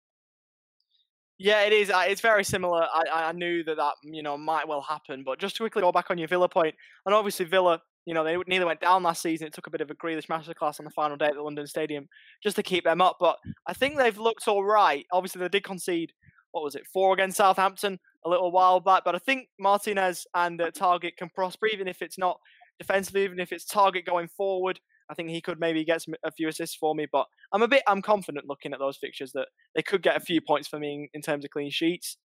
Yeah, 1.38 1.62
it 1.62 1.73
is. 1.73 1.90
It's 1.92 2.21
very 2.21 2.45
similar. 2.45 2.87
I, 2.92 3.28
I 3.28 3.33
knew 3.33 3.64
that 3.64 3.76
that 3.76 3.95
you 4.04 4.23
know 4.23 4.37
might 4.37 4.69
well 4.69 4.83
happen, 4.83 5.23
but 5.25 5.38
just 5.38 5.57
to 5.57 5.62
quickly 5.62 5.83
go 5.83 5.92
back 5.92 6.11
on 6.11 6.19
your 6.19 6.28
Villa 6.28 6.49
point, 6.49 6.75
and 7.04 7.14
obviously 7.14 7.47
Villa 7.47 7.81
you 8.04 8.14
know, 8.14 8.25
they 8.25 8.37
nearly 8.47 8.64
went 8.64 8.80
down 8.80 9.02
last 9.02 9.23
season. 9.23 9.47
It 9.47 9.52
took 9.52 9.66
a 9.66 9.71
bit 9.71 9.80
of 9.80 9.90
a 9.90 9.94
Grealish 9.94 10.26
masterclass 10.26 10.80
on 10.80 10.85
the 10.85 10.90
final 10.90 11.16
day 11.16 11.26
at 11.26 11.35
the 11.35 11.42
London 11.42 11.66
Stadium 11.66 12.09
just 12.42 12.56
to 12.56 12.62
keep 12.62 12.85
them 12.85 13.00
up. 13.00 13.16
But 13.21 13.37
I 13.66 13.75
think 13.75 13.97
they've 13.97 14.18
looked 14.18 14.49
all 14.49 14.64
right. 14.64 15.06
Obviously, 15.12 15.40
they 15.40 15.49
did 15.49 15.64
concede, 15.64 16.12
what 16.50 16.64
was 16.64 16.75
it, 16.75 16.87
four 16.92 17.14
against 17.14 17.37
Southampton 17.37 17.99
a 18.25 18.28
little 18.28 18.50
while 18.50 18.80
back. 18.80 19.02
But 19.04 19.14
I 19.14 19.18
think 19.18 19.49
Martinez 19.59 20.26
and 20.35 20.61
uh, 20.61 20.71
Targett 20.73 21.16
can 21.16 21.30
prosper, 21.35 21.66
even 21.66 21.87
if 21.87 22.02
it's 22.02 22.18
not 22.18 22.38
defensively, 22.78 23.25
even 23.25 23.38
if 23.38 23.52
it's 23.52 23.64
Targett 23.64 24.06
going 24.06 24.28
forward. 24.28 24.80
I 25.11 25.14
think 25.14 25.28
he 25.28 25.40
could 25.40 25.61
maybe 25.61 25.85
get 25.85 26.02
some, 26.02 26.14
a 26.25 26.32
few 26.32 26.49
assists 26.49 26.76
for 26.76 26.94
me. 26.94 27.06
But 27.11 27.26
I'm 27.52 27.62
a 27.62 27.68
bit, 27.68 27.82
I'm 27.87 28.02
confident 28.02 28.47
looking 28.49 28.73
at 28.73 28.78
those 28.78 28.97
fixtures 28.97 29.32
that 29.32 29.49
they 29.75 29.82
could 29.82 30.02
get 30.02 30.16
a 30.16 30.21
few 30.21 30.40
points 30.40 30.68
for 30.68 30.78
me 30.78 30.94
in, 30.94 31.09
in 31.14 31.23
terms 31.23 31.44
of 31.44 31.50
clean 31.50 31.71
sheets. 31.71 32.16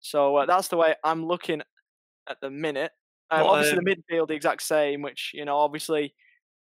So 0.00 0.36
uh, 0.36 0.46
that's 0.46 0.68
the 0.68 0.76
way 0.76 0.94
I'm 1.04 1.26
looking 1.26 1.60
at 2.28 2.38
the 2.40 2.50
minute. 2.50 2.92
Um, 3.30 3.42
well, 3.42 3.50
obviously, 3.50 3.78
um, 3.78 3.84
the 3.84 3.96
midfield 3.96 4.28
the 4.28 4.34
exact 4.34 4.62
same, 4.62 5.02
which 5.02 5.30
you 5.34 5.44
know, 5.44 5.56
obviously, 5.56 6.14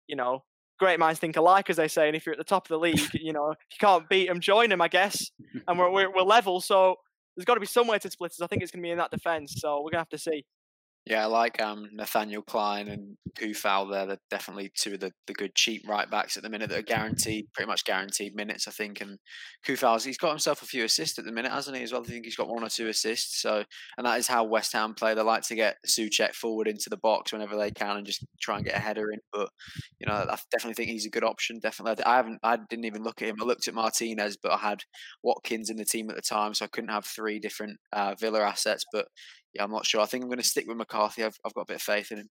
you 0.08 0.16
know, 0.16 0.44
great 0.80 1.00
minds 1.00 1.20
think 1.20 1.38
alike, 1.38 1.70
as 1.70 1.78
they 1.78 1.88
say. 1.88 2.08
And 2.08 2.16
if 2.16 2.26
you're 2.26 2.34
at 2.34 2.38
the 2.38 2.44
top 2.44 2.66
of 2.66 2.70
the 2.70 2.80
league, 2.80 3.00
you 3.14 3.34
know, 3.34 3.52
if 3.52 3.58
you 3.72 3.78
can't 3.80 4.08
beat 4.10 4.28
them, 4.28 4.40
join 4.40 4.70
them, 4.70 4.82
I 4.82 4.88
guess. 4.88 5.32
And 5.68 5.78
we're, 5.78 5.92
we're, 5.92 6.14
we're 6.14 6.24
level. 6.24 6.62
So 6.62 6.96
there's 7.36 7.46
got 7.46 7.56
to 7.56 7.60
be 7.60 7.66
somewhere 7.66 8.00
to 8.00 8.10
split 8.10 8.32
us. 8.32 8.42
I 8.42 8.48
think 8.48 8.62
it's 8.62 8.72
going 8.72 8.82
to 8.82 8.88
be 8.88 8.92
in 8.92 8.98
that 8.98 9.12
defence. 9.12 9.56
So 9.58 9.78
we're 9.78 9.92
going 9.92 9.94
to 9.94 9.98
have 10.00 10.10
to 10.10 10.18
see. 10.18 10.46
Yeah, 11.10 11.24
I 11.24 11.26
like 11.28 11.62
um, 11.62 11.88
Nathaniel 11.94 12.42
Clyne 12.42 12.90
and 12.90 13.16
Coufal 13.40 13.90
there. 13.90 14.06
They're 14.06 14.18
definitely 14.30 14.72
two 14.76 14.96
of 14.96 15.00
the, 15.00 15.14
the 15.26 15.34
good 15.34 15.56
cheap 15.56 15.88
right 15.88 16.10
backs 16.10 16.36
at 16.36 16.44
the 16.44 16.50
minute 16.50 16.70
that 16.70 16.80
are 16.80 16.82
guaranteed, 16.82 17.46
pretty 17.54 17.68
much 17.70 17.86
guaranteed 17.86 18.36
minutes, 18.36 18.68
I 18.68 18.72
think. 18.72 19.00
And 19.00 19.18
Coufal's 19.66 20.04
he's 20.04 20.18
got 20.18 20.32
himself 20.32 20.62
a 20.62 20.66
few 20.66 20.84
assists 20.84 21.18
at 21.18 21.24
the 21.24 21.32
minute, 21.32 21.54
hasn't 21.54 21.78
he? 21.78 21.84
As 21.84 21.94
well, 21.94 22.02
I 22.02 22.04
think 22.04 22.26
he's 22.26 22.36
got 22.36 22.50
one 22.50 22.62
or 22.62 22.68
two 22.68 22.90
assists. 22.90 23.42
So, 23.42 23.64
and 23.98 24.06
that 24.06 24.20
is 24.20 24.28
how 24.28 24.44
West 24.44 24.74
Ham 24.74 24.96
play. 24.96 25.14
They 25.14 25.22
like 25.22 25.44
to 25.44 25.56
get 25.56 25.78
Soucek 25.88 26.34
forward 26.34 26.68
into 26.68 26.90
the 26.90 26.98
box 26.98 27.32
whenever 27.32 27.56
they 27.56 27.72
can 27.72 27.96
and 27.96 28.06
just 28.06 28.26
try 28.42 28.58
and 28.58 28.66
get 28.66 28.76
a 28.76 28.80
header 28.80 29.10
in. 29.10 29.20
But 29.32 29.48
you 30.00 30.08
know, 30.08 30.14
I 30.14 30.38
definitely 30.52 30.74
think 30.74 30.90
he's 30.90 31.06
a 31.06 31.12
good 31.12 31.24
option. 31.24 31.60
Definitely, 31.60 32.04
I 32.04 32.18
haven't, 32.18 32.40
I 32.44 32.58
didn't 32.70 32.86
even 32.86 33.04
look 33.04 33.22
at 33.22 33.30
him. 33.30 33.38
I 33.42 33.46
looked 33.46 33.70
at 33.70 33.74
Martinez, 33.74 34.36
but 34.36 34.52
I 34.52 34.58
had 34.58 34.82
Watkins 35.24 35.70
in 35.70 35.78
the 35.78 35.86
team 35.86 36.10
at 36.10 36.18
the 36.18 36.22
time, 36.22 36.54
so 36.54 36.66
I 36.66 36.70
couldn't 36.70 36.90
have 36.92 37.06
three 37.06 37.40
different 37.40 37.78
uh, 37.94 38.14
Villa 38.20 38.42
assets. 38.42 38.84
But 38.92 39.08
yeah, 39.58 39.64
I'm 39.64 39.72
not 39.72 39.88
sure. 39.88 40.02
I 40.02 40.06
think 40.06 40.24
I'm 40.24 40.30
going 40.30 40.38
to 40.38 40.44
stick 40.44 40.68
with 40.68 40.78
McCarthy. 40.78 41.24
I've, 41.24 41.38
I've 41.44 41.54
got 41.54 41.62
a 41.62 41.66
bit 41.66 41.78
of 41.78 41.82
faith 41.82 42.12
in 42.12 42.20
him. 42.20 42.30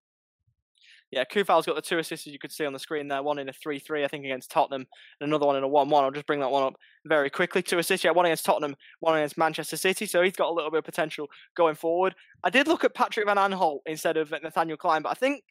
Yeah, 1.11 1.25
Coufal's 1.25 1.66
got 1.66 1.76
the 1.76 1.83
two 1.83 1.99
assists 1.99 2.26
you 2.26 2.38
could 2.38 2.52
see 2.52 2.64
on 2.64 2.73
the 2.73 2.78
screen 2.78 3.09
there. 3.09 3.23
One 3.23 3.38
in 3.38 3.49
a 3.49 3.52
3 3.52 3.78
3, 3.78 4.04
I 4.04 4.09
think, 4.09 4.25
against 4.25 4.50
Tottenham, 4.50 4.87
and 5.21 5.28
another 5.28 5.47
one 5.47 5.56
in 5.56 5.62
a 5.62 5.68
1 5.68 5.88
1. 5.88 6.04
I'll 6.04 6.11
just 6.11 6.26
bring 6.26 6.40
that 6.40 6.50
one 6.50 6.62
up 6.62 6.75
very 7.04 7.30
quickly. 7.30 7.62
Two 7.62 7.78
assists, 7.78 8.04
yeah, 8.04 8.11
one 8.12 8.26
against 8.26 8.45
Tottenham, 8.45 8.76
one 9.00 9.16
against 9.16 9.38
Manchester 9.38 9.76
City. 9.76 10.06
So 10.06 10.23
he's 10.23 10.35
got 10.35 10.50
a 10.50 10.52
little 10.52 10.71
bit 10.71 10.78
of 10.78 10.85
potential 10.85 11.26
going 11.56 11.75
forward. 11.75 12.14
I 12.45 12.50
did 12.50 12.68
look 12.68 12.85
at 12.85 12.95
Patrick 12.95 13.26
Van 13.26 13.37
Aanholt 13.37 13.80
instead 13.87 14.16
of 14.16 14.30
Nathaniel 14.30 14.76
Clyne, 14.76 15.02
but 15.02 15.11
I 15.11 15.14
think, 15.14 15.42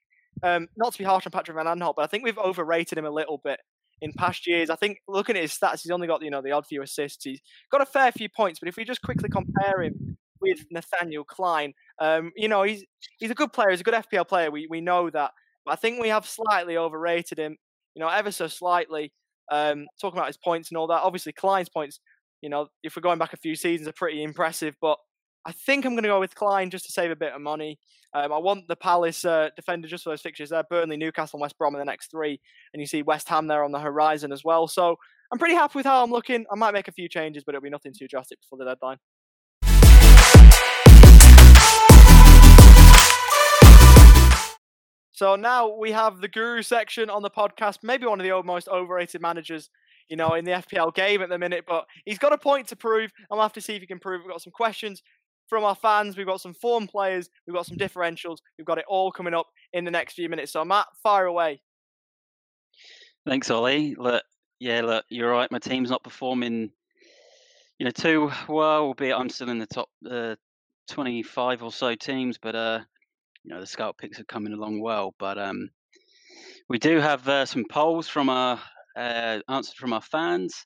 um, 0.44 0.68
not 0.78 0.94
to 0.94 0.98
be 0.98 1.06
harsh 1.06 1.26
on 1.26 1.32
Patrick 1.32 1.56
Van 1.56 1.66
Aanholt, 1.66 1.96
but 1.96 2.04
I 2.04 2.08
think 2.08 2.24
we've 2.24 2.38
overrated 2.38 2.98
him 2.98 3.06
a 3.06 3.12
little 3.12 3.40
bit 3.44 3.60
in 4.02 4.12
past 4.14 4.48
years. 4.48 4.70
I 4.70 4.76
think 4.76 5.00
looking 5.08 5.38
at 5.38 5.42
his 5.42 5.58
stats, 5.58 5.82
he's 5.84 5.92
only 5.92 6.08
got 6.08 6.22
you 6.22 6.30
know 6.30 6.42
the 6.42 6.52
odd 6.52 6.66
few 6.66 6.82
assists. 6.82 7.24
He's 7.24 7.42
got 7.72 7.82
a 7.82 7.86
fair 7.86 8.12
few 8.12 8.30
points, 8.30 8.60
but 8.60 8.70
if 8.70 8.76
we 8.76 8.84
just 8.84 9.02
quickly 9.02 9.30
compare 9.30 9.84
him 9.84 10.18
with 10.50 10.66
Nathaniel 10.72 11.24
Clyne. 11.24 11.74
Um, 12.00 12.32
you 12.36 12.48
know, 12.48 12.64
he's 12.64 12.84
he's 13.18 13.32
a 13.32 13.36
good 13.36 13.54
player. 13.54 13.70
He's 13.70 13.82
a 13.82 13.84
good 13.84 13.94
FPL 13.94 14.28
player. 14.28 14.52
We 14.52 14.68
we 14.70 14.82
know 14.82 15.10
that. 15.10 15.32
But 15.66 15.72
I 15.72 15.76
think 15.76 16.02
we 16.02 16.10
have 16.10 16.26
slightly 16.26 16.78
overrated 16.78 17.40
him. 17.40 17.58
You 17.96 18.02
know, 18.02 18.10
ever 18.10 18.32
so 18.32 18.48
slightly. 18.48 19.12
Um, 19.52 19.86
talking 20.02 20.18
about 20.18 20.28
his 20.28 20.38
points 20.38 20.72
and 20.72 20.78
all 20.78 20.88
that. 20.88 21.02
Obviously, 21.04 21.34
Clyne's 21.34 21.70
points. 21.70 22.00
You 22.42 22.50
know, 22.50 22.68
if 22.84 22.96
we're 22.96 23.02
going 23.02 23.20
back 23.20 23.34
a 23.34 23.38
few 23.38 23.56
seasons, 23.56 23.88
are 23.88 23.94
pretty 23.94 24.24
impressive. 24.24 24.76
But 24.82 24.98
I 25.46 25.52
think 25.52 25.86
I'm 25.86 25.94
going 25.94 26.04
to 26.04 26.10
go 26.10 26.20
with 26.20 26.36
Clyne 26.36 26.70
just 26.70 26.86
to 26.86 26.92
save 26.92 27.12
a 27.12 27.16
bit 27.16 27.34
of 27.34 27.42
money. 27.42 27.78
Um, 28.14 28.32
I 28.32 28.38
want 28.38 28.68
the 28.68 28.76
Palace 28.76 29.26
uh, 29.26 29.50
defender 29.56 29.88
just 29.88 30.04
for 30.04 30.10
those 30.12 30.22
fixtures 30.22 30.50
there 30.50 30.64
Burnley, 30.70 30.98
Newcastle, 30.98 31.38
and 31.38 31.42
West 31.42 31.58
Brom 31.58 31.76
in 31.76 31.80
the 31.80 31.86
next 31.86 32.10
three. 32.10 32.40
And 32.74 32.82
you 32.82 32.88
see 32.88 33.04
West 33.04 33.30
Ham 33.30 33.48
there 33.48 33.64
on 33.64 33.72
the 33.72 33.80
horizon 33.80 34.32
as 34.32 34.44
well. 34.44 34.68
So 34.68 34.96
I'm 35.32 35.40
pretty 35.40 35.56
happy 35.56 35.78
with 35.78 35.86
how 35.86 36.04
I'm 36.04 36.12
looking. 36.12 36.46
I 36.52 36.56
might 36.56 36.74
make 36.74 36.88
a 36.88 36.94
few 36.94 37.10
changes, 37.10 37.44
but 37.46 37.54
it'll 37.54 37.64
be 37.64 37.70
nothing 37.70 37.94
too 37.98 38.08
drastic 38.08 38.40
before 38.42 38.58
the 38.58 38.66
deadline. 38.66 38.98
So 45.16 45.38
now 45.38 45.70
we 45.70 45.94
have 45.94 46.20
the 46.20 46.28
guru 46.28 46.62
section 46.62 47.10
on 47.10 47.22
the 47.22 47.30
podcast, 47.30 47.78
maybe 47.82 48.06
one 48.06 48.20
of 48.20 48.28
the 48.28 48.44
most 48.44 48.68
overrated 48.68 49.22
managers, 49.22 49.70
you 50.10 50.18
know, 50.18 50.34
in 50.34 50.44
the 50.44 50.52
FPL 50.52 50.94
game 50.94 51.22
at 51.22 51.30
the 51.30 51.38
minute, 51.38 51.64
but 51.66 51.86
he's 52.04 52.20
got 52.20 52.34
a 52.34 52.38
point 52.38 52.68
to 52.68 52.76
prove, 52.76 53.14
and 53.18 53.28
we'll 53.38 53.42
have 53.42 53.54
to 53.54 53.62
see 53.62 53.76
if 53.76 53.80
he 53.80 53.88
can 53.88 53.98
prove. 53.98 54.24
We've 54.24 54.32
got 54.32 54.42
some 54.42 54.52
questions 54.52 55.02
from 55.48 55.64
our 55.64 55.74
fans, 55.74 56.18
we've 56.18 56.26
got 56.26 56.42
some 56.42 56.54
form 56.54 56.86
players, 56.86 57.30
we've 57.48 57.56
got 57.56 57.66
some 57.66 57.78
differentials, 57.78 58.40
we've 58.58 58.68
got 58.68 58.78
it 58.78 58.84
all 58.90 59.10
coming 59.10 59.34
up 59.34 59.48
in 59.72 59.86
the 59.86 59.92
next 59.92 60.16
few 60.16 60.28
minutes. 60.28 60.52
So 60.52 60.66
Matt, 60.66 60.88
fire 61.02 61.28
away. 61.28 61.62
Thanks, 63.26 63.50
Ollie. 63.50 63.96
Look, 63.98 64.24
yeah, 64.60 64.82
look, 64.82 65.06
you're 65.08 65.32
right. 65.32 65.50
My 65.50 65.60
team's 65.60 65.90
not 65.92 66.04
performing, 66.04 66.72
you 67.80 67.86
know, 67.86 67.92
too 67.92 68.32
well, 68.50 68.82
albeit 68.82 69.16
I'm 69.16 69.30
still 69.30 69.50
in 69.50 69.60
the 69.60 69.66
top 69.66 69.88
uh, 70.12 70.36
25 70.90 71.64
or 71.64 71.72
so 71.72 71.96
teams, 71.96 72.38
but 72.38 72.54
uh, 72.54 72.80
you 73.46 73.54
know 73.54 73.60
the 73.60 73.68
scout 73.68 73.98
picks 73.98 74.20
are 74.20 74.26
coming 74.26 74.54
along 74.54 74.82
well. 74.82 75.14
But 75.20 75.38
um, 75.38 75.70
we 76.68 76.80
do 76.80 77.00
have 77.00 77.28
uh, 77.28 77.46
some 77.46 77.66
polls 77.70 78.08
from 78.08 78.30
our 78.30 78.60
uh, 78.98 79.40
answered 79.48 79.76
from 79.78 79.94
our 79.94 80.02
fans 80.02 80.66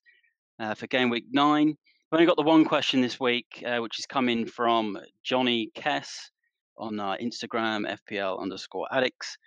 uh, 0.60 0.74
for 0.74 0.88
game 0.88 1.10
week 1.10 1.26
nine. 1.32 1.68
We've 1.68 2.20
only 2.20 2.26
got 2.26 2.38
the 2.38 2.44
one 2.44 2.66
question 2.66 3.02
this 3.02 3.20
week, 3.20 3.64
uh, 3.66 3.80
which 3.80 4.00
is 4.00 4.06
coming 4.06 4.46
from 4.46 4.98
Johnny 5.24 5.70
Kess 5.76 6.32
on 6.78 6.94
Instagram, 6.94 7.98
FPL 8.10 8.42
underscore 8.42 8.88
addicts. 8.92 9.38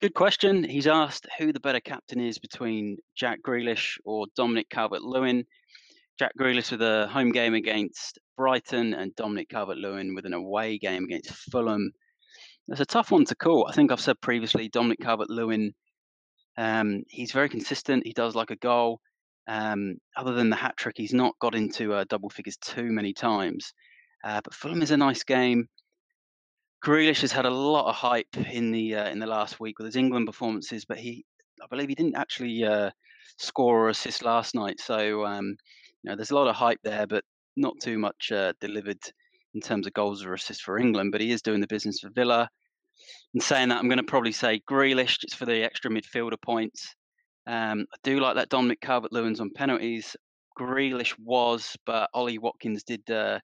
Good 0.00 0.14
question. 0.14 0.64
He's 0.64 0.86
asked 0.86 1.26
who 1.38 1.52
the 1.52 1.60
better 1.60 1.80
captain 1.80 2.20
is 2.20 2.38
between 2.38 2.98
Jack 3.16 3.40
Grealish 3.46 3.98
or 4.04 4.26
Dominic 4.36 4.70
Calvert 4.70 5.02
Lewin. 5.02 5.44
Jack 6.18 6.32
Grealish 6.38 6.70
with 6.70 6.80
a 6.80 7.08
home 7.08 7.32
game 7.32 7.54
against 7.54 8.18
Brighton 8.36 8.94
and 8.94 9.14
Dominic 9.16 9.48
Calvert 9.48 9.78
Lewin 9.78 10.14
with 10.14 10.26
an 10.26 10.32
away 10.32 10.78
game 10.78 11.04
against 11.04 11.32
Fulham 11.50 11.90
it's 12.68 12.80
a 12.80 12.86
tough 12.86 13.10
one 13.10 13.24
to 13.26 13.34
call. 13.34 13.66
I 13.68 13.72
think 13.72 13.92
I've 13.92 14.00
said 14.00 14.20
previously, 14.20 14.68
Dominic 14.68 15.00
Calvert 15.00 15.30
Lewin, 15.30 15.74
um, 16.56 17.02
he's 17.08 17.32
very 17.32 17.48
consistent. 17.48 18.06
He 18.06 18.12
does 18.12 18.34
like 18.34 18.50
a 18.50 18.56
goal. 18.56 19.00
Um, 19.46 19.96
other 20.16 20.32
than 20.32 20.48
the 20.48 20.56
hat 20.56 20.76
trick, 20.76 20.94
he's 20.96 21.12
not 21.12 21.34
got 21.40 21.54
into 21.54 21.92
uh, 21.92 22.04
double 22.08 22.30
figures 22.30 22.56
too 22.56 22.90
many 22.90 23.12
times. 23.12 23.72
Uh, 24.24 24.40
but 24.42 24.54
Fulham 24.54 24.82
is 24.82 24.90
a 24.90 24.96
nice 24.96 25.22
game. 25.24 25.68
Grealish 26.82 27.20
has 27.20 27.32
had 27.32 27.44
a 27.44 27.50
lot 27.50 27.88
of 27.88 27.94
hype 27.94 28.36
in 28.50 28.70
the 28.70 28.94
uh, 28.94 29.08
in 29.08 29.18
the 29.18 29.26
last 29.26 29.60
week 29.60 29.78
with 29.78 29.86
his 29.86 29.96
England 29.96 30.26
performances, 30.26 30.84
but 30.84 30.98
he, 30.98 31.24
I 31.62 31.66
believe, 31.68 31.88
he 31.88 31.94
didn't 31.94 32.16
actually 32.16 32.64
uh, 32.64 32.90
score 33.38 33.86
or 33.86 33.88
assist 33.88 34.22
last 34.22 34.54
night. 34.54 34.80
So 34.80 35.24
um, 35.24 35.56
you 36.02 36.10
know, 36.10 36.16
there's 36.16 36.30
a 36.30 36.34
lot 36.34 36.48
of 36.48 36.56
hype 36.56 36.80
there, 36.84 37.06
but 37.06 37.24
not 37.56 37.74
too 37.80 37.98
much 37.98 38.32
uh, 38.32 38.52
delivered 38.60 38.98
in 39.54 39.60
terms 39.60 39.86
of 39.86 39.92
goals 39.92 40.24
or 40.24 40.34
assists 40.34 40.62
for 40.62 40.78
England, 40.78 41.12
but 41.12 41.20
he 41.20 41.30
is 41.30 41.42
doing 41.42 41.60
the 41.60 41.66
business 41.66 42.00
for 42.00 42.10
Villa. 42.10 42.48
And 43.32 43.42
saying 43.42 43.68
that, 43.68 43.78
I'm 43.78 43.88
going 43.88 43.98
to 43.98 44.04
probably 44.04 44.32
say 44.32 44.60
Grealish 44.70 45.18
just 45.18 45.36
for 45.36 45.46
the 45.46 45.64
extra 45.64 45.90
midfielder 45.90 46.40
points. 46.40 46.94
Um, 47.46 47.86
I 47.92 47.96
do 48.02 48.20
like 48.20 48.36
that 48.36 48.48
Dominic 48.48 48.80
Calvert-Lewin's 48.80 49.40
on 49.40 49.50
penalties. 49.54 50.16
Grealish 50.58 51.14
was, 51.18 51.76
but 51.84 52.08
Ollie 52.14 52.38
Watkins 52.38 52.84
did 52.84 53.08
uh, 53.10 53.40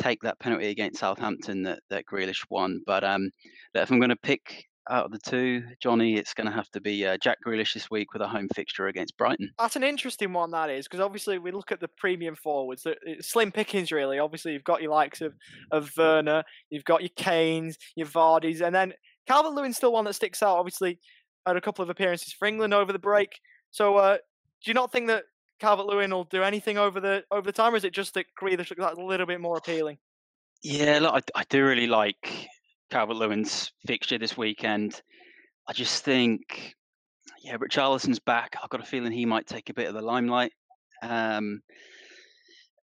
take 0.00 0.22
that 0.22 0.38
penalty 0.38 0.68
against 0.68 1.00
Southampton 1.00 1.62
that, 1.64 1.80
that 1.90 2.04
Grealish 2.06 2.44
won. 2.48 2.80
But 2.86 3.04
um, 3.04 3.30
if 3.74 3.90
I'm 3.90 3.98
going 3.98 4.10
to 4.10 4.16
pick 4.16 4.64
out 4.90 5.06
of 5.06 5.12
the 5.12 5.18
two, 5.18 5.64
Johnny, 5.80 6.16
it's 6.16 6.34
going 6.34 6.46
to 6.46 6.52
have 6.52 6.70
to 6.70 6.80
be 6.80 7.06
uh, 7.06 7.16
Jack 7.18 7.38
Grealish 7.46 7.74
this 7.74 7.90
week 7.90 8.12
with 8.12 8.22
a 8.22 8.28
home 8.28 8.48
fixture 8.54 8.86
against 8.86 9.16
Brighton. 9.16 9.50
That's 9.58 9.76
an 9.76 9.84
interesting 9.84 10.32
one, 10.32 10.50
that 10.50 10.70
is, 10.70 10.86
because 10.86 11.00
obviously 11.00 11.38
we 11.38 11.52
look 11.52 11.72
at 11.72 11.80
the 11.80 11.88
premium 11.88 12.34
forwards, 12.34 12.86
slim 13.20 13.52
pickings, 13.52 13.92
really. 13.92 14.18
Obviously, 14.18 14.52
you've 14.52 14.64
got 14.64 14.82
your 14.82 14.90
likes 14.90 15.20
of, 15.20 15.34
of 15.70 15.90
Werner, 15.96 16.44
you've 16.70 16.84
got 16.84 17.02
your 17.02 17.10
Kanes, 17.16 17.76
your 17.96 18.06
Vardys, 18.06 18.60
and 18.60 18.74
then 18.74 18.92
Calvert 19.26 19.52
Lewin's 19.52 19.76
still 19.76 19.92
one 19.92 20.04
that 20.04 20.14
sticks 20.14 20.42
out, 20.42 20.58
obviously, 20.58 20.98
had 21.46 21.56
a 21.56 21.60
couple 21.60 21.82
of 21.82 21.90
appearances 21.90 22.32
for 22.32 22.46
England 22.46 22.74
over 22.74 22.92
the 22.92 22.98
break. 22.98 23.40
So, 23.70 23.96
uh, 23.96 24.16
do 24.16 24.70
you 24.70 24.74
not 24.74 24.92
think 24.92 25.08
that 25.08 25.24
Calvert 25.60 25.86
Lewin 25.86 26.10
will 26.10 26.24
do 26.24 26.42
anything 26.42 26.78
over 26.78 27.00
the 27.00 27.24
over 27.30 27.46
the 27.46 27.52
time, 27.52 27.74
or 27.74 27.76
is 27.76 27.84
it 27.84 27.92
just 27.92 28.14
that 28.14 28.26
Grealish 28.40 28.70
looks 28.70 28.98
a 28.98 29.00
little 29.00 29.26
bit 29.26 29.40
more 29.40 29.56
appealing? 29.56 29.98
Yeah, 30.62 30.98
look, 31.00 31.14
I, 31.34 31.40
I 31.40 31.44
do 31.48 31.64
really 31.64 31.86
like 31.86 32.48
Calvert 32.94 33.16
Lewin's 33.16 33.72
fixture 33.88 34.18
this 34.18 34.36
weekend. 34.36 35.02
I 35.66 35.72
just 35.72 36.04
think, 36.04 36.76
yeah, 37.42 37.56
Richarlison's 37.56 38.20
back. 38.20 38.56
I've 38.62 38.70
got 38.70 38.82
a 38.82 38.86
feeling 38.86 39.10
he 39.10 39.26
might 39.26 39.48
take 39.48 39.68
a 39.68 39.74
bit 39.74 39.88
of 39.88 39.94
the 39.94 40.00
limelight. 40.00 40.52
Um, 41.02 41.60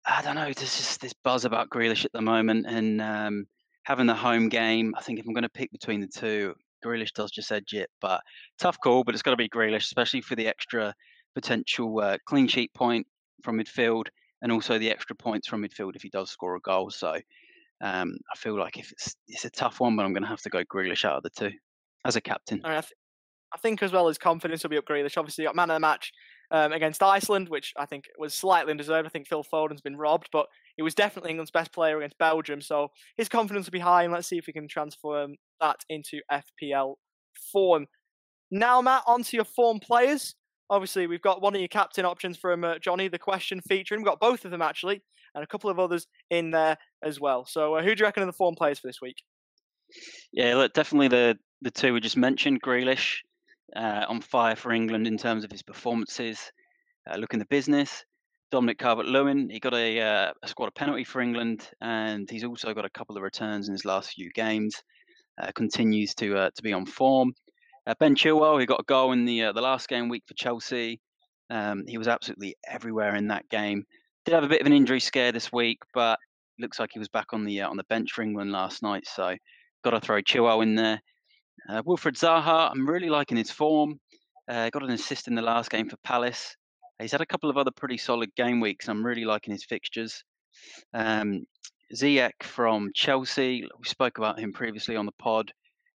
I 0.05 0.21
don't 0.21 0.35
know. 0.35 0.51
There's 0.51 0.57
just 0.57 0.99
this 0.99 1.13
buzz 1.23 1.45
about 1.45 1.69
Grealish 1.69 2.03
at 2.03 2.11
the 2.11 2.21
moment, 2.21 2.65
and 2.67 3.01
um, 3.01 3.45
having 3.83 4.05
the 4.05 4.13
home 4.13 4.49
game. 4.49 4.93
I 4.97 5.01
think 5.01 5.17
if 5.17 5.25
I'm 5.25 5.33
going 5.33 5.43
to 5.43 5.49
pick 5.49 5.71
between 5.71 6.01
the 6.01 6.07
two, 6.07 6.55
Grealish 6.85 7.13
does 7.13 7.31
just 7.31 7.49
edge 7.49 7.71
it. 7.71 7.89
But 8.01 8.19
tough 8.59 8.77
call, 8.83 9.05
but 9.05 9.15
it's 9.15 9.23
got 9.23 9.31
to 9.31 9.37
be 9.37 9.47
Grealish, 9.47 9.85
especially 9.85 10.19
for 10.19 10.35
the 10.35 10.47
extra 10.47 10.93
potential 11.35 12.01
uh, 12.01 12.17
clean 12.25 12.49
sheet 12.49 12.73
point 12.73 13.07
from 13.43 13.57
midfield, 13.57 14.07
and 14.41 14.51
also 14.51 14.77
the 14.77 14.91
extra 14.91 15.15
points 15.15 15.47
from 15.47 15.63
midfield 15.63 15.95
if 15.95 16.01
he 16.01 16.09
does 16.09 16.29
score 16.29 16.57
a 16.57 16.59
goal. 16.59 16.89
So 16.89 17.17
um, 17.81 18.17
I 18.31 18.37
feel 18.37 18.57
like 18.57 18.77
if 18.77 18.91
it's 18.91 19.15
it's 19.27 19.45
a 19.45 19.49
tough 19.49 19.79
one, 19.79 19.95
but 19.95 20.05
I'm 20.05 20.13
going 20.13 20.23
to 20.23 20.29
have 20.29 20.41
to 20.41 20.49
go 20.49 20.63
Grealish 20.63 21.03
out 21.03 21.17
of 21.17 21.23
the 21.23 21.29
two 21.29 21.51
as 22.05 22.15
a 22.15 22.21
captain. 22.21 22.61
I, 22.63 22.73
th- 22.73 22.93
I 23.53 23.57
think 23.57 23.81
as 23.81 23.91
well 23.91 24.07
as 24.07 24.17
confidence 24.17 24.63
will 24.63 24.69
be 24.69 24.77
up 24.77 24.85
Grealish. 24.85 25.17
Obviously, 25.17 25.45
got 25.45 25.55
man 25.55 25.69
of 25.71 25.75
the 25.75 25.79
match 25.79 26.11
um, 26.51 26.73
against 26.73 27.01
Iceland, 27.01 27.49
which 27.49 27.73
I 27.77 27.85
think 27.85 28.05
was 28.17 28.33
slightly 28.33 28.71
undeserved. 28.71 29.07
I 29.07 29.09
think 29.09 29.27
Phil 29.27 29.43
Foden's 29.43 29.81
been 29.81 29.97
robbed, 29.97 30.29
but 30.31 30.47
he 30.77 30.83
was 30.83 30.93
definitely 30.93 31.31
England's 31.31 31.51
best 31.51 31.73
player 31.73 31.97
against 31.97 32.17
Belgium. 32.17 32.61
So 32.61 32.89
his 33.17 33.29
confidence 33.29 33.65
will 33.65 33.71
be 33.71 33.79
high, 33.79 34.03
and 34.03 34.13
let's 34.13 34.27
see 34.27 34.37
if 34.37 34.47
we 34.47 34.53
can 34.53 34.67
transform 34.67 35.35
that 35.59 35.77
into 35.89 36.21
FPL 36.31 36.95
form. 37.51 37.87
Now, 38.51 38.81
Matt, 38.81 39.03
onto 39.07 39.37
your 39.37 39.45
form 39.45 39.79
players. 39.79 40.35
Obviously, 40.71 41.05
we've 41.05 41.21
got 41.21 41.41
one 41.41 41.53
of 41.53 41.61
your 41.61 41.67
captain 41.67 42.05
options 42.05 42.37
from 42.37 42.63
uh, 42.63 42.79
Johnny, 42.79 43.09
the 43.09 43.19
question 43.19 43.61
featuring. 43.61 44.01
We've 44.01 44.07
got 44.07 44.19
both 44.19 44.45
of 44.45 44.51
them 44.51 44.61
actually, 44.63 45.03
and 45.35 45.43
a 45.43 45.47
couple 45.47 45.69
of 45.69 45.77
others 45.77 46.07
in 46.31 46.49
there 46.49 46.77
as 47.03 47.19
well. 47.19 47.45
So, 47.45 47.75
uh, 47.75 47.83
who 47.83 47.93
do 47.93 47.99
you 47.99 48.05
reckon 48.05 48.23
are 48.23 48.25
the 48.25 48.33
form 48.33 48.55
players 48.55 48.79
for 48.79 48.87
this 48.87 49.01
week? 49.01 49.21
Yeah, 50.31 50.55
look, 50.55 50.73
definitely 50.73 51.09
the 51.09 51.37
the 51.61 51.71
two 51.71 51.93
we 51.93 51.99
just 51.99 52.17
mentioned, 52.17 52.61
Grealish. 52.63 53.17
uh, 53.75 54.05
on 54.07 54.21
fire 54.21 54.55
for 54.55 54.71
England 54.71 55.07
in 55.07 55.17
terms 55.17 55.43
of 55.43 55.51
his 55.51 55.63
performances. 55.63 56.51
Uh, 57.09 57.17
looking 57.17 57.39
the 57.39 57.45
business. 57.45 58.03
Dominic 58.51 58.79
Calvert-Lewin, 58.79 59.49
he 59.49 59.59
got 59.59 59.73
a, 59.73 59.99
uh, 60.01 60.31
a 60.43 60.47
squad 60.47 60.67
of 60.67 60.75
penalty 60.75 61.05
for 61.05 61.21
England, 61.21 61.69
and 61.79 62.29
he's 62.29 62.43
also 62.43 62.73
got 62.73 62.83
a 62.83 62.89
couple 62.89 63.15
of 63.15 63.23
returns 63.23 63.69
in 63.69 63.73
his 63.73 63.85
last 63.85 64.11
few 64.11 64.29
games. 64.31 64.75
Uh, 65.41 65.51
continues 65.55 66.13
to 66.15 66.51
to 66.53 66.61
be 66.61 66.73
on 66.73 66.85
form. 66.85 67.33
Uh, 67.87 67.95
ben 67.99 68.15
Chilwell, 68.15 68.59
he 68.59 68.65
got 68.65 68.79
a 68.79 68.83
goal 68.83 69.11
in 69.11 69.25
the 69.25 69.51
the 69.53 69.61
last 69.61 69.87
game 69.87 70.09
week 70.09 70.23
for 70.27 70.33
Chelsea. 70.35 70.99
Um, 71.49 71.83
he 71.87 71.97
was 71.97 72.07
absolutely 72.07 72.55
everywhere 72.67 73.15
in 73.15 73.27
that 73.27 73.49
game. 73.49 73.83
Did 74.25 74.35
have 74.35 74.43
a 74.43 74.47
bit 74.47 74.61
of 74.61 74.67
an 74.67 74.73
injury 74.73 74.99
scare 74.99 75.31
this 75.31 75.51
week, 75.51 75.79
but 75.93 76.19
looks 76.59 76.79
like 76.79 76.91
he 76.93 76.99
was 76.99 77.09
back 77.09 77.33
on 77.33 77.43
the 77.43 77.61
on 77.61 77.77
the 77.77 77.83
bench 77.85 78.11
for 78.11 78.21
England 78.21 78.51
last 78.51 78.83
night. 78.83 79.07
So 79.07 79.35
got 79.83 79.91
to 79.91 79.99
throw 79.99 80.21
Chilwell 80.21 80.63
in 80.63 80.75
there. 80.75 81.01
Uh, 81.67 81.81
Wilfried 81.83 82.17
Zaha, 82.17 82.71
I'm 82.71 82.87
really 82.87 83.09
liking 83.09 83.37
his 83.37 83.51
form. 83.51 83.99
Uh, 84.47 84.69
got 84.69 84.83
an 84.83 84.91
assist 84.91 85.27
in 85.27 85.35
the 85.35 85.41
last 85.41 85.69
game 85.69 85.89
for 85.89 85.97
Palace. 86.03 86.55
He's 86.99 87.11
had 87.11 87.21
a 87.21 87.25
couple 87.25 87.49
of 87.49 87.57
other 87.57 87.71
pretty 87.71 87.97
solid 87.97 88.33
game 88.35 88.59
weeks. 88.59 88.87
I'm 88.87 89.05
really 89.05 89.25
liking 89.25 89.53
his 89.53 89.65
fixtures. 89.65 90.23
Um, 90.93 91.45
Ziyech 91.95 92.43
from 92.43 92.91
Chelsea, 92.93 93.63
we 93.79 93.87
spoke 93.87 94.17
about 94.17 94.39
him 94.39 94.53
previously 94.53 94.95
on 94.95 95.05
the 95.05 95.11
pod. 95.19 95.51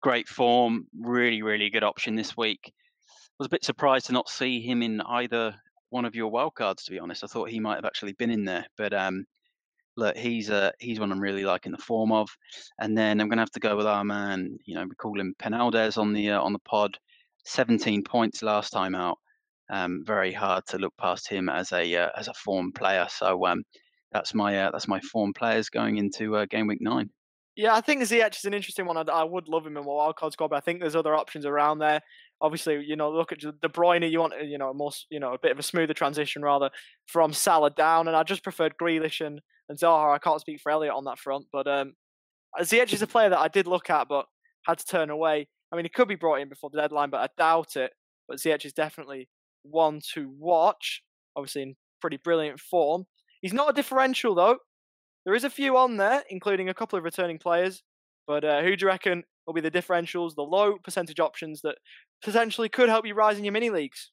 Great 0.02 0.28
form, 0.28 0.86
really, 0.98 1.42
really 1.42 1.70
good 1.70 1.84
option 1.84 2.16
this 2.16 2.36
week. 2.36 2.72
Was 3.38 3.46
a 3.46 3.50
bit 3.50 3.64
surprised 3.64 4.06
to 4.06 4.12
not 4.12 4.28
see 4.28 4.60
him 4.60 4.82
in 4.82 5.00
either 5.00 5.54
one 5.90 6.04
of 6.04 6.14
your 6.14 6.30
wildcards, 6.30 6.84
to 6.84 6.90
be 6.90 6.98
honest. 6.98 7.24
I 7.24 7.28
thought 7.28 7.50
he 7.50 7.60
might 7.60 7.76
have 7.76 7.84
actually 7.84 8.12
been 8.12 8.30
in 8.30 8.44
there, 8.44 8.66
but 8.76 8.92
um, 8.92 9.26
look, 9.96 10.16
he's 10.16 10.50
uh, 10.50 10.70
he's 10.78 10.98
one 10.98 11.12
I'm 11.12 11.20
really 11.20 11.44
liking 11.44 11.72
the 11.72 11.78
form 11.78 12.12
of. 12.12 12.28
And 12.78 12.96
then 12.96 13.20
I'm 13.20 13.28
going 13.28 13.36
to 13.36 13.42
have 13.42 13.50
to 13.52 13.60
go 13.60 13.76
with 13.76 13.86
our 13.86 14.04
man. 14.04 14.58
You 14.64 14.74
know, 14.74 14.84
we 14.84 14.94
call 14.96 15.18
him 15.18 15.34
Penaldes 15.38 15.98
on 15.98 16.12
the 16.12 16.30
uh, 16.30 16.40
on 16.40 16.52
the 16.52 16.58
pod. 16.60 16.98
17 17.44 18.04
points 18.04 18.42
last 18.42 18.70
time 18.70 18.94
out. 18.94 19.18
Um, 19.70 20.02
very 20.04 20.32
hard 20.32 20.64
to 20.68 20.78
look 20.78 20.94
past 20.96 21.28
him 21.28 21.48
as 21.48 21.72
a 21.72 21.94
uh, 21.96 22.10
as 22.16 22.28
a 22.28 22.34
form 22.34 22.72
player. 22.72 23.06
So 23.08 23.46
um, 23.46 23.62
that's 24.12 24.34
my 24.34 24.64
uh, 24.64 24.70
that's 24.70 24.88
my 24.88 25.00
form 25.00 25.32
players 25.32 25.68
going 25.68 25.98
into 25.98 26.36
uh, 26.36 26.46
game 26.46 26.66
week 26.66 26.80
nine. 26.80 27.10
Yeah, 27.54 27.74
I 27.74 27.82
think 27.82 28.02
Ziyech 28.02 28.36
is 28.36 28.44
an 28.46 28.54
interesting 28.54 28.86
one. 28.86 28.96
I, 28.96 29.02
I 29.12 29.24
would 29.24 29.46
love 29.46 29.66
him 29.66 29.76
in 29.76 29.84
my 29.84 29.90
wildcard 29.90 30.32
squad, 30.32 30.48
but 30.48 30.56
I 30.56 30.60
think 30.60 30.80
there's 30.80 30.96
other 30.96 31.14
options 31.14 31.44
around 31.44 31.80
there. 31.80 32.00
Obviously, 32.40 32.82
you 32.84 32.96
know, 32.96 33.10
look 33.10 33.30
at 33.30 33.40
De 33.40 33.68
Bruyne. 33.68 34.10
You 34.10 34.20
want, 34.20 34.32
you 34.44 34.56
know, 34.56 34.70
a 34.70 34.74
more, 34.74 34.90
you 35.10 35.20
know, 35.20 35.34
a 35.34 35.38
bit 35.38 35.52
of 35.52 35.58
a 35.58 35.62
smoother 35.62 35.94
transition 35.94 36.42
rather 36.42 36.70
from 37.06 37.32
Salah 37.32 37.70
down, 37.70 38.08
and 38.08 38.16
I 38.16 38.22
just 38.22 38.42
preferred 38.42 38.74
Grealish 38.80 39.24
and, 39.24 39.40
and 39.68 39.78
Zaha. 39.78 40.14
I 40.14 40.18
can't 40.18 40.40
speak 40.40 40.60
for 40.60 40.72
Elliot 40.72 40.94
on 40.94 41.04
that 41.04 41.18
front, 41.18 41.46
but 41.52 41.66
um, 41.66 41.92
Ziyech 42.60 42.92
is 42.92 43.02
a 43.02 43.06
player 43.06 43.28
that 43.28 43.38
I 43.38 43.48
did 43.48 43.66
look 43.66 43.90
at, 43.90 44.08
but 44.08 44.26
had 44.66 44.78
to 44.78 44.86
turn 44.86 45.10
away. 45.10 45.48
I 45.70 45.76
mean, 45.76 45.84
he 45.84 45.90
could 45.90 46.08
be 46.08 46.14
brought 46.14 46.40
in 46.40 46.48
before 46.48 46.70
the 46.70 46.80
deadline, 46.80 47.10
but 47.10 47.20
I 47.20 47.28
doubt 47.36 47.76
it. 47.76 47.92
But 48.28 48.38
Ziyech 48.38 48.64
is 48.64 48.72
definitely 48.72 49.28
one 49.62 50.00
to 50.14 50.32
watch. 50.38 51.02
Obviously, 51.36 51.62
in 51.62 51.74
pretty 52.00 52.18
brilliant 52.18 52.60
form. 52.60 53.04
He's 53.40 53.52
not 53.52 53.70
a 53.70 53.72
differential 53.72 54.34
though. 54.34 54.58
There 55.24 55.34
is 55.34 55.44
a 55.44 55.50
few 55.50 55.76
on 55.76 55.96
there, 55.96 56.22
including 56.28 56.68
a 56.68 56.74
couple 56.74 56.98
of 56.98 57.04
returning 57.04 57.38
players. 57.38 57.82
But 58.26 58.44
uh, 58.44 58.62
who 58.62 58.76
do 58.76 58.84
you 58.84 58.88
reckon 58.88 59.24
will 59.46 59.54
be 59.54 59.60
the 59.60 59.70
differentials, 59.70 60.34
the 60.34 60.42
low 60.42 60.78
percentage 60.78 61.20
options 61.20 61.62
that 61.62 61.76
potentially 62.22 62.68
could 62.68 62.88
help 62.88 63.06
you 63.06 63.14
rise 63.14 63.38
in 63.38 63.44
your 63.44 63.52
mini 63.52 63.70
leagues? 63.70 64.10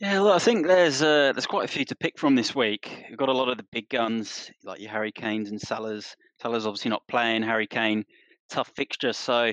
Yeah, 0.00 0.20
well, 0.20 0.32
I 0.32 0.38
think 0.38 0.66
there's 0.66 1.02
uh, 1.02 1.32
there's 1.32 1.46
quite 1.46 1.64
a 1.64 1.72
few 1.72 1.84
to 1.86 1.96
pick 1.96 2.18
from 2.18 2.36
this 2.36 2.54
week. 2.54 3.04
We've 3.08 3.18
got 3.18 3.28
a 3.28 3.32
lot 3.32 3.48
of 3.48 3.56
the 3.56 3.66
big 3.72 3.88
guns 3.88 4.50
like 4.62 4.80
your 4.80 4.90
Harry 4.90 5.12
Kanes 5.12 5.48
and 5.48 5.60
Salahs. 5.60 6.14
Salah's 6.40 6.66
obviously 6.66 6.90
not 6.90 7.02
playing. 7.08 7.42
Harry 7.42 7.66
Kane, 7.66 8.04
tough 8.48 8.70
fixture, 8.76 9.12
so 9.12 9.52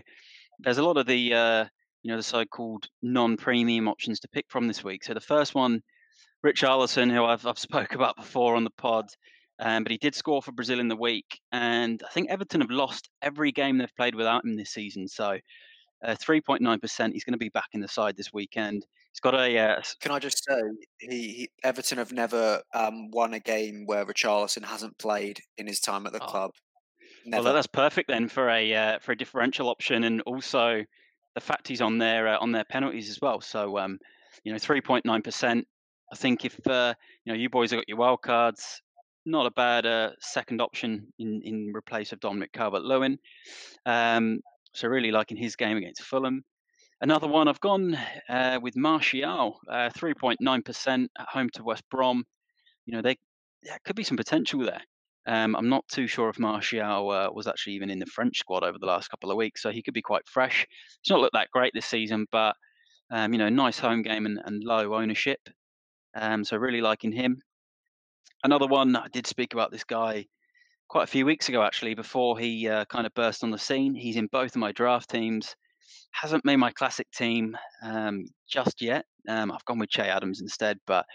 there's 0.59 0.77
a 0.77 0.83
lot 0.83 0.97
of 0.97 1.07
the 1.07 1.33
uh, 1.33 1.65
you 2.03 2.11
know 2.11 2.17
the 2.17 2.23
so-called 2.23 2.87
non-premium 3.01 3.87
options 3.87 4.19
to 4.19 4.27
pick 4.27 4.45
from 4.49 4.67
this 4.67 4.83
week. 4.83 5.03
So 5.03 5.15
the 5.15 5.19
first 5.19 5.55
one, 5.55 5.81
Richarlison, 6.45 7.11
who 7.11 7.25
I've 7.25 7.45
I've 7.47 7.59
spoke 7.69 7.95
about 7.95 8.15
before 8.15 8.55
on 8.55 8.63
the 8.63 8.71
pod. 8.71 9.05
Um, 9.59 9.83
but 9.83 9.91
he 9.91 9.97
did 9.97 10.15
score 10.15 10.41
for 10.41 10.51
Brazil 10.51 10.79
in 10.79 10.89
the 10.89 10.97
week, 10.97 11.39
and 11.51 12.01
I 12.05 12.11
think 12.11 12.29
Everton 12.29 12.61
have 12.61 12.69
lost 12.69 13.09
every 13.21 13.51
game 13.53 13.77
they've 13.77 13.95
played 13.95 14.15
without 14.15 14.43
him 14.43 14.57
this 14.57 14.71
season. 14.71 15.07
So, 15.07 15.37
uh, 16.03 16.15
three 16.15 16.41
point 16.41 16.61
nine 16.61 16.79
percent. 16.79 17.13
He's 17.13 17.23
going 17.23 17.33
to 17.33 17.39
be 17.39 17.49
back 17.49 17.69
in 17.71 17.79
the 17.79 17.87
side 17.87 18.17
this 18.17 18.33
weekend. 18.33 18.85
He's 19.13 19.21
got 19.21 19.33
a. 19.33 19.57
Uh, 19.57 19.81
Can 20.01 20.11
I 20.11 20.19
just 20.19 20.43
say, 20.43 20.59
he, 20.99 21.07
he 21.07 21.49
Everton 21.63 21.99
have 21.99 22.11
never 22.11 22.61
um, 22.73 23.11
won 23.11 23.33
a 23.33 23.39
game 23.39 23.85
where 23.85 24.05
Richarlison 24.05 24.65
hasn't 24.65 24.97
played 24.97 25.39
in 25.57 25.67
his 25.67 25.79
time 25.79 26.05
at 26.05 26.11
the 26.11 26.21
oh. 26.21 26.27
club. 26.27 26.51
Never. 27.25 27.45
Well, 27.45 27.53
that's 27.53 27.67
perfect 27.67 28.09
then 28.09 28.27
for 28.27 28.49
a 28.49 28.73
uh, 28.73 28.99
for 28.99 29.13
a 29.13 29.17
differential 29.17 29.69
option, 29.69 30.03
and 30.03 30.21
also 30.23 30.83
the 31.33 31.41
fact 31.41 31.67
he's 31.67 31.81
on 31.81 31.97
their 31.97 32.27
uh, 32.27 32.39
on 32.39 32.51
their 32.51 32.65
penalties 32.65 33.09
as 33.09 33.21
well. 33.21 33.39
So, 33.39 33.77
um, 33.77 33.99
you 34.43 34.51
know, 34.51 34.57
three 34.57 34.81
point 34.81 35.05
nine 35.05 35.21
percent. 35.21 35.65
I 36.11 36.15
think 36.17 36.43
if 36.43 36.59
uh, 36.67 36.93
you 37.23 37.31
know 37.31 37.39
you 37.39 37.49
boys 37.49 37.71
have 37.71 37.79
got 37.79 37.89
your 37.89 37.97
wild 37.97 38.21
cards, 38.21 38.81
not 39.25 39.45
a 39.45 39.51
bad 39.51 39.85
uh, 39.85 40.11
second 40.19 40.61
option 40.61 41.07
in, 41.19 41.41
in 41.43 41.73
replace 41.75 42.11
of 42.11 42.19
Dominic 42.19 42.51
Calvert-Lewin. 42.51 43.17
Um, 43.85 44.41
so 44.73 44.87
really 44.87 45.11
liking 45.11 45.37
his 45.37 45.55
game 45.55 45.77
against 45.77 46.03
Fulham. 46.03 46.43
Another 47.01 47.27
one 47.27 47.47
I've 47.47 47.59
gone 47.59 47.97
uh, 48.29 48.59
with 48.61 48.75
Martial, 48.75 49.59
uh, 49.69 49.89
three 49.89 50.13
point 50.13 50.39
nine 50.41 50.61
percent 50.61 51.11
at 51.19 51.27
home 51.27 51.49
to 51.53 51.63
West 51.63 51.83
Brom. 51.91 52.23
You 52.85 52.95
know, 52.95 53.01
they 53.01 53.17
there 53.63 53.79
could 53.83 53.95
be 53.95 54.03
some 54.03 54.17
potential 54.17 54.61
there. 54.61 54.81
Um, 55.27 55.55
I'm 55.55 55.69
not 55.69 55.87
too 55.87 56.07
sure 56.07 56.29
if 56.29 56.39
Martial 56.39 57.09
uh, 57.09 57.29
was 57.31 57.47
actually 57.47 57.73
even 57.73 57.89
in 57.89 57.99
the 57.99 58.05
French 58.05 58.37
squad 58.37 58.63
over 58.63 58.77
the 58.79 58.85
last 58.85 59.09
couple 59.09 59.31
of 59.31 59.37
weeks, 59.37 59.61
so 59.61 59.71
he 59.71 59.81
could 59.81 59.93
be 59.93 60.01
quite 60.01 60.27
fresh. 60.27 60.67
He's 61.01 61.09
not 61.09 61.19
looked 61.19 61.33
that 61.33 61.51
great 61.51 61.73
this 61.73 61.85
season, 61.85 62.27
but 62.31 62.55
um, 63.11 63.33
you 63.33 63.39
know, 63.39 63.49
nice 63.49 63.79
home 63.79 64.01
game 64.01 64.25
and, 64.25 64.39
and 64.45 64.63
low 64.63 64.95
ownership. 64.95 65.39
Um, 66.15 66.43
so 66.43 66.57
really 66.57 66.81
liking 66.81 67.11
him. 67.11 67.41
Another 68.45 68.67
one, 68.67 68.95
I 68.95 69.07
did 69.07 69.25
speak 69.25 69.55
about 69.55 69.71
this 69.71 69.83
guy 69.83 70.27
quite 70.87 71.05
a 71.05 71.07
few 71.07 71.25
weeks 71.25 71.49
ago, 71.49 71.63
actually, 71.63 71.95
before 71.95 72.37
he 72.37 72.69
uh, 72.69 72.85
kind 72.85 73.07
of 73.07 73.13
burst 73.15 73.43
on 73.43 73.49
the 73.49 73.57
scene. 73.57 73.95
He's 73.95 74.17
in 74.17 74.27
both 74.31 74.51
of 74.51 74.57
my 74.57 74.71
draft 74.71 75.09
teams. 75.09 75.55
Hasn't 76.11 76.45
made 76.45 76.57
my 76.57 76.69
classic 76.69 77.09
team 77.09 77.57
um, 77.81 78.25
just 78.47 78.83
yet. 78.83 79.05
Um, 79.27 79.51
I've 79.51 79.65
gone 79.65 79.79
with 79.79 79.89
Che 79.89 80.03
Adams 80.03 80.41
instead, 80.41 80.77
but 80.85 81.07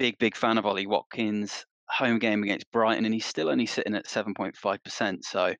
big, 0.00 0.18
big 0.18 0.34
fan 0.34 0.58
of 0.58 0.66
Ollie 0.66 0.88
Watkins. 0.88 1.64
Home 1.90 2.18
game 2.18 2.42
against 2.42 2.68
Brighton, 2.72 3.04
and 3.04 3.14
he's 3.14 3.24
still 3.24 3.50
only 3.50 3.66
sitting 3.66 3.94
at 3.94 4.08
7.5%. 4.08 5.18
So, 5.22 5.54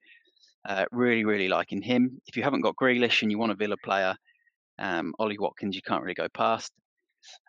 uh, 0.68 0.84
really, 0.90 1.24
really 1.24 1.46
liking 1.46 1.80
him. 1.80 2.20
If 2.26 2.36
you 2.36 2.42
haven't 2.42 2.62
got 2.62 2.74
Grealish 2.74 3.22
and 3.22 3.30
you 3.30 3.38
want 3.38 3.52
a 3.52 3.54
Villa 3.54 3.76
player, 3.84 4.16
um, 4.80 5.14
Ollie 5.20 5.38
Watkins, 5.38 5.76
you 5.76 5.82
can't 5.86 6.02
really 6.02 6.14
go 6.14 6.26
past. 6.34 6.72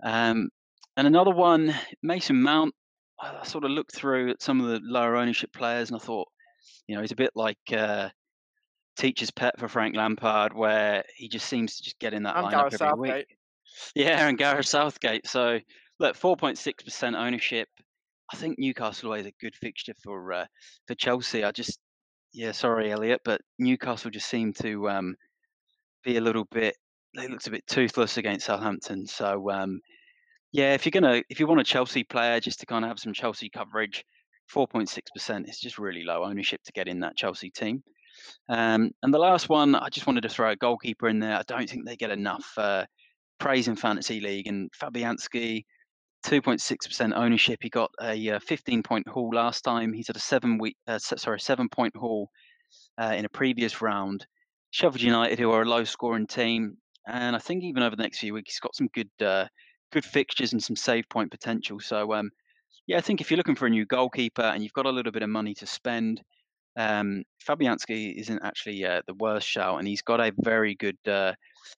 Um, 0.03 0.49
and 0.97 1.07
another 1.07 1.31
one, 1.33 1.73
Mason 2.03 2.43
Mount. 2.43 2.75
I 3.21 3.45
sort 3.45 3.63
of 3.63 3.71
looked 3.71 3.95
through 3.95 4.31
at 4.31 4.41
some 4.41 4.61
of 4.61 4.67
the 4.67 4.79
lower 4.83 5.15
ownership 5.15 5.53
players 5.53 5.89
and 5.89 5.99
I 5.99 6.03
thought, 6.03 6.27
you 6.87 6.95
know, 6.95 7.01
he's 7.01 7.11
a 7.11 7.15
bit 7.15 7.31
like 7.35 7.57
uh, 7.71 8.09
teacher's 8.97 9.31
pet 9.31 9.59
for 9.59 9.67
Frank 9.67 9.95
Lampard, 9.95 10.53
where 10.53 11.03
he 11.15 11.29
just 11.29 11.47
seems 11.47 11.77
to 11.77 11.83
just 11.83 11.99
get 11.99 12.13
in 12.13 12.23
that 12.23 12.35
and 12.35 12.47
lineup 12.47 12.51
Gareth 12.51 12.73
every 12.73 12.87
Southgate. 12.87 13.27
week. 13.29 13.37
Yeah, 13.95 14.27
and 14.27 14.37
Gareth 14.37 14.67
Southgate. 14.67 15.27
So 15.27 15.59
look, 15.99 16.15
four 16.15 16.35
point 16.35 16.57
six 16.57 16.83
percent 16.83 17.15
ownership. 17.15 17.67
I 18.33 18.37
think 18.37 18.57
Newcastle 18.57 19.13
is 19.13 19.25
a 19.25 19.33
good 19.39 19.55
fixture 19.55 19.93
for 20.03 20.33
uh, 20.33 20.45
for 20.87 20.95
Chelsea. 20.95 21.43
I 21.43 21.51
just, 21.51 21.79
yeah, 22.33 22.51
sorry, 22.51 22.91
Elliot, 22.91 23.21
but 23.23 23.41
Newcastle 23.59 24.11
just 24.11 24.27
seem 24.27 24.53
to 24.61 24.89
um, 24.89 25.15
be 26.03 26.17
a 26.17 26.21
little 26.21 26.45
bit. 26.51 26.75
They 27.15 27.27
looked 27.27 27.47
a 27.47 27.51
bit 27.51 27.65
toothless 27.67 28.17
against 28.17 28.47
Southampton. 28.47 29.07
So 29.07 29.49
um, 29.51 29.79
yeah, 30.55 30.73
if 30.73 30.85
you're 30.85 30.91
gonna 30.91 31.21
if 31.29 31.39
you 31.39 31.47
want 31.47 31.59
a 31.59 31.65
Chelsea 31.65 32.05
player 32.05 32.39
just 32.39 32.61
to 32.61 32.65
kind 32.65 32.85
of 32.85 32.89
have 32.89 32.99
some 32.99 33.11
Chelsea 33.11 33.49
coverage, 33.49 34.05
four 34.47 34.67
point 34.67 34.87
six 34.87 35.11
percent 35.11 35.49
is 35.49 35.59
just 35.59 35.77
really 35.77 36.03
low 36.03 36.23
ownership 36.23 36.61
to 36.63 36.71
get 36.71 36.87
in 36.87 37.01
that 37.01 37.17
Chelsea 37.17 37.49
team. 37.49 37.83
Um, 38.47 38.91
and 39.03 39.13
the 39.13 39.19
last 39.19 39.49
one, 39.49 39.75
I 39.75 39.89
just 39.89 40.07
wanted 40.07 40.21
to 40.21 40.29
throw 40.29 40.51
a 40.51 40.55
goalkeeper 40.55 41.09
in 41.09 41.19
there. 41.19 41.35
I 41.35 41.43
don't 41.45 41.69
think 41.69 41.85
they 41.85 41.97
get 41.97 42.11
enough 42.11 42.45
uh, 42.57 42.85
praise 43.37 43.67
in 43.67 43.75
fantasy 43.75 44.21
league. 44.21 44.47
And 44.47 44.69
Fabianski, 44.81 45.65
two 46.23 46.41
point 46.41 46.61
six 46.61 46.87
percent 46.87 47.11
ownership. 47.17 47.59
He 47.61 47.69
got 47.69 47.91
a 48.01 48.29
uh, 48.29 48.39
fifteen 48.39 48.81
point 48.81 49.09
haul 49.09 49.31
last 49.33 49.61
time. 49.61 49.91
He's 49.91 50.07
had 50.07 50.15
a 50.15 50.19
seven 50.19 50.57
week, 50.57 50.77
uh, 50.87 50.99
sorry, 50.99 51.41
seven 51.41 51.67
point 51.67 51.97
haul 51.97 52.29
uh, 52.97 53.13
in 53.17 53.25
a 53.25 53.29
previous 53.29 53.81
round. 53.81 54.25
Sheffield 54.71 55.01
United, 55.01 55.37
who 55.37 55.51
are 55.51 55.63
a 55.63 55.69
low 55.69 55.83
scoring 55.83 56.27
team, 56.27 56.77
and 57.07 57.35
I 57.35 57.39
think 57.39 57.63
even 57.63 57.83
over 57.83 57.97
the 57.97 58.03
next 58.03 58.19
few 58.19 58.33
weeks, 58.33 58.53
he's 58.53 58.59
got 58.61 58.75
some 58.75 58.89
good 58.93 59.09
uh, 59.21 59.47
good 59.91 60.05
fixtures 60.05 60.53
and 60.53 60.63
some 60.63 60.75
save 60.75 61.07
point 61.09 61.31
potential. 61.31 61.79
So 61.79 62.13
um, 62.13 62.31
yeah, 62.87 62.97
I 62.97 63.01
think 63.01 63.21
if 63.21 63.31
you're 63.31 63.37
looking 63.37 63.55
for 63.55 63.67
a 63.67 63.69
new 63.69 63.85
goalkeeper 63.85 64.43
and 64.43 64.63
you've 64.63 64.73
got 64.73 64.85
a 64.85 64.91
little 64.91 65.11
bit 65.11 65.23
of 65.23 65.29
money 65.29 65.53
to 65.55 65.65
spend, 65.65 66.21
um, 66.77 67.23
Fabianski 67.47 68.15
isn't 68.15 68.43
actually 68.43 68.85
uh, 68.85 69.01
the 69.07 69.13
worst 69.13 69.47
shout, 69.47 69.79
and 69.79 69.87
he's 69.87 70.01
got 70.01 70.19
a 70.19 70.33
very 70.39 70.75
good 70.75 70.97
uh, 71.07 71.33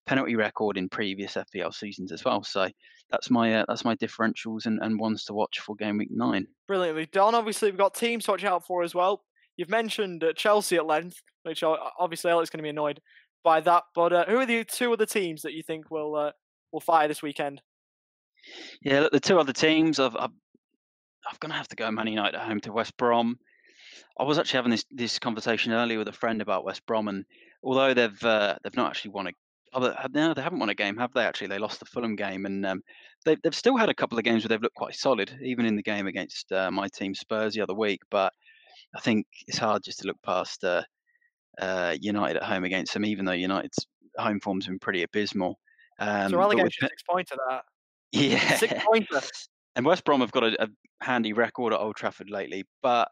penalty 0.06 0.36
record 0.36 0.78
in 0.78 0.90
previous 0.90 1.36
FPL 1.36 1.74
seasons 1.74 2.12
as 2.12 2.26
well. 2.26 2.44
So 2.44 2.68
that's 3.12 3.30
my 3.30 3.60
uh, 3.60 3.66
that's 3.68 3.86
my 3.86 3.96
differentials 3.96 4.66
and, 4.66 4.80
and 4.82 5.00
ones 5.00 5.24
to 5.26 5.34
watch 5.34 5.60
for 5.60 5.76
game 5.76 5.98
week 5.98 6.10
nine. 6.12 6.48
Brilliantly 6.68 7.06
done. 7.08 7.36
Obviously, 7.36 7.70
we've 7.70 7.78
got 7.78 7.94
teams 7.94 8.26
to 8.26 8.32
watch 8.32 8.44
out 8.44 8.66
for 8.66 8.84
as 8.84 8.96
well. 8.96 9.24
You've 9.56 9.70
mentioned 9.70 10.24
uh, 10.24 10.34
Chelsea 10.34 10.78
at 10.78 10.86
length, 10.86 11.22
which 11.44 11.64
obviously 11.64 12.32
Alex 12.32 12.50
going 12.50 12.60
to 12.60 12.64
be 12.64 12.70
annoyed 12.70 13.00
by 13.44 13.62
that. 13.62 13.84
But 13.96 14.14
uh, 14.14 14.26
who 14.26 14.38
are 14.38 14.46
the 14.46 14.64
two 14.64 14.94
other 14.94 15.06
teams 15.06 15.44
that 15.44 15.54
you 15.54 15.64
think 15.64 15.92
will 15.92 16.16
uh, 16.16 16.32
will 16.72 16.80
fire 16.80 17.08
this 17.08 17.22
weekend? 17.22 17.62
Yeah, 18.82 19.02
look, 19.02 19.12
the 19.12 19.20
two 19.20 19.40
other 19.40 19.54
teams, 19.54 20.00
I've, 20.00 20.16
I've, 20.16 20.32
I'm 21.30 21.38
going 21.40 21.52
to 21.52 21.58
have 21.58 21.68
to 21.70 21.76
go 21.76 21.90
Man 21.92 22.08
United 22.08 22.36
at 22.36 22.48
home 22.48 22.60
to 22.62 22.72
West 22.72 22.96
Brom. 22.98 23.38
I 24.20 24.24
was 24.24 24.40
actually 24.40 24.58
having 24.58 24.72
this, 24.72 24.86
this 24.92 25.20
conversation 25.20 25.74
earlier 25.74 25.98
with 25.98 26.08
a 26.08 26.14
friend 26.14 26.42
about 26.42 26.64
West 26.64 26.86
Brom, 26.86 27.08
and 27.08 27.26
although 27.64 27.94
they've 27.94 28.24
uh, 28.24 28.56
they've 28.64 28.76
not 28.76 28.90
actually 28.90 29.12
won 29.12 29.28
a 29.28 29.32
Oh, 29.74 29.94
no, 30.14 30.34
they 30.34 30.42
haven't 30.42 30.60
won 30.60 30.70
a 30.70 30.76
game, 30.76 30.98
have 30.98 31.14
they? 31.14 31.26
Actually, 31.26 31.48
they 31.48 31.60
lost 31.60 31.80
the 31.80 31.86
Fulham 31.86 32.16
game, 32.16 32.46
and 32.46 32.66
um, 32.66 32.82
they've 33.26 33.38
they've 33.44 33.54
still 33.54 33.78
had 33.78 33.90
a 33.90 33.94
couple 33.94 34.18
of 34.18 34.24
games 34.24 34.44
where 34.44 34.50
they've 34.50 34.62
looked 34.62 34.76
quite 34.76 34.96
solid, 34.96 35.38
even 35.44 35.66
in 35.66 35.76
the 35.76 35.84
game 35.84 36.08
against 36.08 36.52
uh, 36.52 36.72
my 36.72 36.88
team 36.88 37.14
Spurs 37.14 37.54
the 37.54 37.62
other 37.62 37.74
week. 37.74 38.00
But 38.10 38.34
I 38.96 39.02
think 39.02 39.28
it's 39.46 39.58
hard 39.58 39.84
just 39.84 40.00
to 40.00 40.08
look 40.08 40.22
past 40.24 40.64
uh, 40.64 40.84
uh, 41.60 41.96
United 42.00 42.38
at 42.38 42.44
home 42.44 42.64
against 42.64 42.94
them, 42.94 43.06
even 43.06 43.26
though 43.26 43.34
United's 43.34 43.86
home 44.18 44.40
form's 44.40 44.68
been 44.68 44.80
pretty 44.80 45.04
abysmal. 45.04 45.60
Um, 46.00 46.32
so 46.32 46.38
relegation 46.38 46.88
six 46.88 47.04
pointer 47.04 47.36
that. 47.50 47.64
Yeah, 48.14 48.56
six 48.56 48.74
pointer. 48.86 49.22
And 49.76 49.86
West 49.86 50.06
Brom 50.06 50.22
have 50.22 50.32
got 50.32 50.44
a, 50.44 50.64
a, 50.64 50.68
handy 51.02 51.34
record 51.34 51.74
at 51.74 51.80
Old 51.80 51.96
Trafford 51.96 52.30
lately, 52.30 52.64
but 52.82 53.10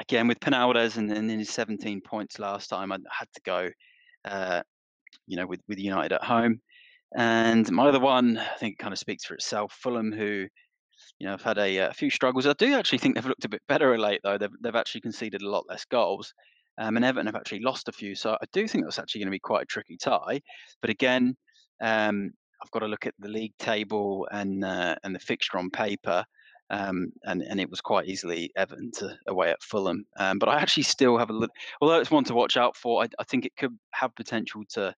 again 0.00 0.26
with 0.26 0.40
Penaldes 0.40 0.96
and, 0.96 1.12
and 1.12 1.30
his 1.30 1.50
17 1.50 2.00
points 2.00 2.38
last 2.38 2.68
time, 2.68 2.90
I 2.90 2.96
had 3.10 3.28
to 3.34 3.40
go. 3.44 3.68
Uh, 4.24 4.62
you 5.26 5.36
know, 5.36 5.46
with, 5.46 5.60
with 5.68 5.78
United 5.78 6.12
at 6.12 6.24
home. 6.24 6.60
And 7.16 7.70
my 7.70 7.88
other 7.88 8.00
one, 8.00 8.38
I 8.38 8.56
think, 8.58 8.78
kind 8.78 8.92
of 8.92 8.98
speaks 8.98 9.24
for 9.24 9.34
itself. 9.34 9.76
Fulham, 9.80 10.12
who, 10.12 10.46
you 11.18 11.26
know, 11.26 11.30
have 11.30 11.42
had 11.42 11.58
a, 11.58 11.76
a, 11.78 11.92
few 11.92 12.10
struggles. 12.10 12.46
I 12.46 12.54
do 12.54 12.74
actually 12.74 12.98
think 12.98 13.14
they've 13.14 13.26
looked 13.26 13.44
a 13.44 13.48
bit 13.48 13.62
better 13.68 13.96
late, 13.98 14.20
though. 14.24 14.38
They've, 14.38 14.50
they've 14.62 14.74
actually 14.74 15.02
conceded 15.02 15.42
a 15.42 15.48
lot 15.48 15.64
less 15.68 15.84
goals. 15.84 16.32
Um, 16.76 16.96
and 16.96 17.04
Everton 17.04 17.26
have 17.26 17.36
actually 17.36 17.60
lost 17.60 17.88
a 17.88 17.92
few. 17.92 18.16
So 18.16 18.32
I 18.32 18.46
do 18.52 18.66
think 18.66 18.84
that's 18.84 18.98
actually 18.98 19.20
going 19.20 19.28
to 19.28 19.36
be 19.36 19.38
quite 19.38 19.62
a 19.62 19.66
tricky 19.66 19.96
tie. 19.96 20.40
But 20.80 20.90
again, 20.90 21.36
um, 21.80 22.32
I've 22.64 22.70
got 22.70 22.80
to 22.80 22.86
look 22.86 23.06
at 23.06 23.14
the 23.18 23.28
league 23.28 23.56
table 23.58 24.26
and 24.32 24.64
uh, 24.64 24.96
and 25.04 25.14
the 25.14 25.18
fixture 25.20 25.58
on 25.58 25.70
paper. 25.70 26.24
Um, 26.70 27.12
and 27.24 27.42
and 27.42 27.60
it 27.60 27.68
was 27.68 27.82
quite 27.82 28.08
easily 28.08 28.50
Everton 28.56 28.90
to, 28.92 29.18
away 29.26 29.50
at 29.50 29.62
Fulham. 29.62 30.06
Um, 30.16 30.38
but 30.38 30.48
I 30.48 30.56
actually 30.60 30.84
still 30.84 31.18
have 31.18 31.28
a 31.28 31.34
look. 31.34 31.50
Although 31.80 32.00
it's 32.00 32.10
one 32.10 32.24
to 32.24 32.34
watch 32.34 32.56
out 32.56 32.74
for, 32.74 33.02
I, 33.02 33.08
I 33.18 33.24
think 33.24 33.44
it 33.44 33.54
could 33.56 33.76
have 33.92 34.14
potential 34.14 34.62
to 34.70 34.94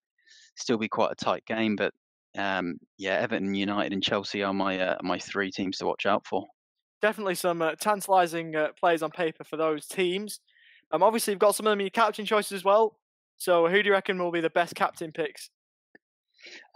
still 0.55 0.79
be 0.79 0.89
quite 0.89 1.11
a 1.11 1.17
tight 1.17 1.45
game. 1.45 1.75
But 1.75 1.93
um, 2.39 2.79
yeah, 2.99 3.15
Everton, 3.15 3.55
United, 3.55 3.93
and 3.93 4.03
Chelsea 4.03 4.45
are 4.45 4.55
my 4.55 4.79
uh, 4.79 4.99
my 5.03 5.19
three 5.19 5.51
teams 5.51 5.79
to 5.79 5.87
watch 5.87 6.07
out 6.07 6.25
for. 6.25 6.47
Definitely 7.03 7.35
some 7.35 7.61
uh, 7.61 7.75
tantalising 7.81 8.55
uh, 8.55 8.69
players 8.79 9.03
on 9.03 9.11
paper 9.11 9.43
for 9.43 9.57
those 9.57 9.87
teams. 9.87 10.41
Um, 10.93 11.03
obviously, 11.03 11.33
you've 11.33 11.41
got 11.41 11.57
some 11.57 11.67
of 11.67 11.73
them 11.73 11.81
in 11.81 11.87
your 11.87 11.91
captain 11.91 12.25
choices 12.25 12.53
as 12.53 12.65
well. 12.65 12.97
So, 13.39 13.69
who 13.69 13.83
do 13.83 13.89
you 13.89 13.93
reckon 13.93 14.19
will 14.19 14.31
be 14.31 14.41
the 14.41 14.51
best 14.51 14.77
captain 14.77 15.11
picks? 15.11 15.51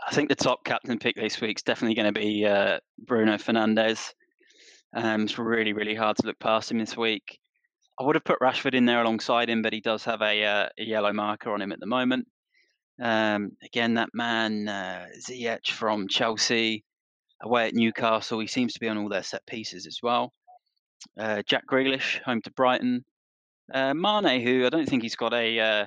I 0.07 0.15
think 0.15 0.29
the 0.29 0.35
top 0.35 0.65
captain 0.65 0.99
pick 0.99 1.17
this 1.17 1.41
week 1.41 1.59
is 1.59 1.63
definitely 1.63 1.95
going 1.95 2.13
to 2.13 2.21
be 2.21 2.47
uh, 2.47 2.79
Bruno 2.99 3.35
Fernandes. 3.35 4.13
Um, 4.95 5.23
it's 5.23 5.39
really, 5.39 5.73
really 5.73 5.95
hard 5.95 6.17
to 6.17 6.27
look 6.27 6.39
past 6.39 6.71
him 6.71 6.79
this 6.79 6.97
week. 6.97 7.39
I 7.99 8.05
would 8.05 8.17
have 8.17 8.25
put 8.25 8.41
Rashford 8.41 8.75
in 8.75 8.87
there 8.87 9.03
alongside 9.03 9.51
him, 9.51 9.63
but 9.63 9.73
he 9.73 9.81
does 9.81 10.05
have 10.05 10.23
a, 10.23 10.45
uh, 10.45 10.69
a 10.79 10.85
yellow 10.85 11.13
marker 11.13 11.53
on 11.53 11.61
him 11.61 11.71
at 11.71 11.81
the 11.81 11.87
moment. 11.87 12.27
Um, 13.01 13.53
again, 13.63 13.95
that 13.95 14.09
man 14.15 14.69
uh, 14.69 15.07
Ziyech 15.21 15.71
from 15.71 16.09
Chelsea, 16.09 16.85
away 17.43 17.69
at 17.69 17.75
Newcastle, 17.75 18.41
he 18.41 18.47
seems 18.47 18.73
to 18.73 18.81
be 18.81 18.89
on 18.89 18.99
all 18.99 19.09
their 19.09 19.23
set 19.23 19.45
pieces 19.47 19.87
as 19.87 19.99
well. 20.03 20.33
Uh, 21.19 21.43
Jack 21.47 21.67
Grealish, 21.67 22.21
home 22.23 22.43
to 22.43 22.51
Brighton. 22.53 23.05
Uh, 23.73 23.95
Mane, 23.95 24.41
who 24.41 24.67
I 24.67 24.71
don't 24.71 24.89
think 24.89 25.03
he's 25.03 25.17
got 25.17 25.33
a 25.33 25.61
uh, 25.61 25.87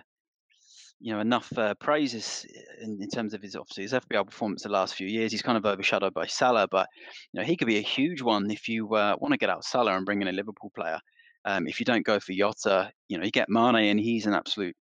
you 1.03 1.13
know 1.13 1.19
enough 1.19 1.51
uh, 1.57 1.73
praises 1.75 2.45
in, 2.81 2.97
in, 3.01 3.09
terms 3.09 3.33
of 3.33 3.41
his 3.41 3.57
obviously 3.57 3.83
his 3.83 3.91
FPL 3.91 4.25
performance 4.25 4.63
the 4.63 4.69
last 4.69 4.95
few 4.95 5.05
years. 5.05 5.33
He's 5.33 5.41
kind 5.41 5.57
of 5.57 5.65
overshadowed 5.65 6.13
by 6.13 6.27
Salah, 6.27 6.65
but 6.71 6.87
you 7.33 7.41
know 7.41 7.45
he 7.45 7.57
could 7.57 7.67
be 7.67 7.77
a 7.77 7.81
huge 7.81 8.21
one 8.21 8.49
if 8.49 8.69
you 8.69 8.95
uh, 8.95 9.17
want 9.19 9.33
to 9.33 9.37
get 9.37 9.49
out 9.49 9.65
Salah 9.65 9.97
and 9.97 10.05
bring 10.05 10.21
in 10.21 10.29
a 10.29 10.31
Liverpool 10.31 10.71
player. 10.73 10.99
Um, 11.43 11.67
if 11.67 11.81
you 11.81 11.85
don't 11.85 12.05
go 12.05 12.21
for 12.21 12.31
Jota, 12.31 12.89
you 13.09 13.17
know 13.17 13.25
you 13.25 13.31
get 13.31 13.49
Mane, 13.49 13.75
and 13.75 13.99
he's 13.99 14.25
an 14.25 14.33
absolute 14.33 14.77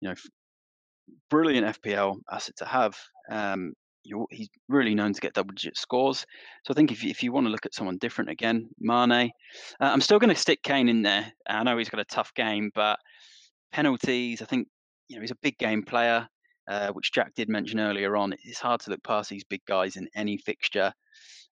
you 0.00 0.08
know 0.08 0.14
brilliant 1.28 1.82
FPL 1.82 2.16
asset 2.32 2.56
to 2.56 2.64
have. 2.64 2.96
Um, 3.30 3.74
he's 4.30 4.48
really 4.70 4.94
known 4.94 5.12
to 5.12 5.20
get 5.20 5.34
double 5.34 5.52
digit 5.52 5.76
scores. 5.76 6.24
So 6.64 6.72
I 6.72 6.74
think 6.74 6.90
if 6.90 7.04
you, 7.04 7.10
if 7.10 7.22
you 7.22 7.32
want 7.32 7.46
to 7.48 7.50
look 7.50 7.66
at 7.66 7.74
someone 7.74 7.98
different 7.98 8.30
again, 8.30 8.70
Mane. 8.78 9.30
Uh, 9.78 9.84
I'm 9.84 10.00
still 10.00 10.20
going 10.20 10.34
to 10.34 10.40
stick 10.40 10.62
Kane 10.62 10.88
in 10.88 11.02
there. 11.02 11.30
I 11.46 11.64
know 11.64 11.76
he's 11.76 11.90
got 11.90 12.00
a 12.00 12.04
tough 12.04 12.32
game, 12.34 12.70
but 12.74 12.98
penalties. 13.72 14.40
I 14.40 14.46
think 14.46 14.68
you 15.08 15.16
know 15.16 15.22
he's 15.22 15.30
a 15.30 15.36
big 15.42 15.58
game 15.58 15.82
player, 15.82 16.28
uh, 16.68 16.88
which 16.88 17.12
Jack 17.12 17.34
did 17.34 17.48
mention 17.48 17.80
earlier 17.80 18.16
on. 18.16 18.34
It's 18.44 18.60
hard 18.60 18.80
to 18.82 18.90
look 18.90 19.02
past 19.02 19.30
these 19.30 19.44
big 19.44 19.62
guys 19.66 19.96
in 19.96 20.08
any 20.14 20.36
fixture. 20.36 20.92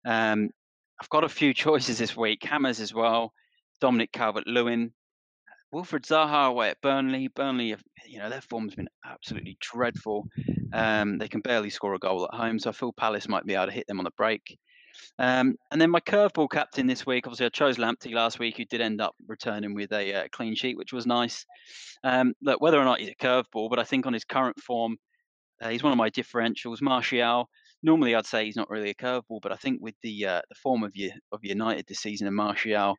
Um, 0.04 0.50
I've 1.00 1.08
got 1.08 1.24
a 1.24 1.28
few 1.28 1.54
choices 1.64 1.98
this 1.98 2.16
week. 2.16 2.42
Hammers 2.44 2.80
as 2.80 2.94
well. 2.94 3.32
Dominic 3.80 4.12
Calvert-Lewin. 4.12 4.92
Wilfried 5.74 6.06
Zaha 6.06 6.48
away 6.48 6.70
at 6.70 6.80
Burnley. 6.80 7.28
Burnley, 7.28 7.70
have, 7.70 7.82
you 8.06 8.20
know, 8.20 8.30
their 8.30 8.40
form's 8.40 8.76
been 8.76 8.88
absolutely 9.04 9.56
dreadful. 9.60 10.28
Um, 10.72 11.18
they 11.18 11.26
can 11.26 11.40
barely 11.40 11.70
score 11.70 11.94
a 11.94 11.98
goal 11.98 12.28
at 12.30 12.38
home, 12.38 12.60
so 12.60 12.70
I 12.70 12.72
feel 12.72 12.92
Palace 12.92 13.28
might 13.28 13.44
be 13.44 13.54
able 13.54 13.66
to 13.66 13.72
hit 13.72 13.88
them 13.88 13.98
on 13.98 14.04
the 14.04 14.12
break. 14.16 14.56
Um, 15.18 15.56
and 15.70 15.80
then 15.80 15.90
my 15.90 16.00
curveball 16.00 16.50
captain 16.50 16.86
this 16.86 17.06
week, 17.06 17.26
obviously 17.26 17.46
I 17.46 17.50
chose 17.50 17.76
Lamptey 17.76 18.12
last 18.12 18.38
week, 18.38 18.56
who 18.56 18.64
did 18.64 18.80
end 18.80 19.00
up 19.00 19.14
returning 19.26 19.74
with 19.74 19.92
a 19.92 20.14
uh, 20.14 20.28
clean 20.32 20.54
sheet, 20.54 20.76
which 20.76 20.92
was 20.92 21.06
nice. 21.06 21.46
Um, 22.02 22.34
look, 22.42 22.60
whether 22.60 22.80
or 22.80 22.84
not 22.84 23.00
he's 23.00 23.10
a 23.10 23.24
curveball, 23.24 23.70
but 23.70 23.78
I 23.78 23.84
think 23.84 24.06
on 24.06 24.12
his 24.12 24.24
current 24.24 24.58
form, 24.60 24.96
uh, 25.62 25.68
he's 25.68 25.82
one 25.82 25.92
of 25.92 25.98
my 25.98 26.10
differentials. 26.10 26.82
Martial, 26.82 27.48
normally 27.82 28.14
I'd 28.14 28.26
say 28.26 28.44
he's 28.44 28.56
not 28.56 28.70
really 28.70 28.90
a 28.90 28.94
curveball, 28.94 29.40
but 29.42 29.52
I 29.52 29.56
think 29.56 29.80
with 29.80 29.94
the 30.02 30.26
uh, 30.26 30.40
the 30.48 30.54
form 30.56 30.82
of 30.82 30.96
your 30.96 31.12
of 31.32 31.44
United 31.44 31.86
this 31.86 32.00
season 32.00 32.26
and 32.26 32.36
Martial, 32.36 32.96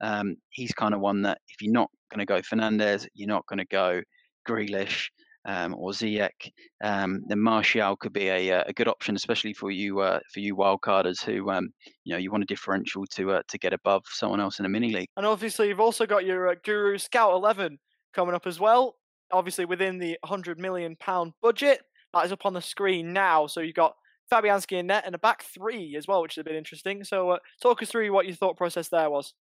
um, 0.00 0.36
he's 0.50 0.72
kind 0.72 0.94
of 0.94 1.00
one 1.00 1.22
that 1.22 1.38
if 1.48 1.60
you're 1.60 1.72
not 1.72 1.90
going 2.10 2.20
to 2.20 2.26
go 2.26 2.40
Fernandes, 2.40 3.06
you're 3.14 3.28
not 3.28 3.46
going 3.46 3.58
to 3.58 3.66
go 3.66 4.02
Grealish 4.48 5.08
um, 5.46 5.74
or 5.78 5.90
Ziyech, 5.90 6.50
um, 6.82 7.22
then 7.26 7.40
Martial 7.40 7.96
could 7.96 8.12
be 8.12 8.28
a, 8.28 8.52
uh, 8.58 8.64
a 8.66 8.72
good 8.72 8.88
option, 8.88 9.16
especially 9.16 9.54
for 9.54 9.70
you 9.70 10.00
uh, 10.00 10.20
for 10.32 10.40
you 10.40 10.56
wildcarders 10.56 11.22
who 11.22 11.50
um, 11.50 11.70
you 12.04 12.12
know 12.12 12.18
you 12.18 12.30
want 12.30 12.42
a 12.42 12.46
differential 12.46 13.06
to 13.12 13.32
uh, 13.32 13.42
to 13.48 13.58
get 13.58 13.72
above 13.72 14.02
someone 14.06 14.40
else 14.40 14.58
in 14.58 14.66
a 14.66 14.68
mini 14.68 14.92
league. 14.92 15.08
And 15.16 15.26
obviously, 15.26 15.68
you've 15.68 15.80
also 15.80 16.06
got 16.06 16.24
your 16.24 16.48
uh, 16.48 16.54
Guru 16.64 16.98
Scout 16.98 17.32
Eleven 17.32 17.78
coming 18.12 18.34
up 18.34 18.46
as 18.46 18.60
well. 18.60 18.96
Obviously, 19.32 19.64
within 19.64 19.98
the 19.98 20.18
hundred 20.24 20.58
million 20.58 20.96
pound 20.96 21.32
budget 21.42 21.80
that 22.16 22.24
is 22.24 22.32
up 22.32 22.46
on 22.46 22.54
the 22.54 22.62
screen 22.62 23.12
now. 23.12 23.46
So 23.46 23.60
you've 23.60 23.74
got 23.74 23.94
Fabianski 24.32 24.78
in 24.78 24.86
net 24.86 25.04
and 25.06 25.14
a 25.14 25.18
back 25.18 25.42
three 25.42 25.96
as 25.96 26.06
well, 26.06 26.22
which 26.22 26.36
is 26.36 26.40
a 26.40 26.44
bit 26.44 26.54
interesting. 26.54 27.04
So 27.04 27.30
uh, 27.30 27.38
talk 27.62 27.82
us 27.82 27.90
through 27.90 28.12
what 28.12 28.26
your 28.26 28.34
thought 28.34 28.56
process 28.56 28.88
there 28.88 29.10
was. 29.10 29.34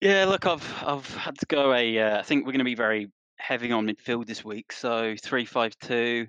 Yeah, 0.00 0.24
look, 0.26 0.46
I've 0.46 0.66
I've 0.84 1.14
had 1.14 1.38
to 1.38 1.46
go 1.46 1.74
a. 1.74 1.98
Uh, 1.98 2.18
I 2.18 2.22
think 2.22 2.44
we're 2.44 2.52
going 2.52 2.60
to 2.60 2.64
be 2.64 2.74
very 2.74 3.10
heavy 3.42 3.72
on 3.72 3.86
midfield 3.86 4.26
this 4.26 4.44
week. 4.44 4.72
So 4.72 5.14
three 5.22 5.44
five 5.44 5.76
two 5.80 6.26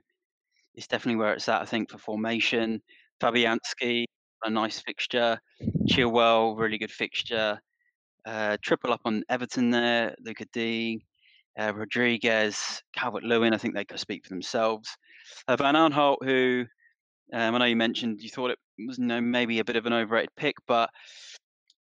is 0.76 0.88
definitely 0.88 1.17
where 1.17 1.34
it's 1.34 1.47
at. 1.47 1.62
I 1.62 1.65
think 1.65 1.91
for 1.91 1.97
formation. 1.97 2.82
Fabianski, 3.21 4.06
a 4.43 4.49
nice 4.49 4.80
fixture. 4.80 5.39
Chilwell, 5.88 6.58
really 6.58 6.78
good 6.78 6.91
fixture. 6.91 7.60
Uh, 8.26 8.58
triple 8.62 8.91
up 8.91 9.02
on 9.06 9.23
Everton 9.30 9.69
there. 9.69 10.15
Lucas 10.26 10.47
Digne, 10.52 11.06
uh, 11.60 11.71
Rodriguez, 11.76 12.82
Calvert 12.93 13.23
Lewin. 13.23 13.54
I 13.54 13.58
think 13.58 13.76
they 13.76 13.86
could 13.86 13.99
speak 13.99 14.23
for 14.23 14.30
themselves. 14.30 14.89
Uh, 15.47 15.56
Van 15.56 15.76
Aanholt, 15.76 16.17
who 16.23 16.65
um, 17.32 17.56
I 17.56 17.58
know 17.60 17.65
you 17.65 17.76
mentioned 17.76 18.21
you 18.21 18.30
thought 18.30 18.52
it 18.52 18.60
was 18.88 18.97
you 18.97 19.06
know, 19.06 19.21
maybe 19.21 19.60
a 19.60 19.65
bit 19.65 19.76
of 19.76 19.86
an 19.86 19.93
overrated 19.93 20.36
pick, 20.36 20.56
but 20.67 20.89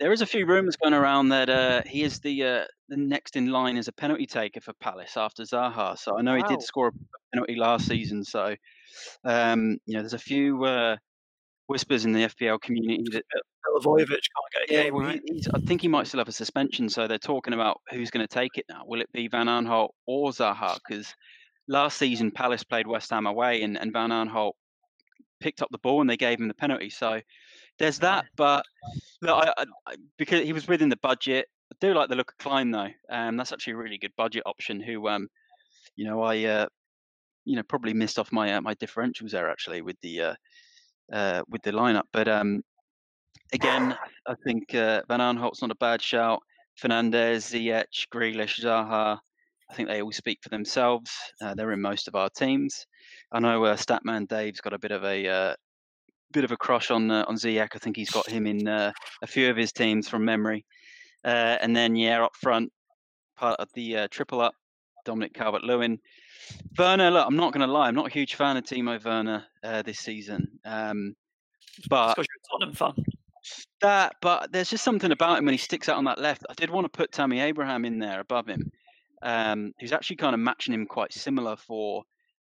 there 0.00 0.12
is 0.12 0.22
a 0.22 0.26
few 0.26 0.46
rumours 0.46 0.76
going 0.76 0.94
around 0.94 1.28
that 1.28 1.50
uh, 1.50 1.82
he 1.86 2.02
is 2.02 2.20
the 2.20 2.42
uh, 2.44 2.64
the 2.88 2.96
next 2.96 3.36
in 3.36 3.48
line 3.48 3.76
as 3.76 3.86
a 3.86 3.92
penalty 3.92 4.26
taker 4.26 4.60
for 4.60 4.72
Palace 4.80 5.16
after 5.16 5.42
Zaha. 5.44 5.96
So 5.98 6.18
I 6.18 6.22
know 6.22 6.36
wow. 6.36 6.48
he 6.48 6.54
did 6.54 6.62
score 6.62 6.88
a 6.88 6.92
penalty 7.32 7.56
last 7.56 7.86
season. 7.86 8.24
So 8.24 8.56
um, 9.24 9.78
you 9.86 9.94
know, 9.94 10.00
there's 10.00 10.14
a 10.14 10.18
few 10.18 10.64
uh, 10.64 10.96
whispers 11.66 12.04
in 12.06 12.12
the 12.12 12.20
FPL 12.20 12.60
community 12.60 13.04
that 13.12 13.24
Milivojevic 13.68 14.08
can't 14.08 14.68
get. 14.68 14.84
Yeah, 14.86 14.90
well, 14.90 15.06
I 15.54 15.60
think 15.60 15.82
he 15.82 15.88
might 15.88 16.06
still 16.06 16.18
have 16.18 16.28
a 16.28 16.32
suspension. 16.32 16.88
So 16.88 17.06
they're 17.06 17.18
talking 17.18 17.52
about 17.52 17.80
who's 17.90 18.10
going 18.10 18.26
to 18.26 18.34
take 18.34 18.56
it 18.56 18.64
now. 18.68 18.82
Will 18.86 19.02
it 19.02 19.12
be 19.12 19.28
Van 19.28 19.46
Aanholt 19.46 19.90
or 20.06 20.30
Zaha? 20.30 20.78
Because 20.86 21.14
last 21.68 21.98
season 21.98 22.30
Palace 22.30 22.64
played 22.64 22.86
West 22.86 23.10
Ham 23.10 23.26
away, 23.26 23.62
and, 23.62 23.78
and 23.78 23.92
Van 23.92 24.10
Aanholt 24.10 24.52
picked 25.40 25.62
up 25.62 25.68
the 25.70 25.78
ball 25.78 26.00
and 26.00 26.08
they 26.08 26.16
gave 26.16 26.40
him 26.40 26.48
the 26.48 26.54
penalty. 26.54 26.90
So 26.90 27.20
there's 27.80 27.98
that. 28.00 28.26
But 28.36 28.64
look, 29.22 29.44
I, 29.44 29.64
I, 29.86 29.96
because 30.18 30.44
he 30.44 30.52
was 30.52 30.68
within 30.68 30.90
the 30.90 30.98
budget, 30.98 31.46
I 31.72 31.76
do 31.80 31.94
like 31.94 32.08
the 32.08 32.14
look 32.14 32.30
of 32.30 32.38
Clyne 32.38 32.70
though. 32.70 32.90
Um, 33.10 33.36
that's 33.36 33.52
actually 33.52 33.72
a 33.72 33.78
really 33.78 33.98
good 33.98 34.12
budget 34.16 34.44
option. 34.46 34.80
Who, 34.80 35.08
um, 35.08 35.28
you 35.96 36.04
know, 36.04 36.22
I, 36.22 36.44
uh, 36.44 36.66
you 37.44 37.56
know, 37.56 37.62
probably 37.64 37.94
missed 37.94 38.18
off 38.18 38.30
my 38.30 38.54
uh, 38.54 38.60
my 38.60 38.74
differentials 38.76 39.30
there 39.30 39.50
actually 39.50 39.80
with 39.82 39.96
the 40.02 40.20
uh, 40.20 40.34
uh, 41.12 41.42
with 41.48 41.62
the 41.62 41.72
lineup. 41.72 42.04
But 42.12 42.28
um, 42.28 42.62
again, 43.52 43.96
I 44.28 44.34
think 44.44 44.74
uh, 44.74 45.02
Van 45.08 45.20
Aanholt's 45.20 45.62
not 45.62 45.72
a 45.72 45.76
bad 45.76 46.02
shout. 46.02 46.40
Fernandes, 46.80 47.50
Ziyech, 47.50 48.08
Grealish, 48.14 48.60
Zaha. 48.60 49.18
I 49.70 49.74
think 49.74 49.88
they 49.88 50.02
all 50.02 50.12
speak 50.12 50.40
for 50.42 50.48
themselves. 50.48 51.12
Uh, 51.40 51.54
they're 51.54 51.72
in 51.72 51.80
most 51.80 52.08
of 52.08 52.14
our 52.16 52.28
teams. 52.30 52.86
I 53.32 53.38
know 53.38 53.64
uh, 53.64 53.76
Statman 53.76 54.26
Dave's 54.26 54.60
got 54.60 54.72
a 54.72 54.78
bit 54.78 54.90
of 54.90 55.04
a 55.04 55.28
uh, 55.28 55.54
bit 56.32 56.44
of 56.44 56.52
a 56.52 56.56
crush 56.56 56.90
on 56.90 57.10
uh, 57.10 57.24
on 57.26 57.36
Ziyech. 57.36 57.70
I 57.74 57.78
think 57.78 57.96
he's 57.96 58.10
got 58.10 58.28
him 58.28 58.46
in 58.46 58.68
uh, 58.68 58.92
a 59.22 59.26
few 59.26 59.50
of 59.50 59.56
his 59.56 59.72
teams 59.72 60.08
from 60.08 60.24
memory. 60.24 60.64
Uh, 61.24 61.56
and 61.60 61.74
then 61.74 61.96
yeah, 61.96 62.24
up 62.24 62.34
front, 62.34 62.72
part 63.36 63.60
of 63.60 63.68
the 63.74 64.08
triple 64.10 64.40
up, 64.40 64.54
Dominic 65.04 65.34
Calvert-Lewin. 65.34 65.98
Werner, 66.78 67.10
look, 67.10 67.26
I'm 67.26 67.36
not 67.36 67.52
going 67.52 67.66
to 67.66 67.72
lie, 67.72 67.88
I'm 67.88 67.94
not 67.94 68.06
a 68.06 68.12
huge 68.12 68.34
fan 68.34 68.56
of 68.56 68.64
Timo 68.64 69.02
Werner 69.04 69.44
this 69.84 69.98
season. 69.98 70.48
Um, 70.64 71.14
but 71.88 72.14
because 72.14 72.26
you're 72.28 72.58
a 72.58 72.58
Tottenham 72.58 72.74
fan. 72.74 73.04
That, 73.80 74.16
but 74.20 74.52
there's 74.52 74.68
just 74.68 74.84
something 74.84 75.12
about 75.12 75.38
him 75.38 75.46
when 75.46 75.54
he 75.54 75.58
sticks 75.58 75.88
out 75.88 75.96
on 75.96 76.04
that 76.04 76.20
left. 76.20 76.44
I 76.50 76.54
did 76.54 76.70
want 76.70 76.84
to 76.84 76.96
put 76.96 77.12
Tammy 77.12 77.40
Abraham 77.40 77.84
in 77.84 77.98
there 77.98 78.20
above 78.20 78.46
him, 78.46 78.70
um, 79.22 79.72
who's 79.80 79.92
actually 79.92 80.16
kind 80.16 80.34
of 80.34 80.40
matching 80.40 80.74
him 80.74 80.86
quite 80.86 81.12
similar 81.12 81.56
for, 81.56 82.02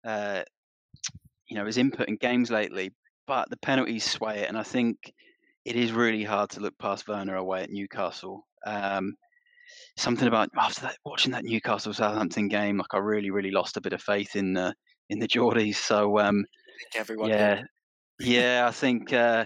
uh, 0.04 0.42
you 1.48 1.56
know, 1.56 1.66
his 1.66 1.78
input 1.78 2.08
in 2.08 2.16
games 2.16 2.50
lately. 2.50 2.90
But 3.30 3.48
the 3.48 3.58
penalties 3.58 4.02
sway 4.02 4.40
it, 4.40 4.48
and 4.48 4.58
I 4.58 4.64
think 4.64 4.96
it 5.64 5.76
is 5.76 5.92
really 5.92 6.24
hard 6.24 6.50
to 6.50 6.60
look 6.60 6.76
past 6.78 7.06
Werner 7.06 7.36
away 7.36 7.62
at 7.62 7.70
Newcastle. 7.70 8.44
Um, 8.66 9.14
something 9.96 10.26
about 10.26 10.48
after 10.58 10.80
that, 10.80 10.96
watching 11.04 11.30
that 11.30 11.44
Newcastle 11.44 11.94
Southampton 11.94 12.48
game, 12.48 12.76
like 12.76 12.92
I 12.92 12.98
really, 12.98 13.30
really 13.30 13.52
lost 13.52 13.76
a 13.76 13.80
bit 13.80 13.92
of 13.92 14.02
faith 14.02 14.34
in 14.34 14.54
the 14.54 14.74
in 15.10 15.20
the 15.20 15.28
Geordies. 15.28 15.76
So 15.76 16.18
um, 16.18 16.44
everyone, 16.96 17.30
yeah, 17.30 17.62
yeah, 18.18 18.66
I 18.66 18.72
think 18.72 19.12
uh, 19.12 19.44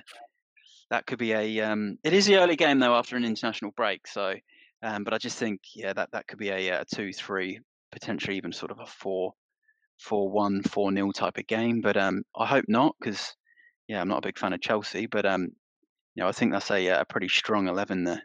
that 0.88 1.04
could 1.04 1.18
be 1.18 1.32
a. 1.32 1.60
Um, 1.60 1.98
it 2.02 2.14
is 2.14 2.24
the 2.24 2.36
early 2.36 2.56
game 2.56 2.78
though 2.78 2.94
after 2.94 3.16
an 3.16 3.24
international 3.26 3.72
break, 3.76 4.06
so. 4.06 4.34
Um, 4.82 5.04
but 5.04 5.12
I 5.12 5.18
just 5.18 5.38
think, 5.38 5.60
yeah, 5.74 5.92
that 5.92 6.10
that 6.12 6.26
could 6.26 6.38
be 6.38 6.48
a, 6.48 6.80
a 6.80 6.84
two-three, 6.94 7.60
potentially 7.92 8.38
even 8.38 8.50
sort 8.50 8.70
of 8.70 8.80
a 8.80 8.86
four, 8.86 9.34
four-one, 10.00 10.62
four-nil 10.62 11.12
type 11.12 11.36
of 11.36 11.46
game. 11.46 11.82
But 11.82 11.98
um, 11.98 12.22
I 12.34 12.46
hope 12.46 12.64
not, 12.66 12.94
because 12.98 13.34
yeah, 13.88 14.00
I'm 14.00 14.08
not 14.08 14.18
a 14.18 14.28
big 14.28 14.38
fan 14.38 14.52
of 14.52 14.60
Chelsea. 14.60 15.06
But 15.06 15.26
um, 15.26 15.50
you 16.14 16.22
know, 16.22 16.28
I 16.28 16.32
think 16.32 16.52
that's 16.52 16.70
a 16.70 16.86
a 16.88 17.04
pretty 17.04 17.28
strong 17.28 17.68
eleven 17.68 18.04
there. 18.04 18.22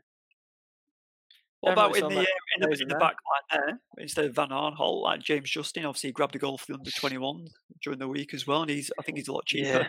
What 1.62 1.74
about 1.74 1.98
in 1.98 2.08
the, 2.08 2.20
uh, 2.20 2.26
in 2.56 2.70
the, 2.70 2.78
in 2.82 2.88
the 2.88 2.96
back 2.96 3.16
line 3.16 3.50
there 3.52 3.80
instead 3.98 4.26
of 4.26 4.34
Van 4.36 4.50
Aanholt, 4.50 5.02
like 5.02 5.22
James 5.22 5.50
Justin? 5.50 5.86
Obviously, 5.86 6.12
grabbed 6.12 6.36
a 6.36 6.40
goal 6.40 6.58
for 6.58 6.68
the 6.68 6.78
under 6.78 6.92
twenty 6.92 7.18
one 7.18 7.48
during 7.84 8.00
the 8.00 8.08
week 8.08 8.34
as 8.34 8.48
well, 8.48 8.62
and 8.62 8.70
he's 8.70 8.92
I 8.98 9.04
think 9.04 9.18
he's 9.18 9.28
a 9.28 9.34
lot 9.34 9.46
cheaper. 9.46 9.68
Yeah. 9.68 9.88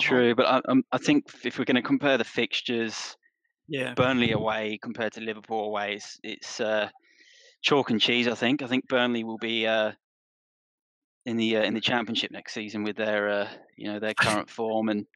True, 0.00 0.34
but 0.34 0.46
I, 0.46 0.62
um, 0.70 0.84
I 0.90 0.96
think 0.96 1.26
if 1.44 1.58
we're 1.58 1.66
going 1.66 1.76
to 1.76 1.82
compare 1.82 2.16
the 2.16 2.24
fixtures, 2.24 3.14
yeah, 3.68 3.92
Burnley 3.92 4.32
away 4.32 4.78
compared 4.80 5.12
to 5.14 5.20
Liverpool 5.20 5.66
away, 5.66 5.96
it's, 5.96 6.18
it's 6.22 6.60
uh, 6.60 6.88
chalk 7.60 7.90
and 7.90 8.00
cheese. 8.00 8.26
I 8.26 8.34
think. 8.34 8.62
I 8.62 8.68
think 8.68 8.88
Burnley 8.88 9.22
will 9.22 9.36
be 9.36 9.66
uh, 9.66 9.92
in 11.26 11.36
the 11.36 11.56
uh, 11.58 11.62
in 11.62 11.74
the 11.74 11.80
Championship 11.80 12.30
next 12.30 12.54
season 12.54 12.84
with 12.84 12.96
their 12.96 13.28
uh, 13.28 13.48
you 13.76 13.92
know 13.92 13.98
their 13.98 14.14
current 14.14 14.48
form 14.48 14.88
and 14.88 15.06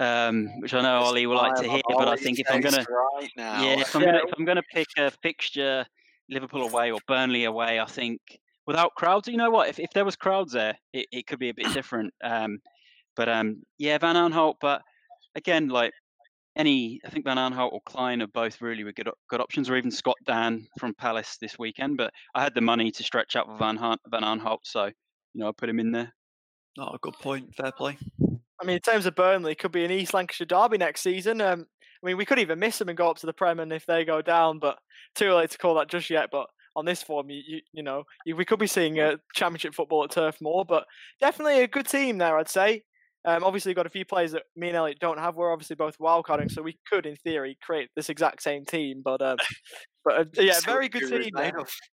um, 0.00 0.48
which 0.60 0.72
I 0.72 0.80
know 0.80 1.00
Ollie 1.00 1.26
will 1.26 1.36
like 1.36 1.56
to 1.56 1.68
hear. 1.68 1.82
But 1.86 2.08
I 2.08 2.16
think 2.16 2.38
if 2.40 2.46
I'm 2.50 2.62
gonna 2.62 2.84
right 3.18 3.30
yeah, 3.36 3.78
if 3.78 3.94
I'm 3.94 4.02
gonna 4.02 4.20
if 4.26 4.32
I'm 4.36 4.44
gonna 4.44 4.62
pick 4.72 4.88
a 4.98 5.10
fixture, 5.22 5.84
Liverpool 6.28 6.66
away 6.66 6.90
or 6.90 6.98
Burnley 7.06 7.44
away, 7.44 7.78
I 7.78 7.84
think 7.84 8.20
without 8.66 8.94
crowds, 8.94 9.28
you 9.28 9.36
know 9.36 9.50
what? 9.50 9.68
If 9.68 9.78
if 9.78 9.90
there 9.90 10.04
was 10.04 10.16
crowds 10.16 10.52
there, 10.52 10.76
it, 10.94 11.06
it 11.12 11.26
could 11.26 11.38
be 11.38 11.50
a 11.50 11.54
bit 11.54 11.72
different. 11.74 12.14
Um, 12.24 12.58
but 13.14 13.28
um, 13.28 13.62
yeah, 13.78 13.98
Van 13.98 14.16
Aanholt. 14.16 14.54
But 14.62 14.80
again, 15.34 15.68
like 15.68 15.92
any, 16.56 17.00
I 17.04 17.10
think 17.10 17.26
Van 17.26 17.36
Aanholt 17.36 17.72
or 17.72 17.80
Clyne 17.84 18.22
are 18.22 18.28
both 18.28 18.62
really 18.62 18.82
good 18.92 19.10
good 19.28 19.40
options, 19.40 19.68
or 19.68 19.76
even 19.76 19.90
Scott 19.90 20.16
Dann 20.24 20.66
from 20.78 20.94
Palace 20.94 21.36
this 21.38 21.58
weekend. 21.58 21.98
But 21.98 22.12
I 22.34 22.42
had 22.42 22.54
the 22.54 22.62
money 22.62 22.90
to 22.92 23.02
stretch 23.02 23.36
out 23.36 23.46
for 23.46 23.58
Van 23.58 23.76
Van 23.76 24.22
Aanholt, 24.22 24.60
so 24.64 24.90
you 25.34 25.40
know 25.40 25.48
I 25.48 25.52
put 25.52 25.68
him 25.68 25.80
in 25.80 25.92
there. 25.92 26.12
Not 26.76 26.94
a 26.94 26.98
good 26.98 27.14
point. 27.14 27.54
Fair 27.54 27.72
play. 27.72 27.98
I 28.60 28.64
mean, 28.64 28.76
in 28.76 28.82
terms 28.82 29.06
of 29.06 29.14
Burnley, 29.14 29.54
could 29.54 29.72
be 29.72 29.84
an 29.84 29.90
East 29.90 30.14
Lancashire 30.14 30.46
derby 30.46 30.78
next 30.78 31.00
season. 31.00 31.40
Um, 31.40 31.66
I 32.02 32.06
mean, 32.06 32.16
we 32.16 32.24
could 32.24 32.38
even 32.38 32.58
miss 32.58 32.78
them 32.78 32.88
and 32.88 32.98
go 32.98 33.10
up 33.10 33.18
to 33.18 33.26
the 33.26 33.32
Prem, 33.32 33.60
and 33.60 33.72
if 33.72 33.86
they 33.86 34.04
go 34.04 34.22
down, 34.22 34.58
but 34.58 34.78
too 35.14 35.26
early 35.26 35.48
to 35.48 35.58
call 35.58 35.74
that 35.76 35.88
just 35.88 36.10
yet. 36.10 36.28
But 36.30 36.46
on 36.76 36.84
this 36.84 37.02
form, 37.02 37.30
you 37.30 37.42
you, 37.46 37.60
you 37.72 37.82
know, 37.82 38.04
you, 38.24 38.36
we 38.36 38.44
could 38.44 38.58
be 38.58 38.66
seeing 38.66 38.98
a 38.98 39.18
championship 39.34 39.74
football 39.74 40.04
at 40.04 40.10
Turf 40.10 40.36
Moor, 40.40 40.64
but 40.64 40.84
definitely 41.20 41.62
a 41.62 41.68
good 41.68 41.88
team 41.88 42.18
there, 42.18 42.38
I'd 42.38 42.48
say. 42.48 42.82
Um, 43.26 43.44
obviously, 43.44 43.74
got 43.74 43.86
a 43.86 43.90
few 43.90 44.06
players 44.06 44.32
that 44.32 44.44
me 44.56 44.68
and 44.68 44.76
Elliot 44.76 44.98
don't 44.98 45.18
have. 45.18 45.34
We're 45.34 45.52
obviously 45.52 45.76
both 45.76 45.98
wildcarding, 45.98 46.50
so 46.50 46.62
we 46.62 46.78
could, 46.88 47.04
in 47.04 47.16
theory, 47.16 47.58
create 47.60 47.90
this 47.94 48.08
exact 48.08 48.42
same 48.42 48.64
team. 48.64 49.02
But 49.04 49.20
um, 49.20 49.36
but 50.04 50.14
uh, 50.14 50.24
yeah, 50.34 50.54
so 50.54 50.72
very 50.72 50.88
good 50.88 51.06
team. 51.08 51.30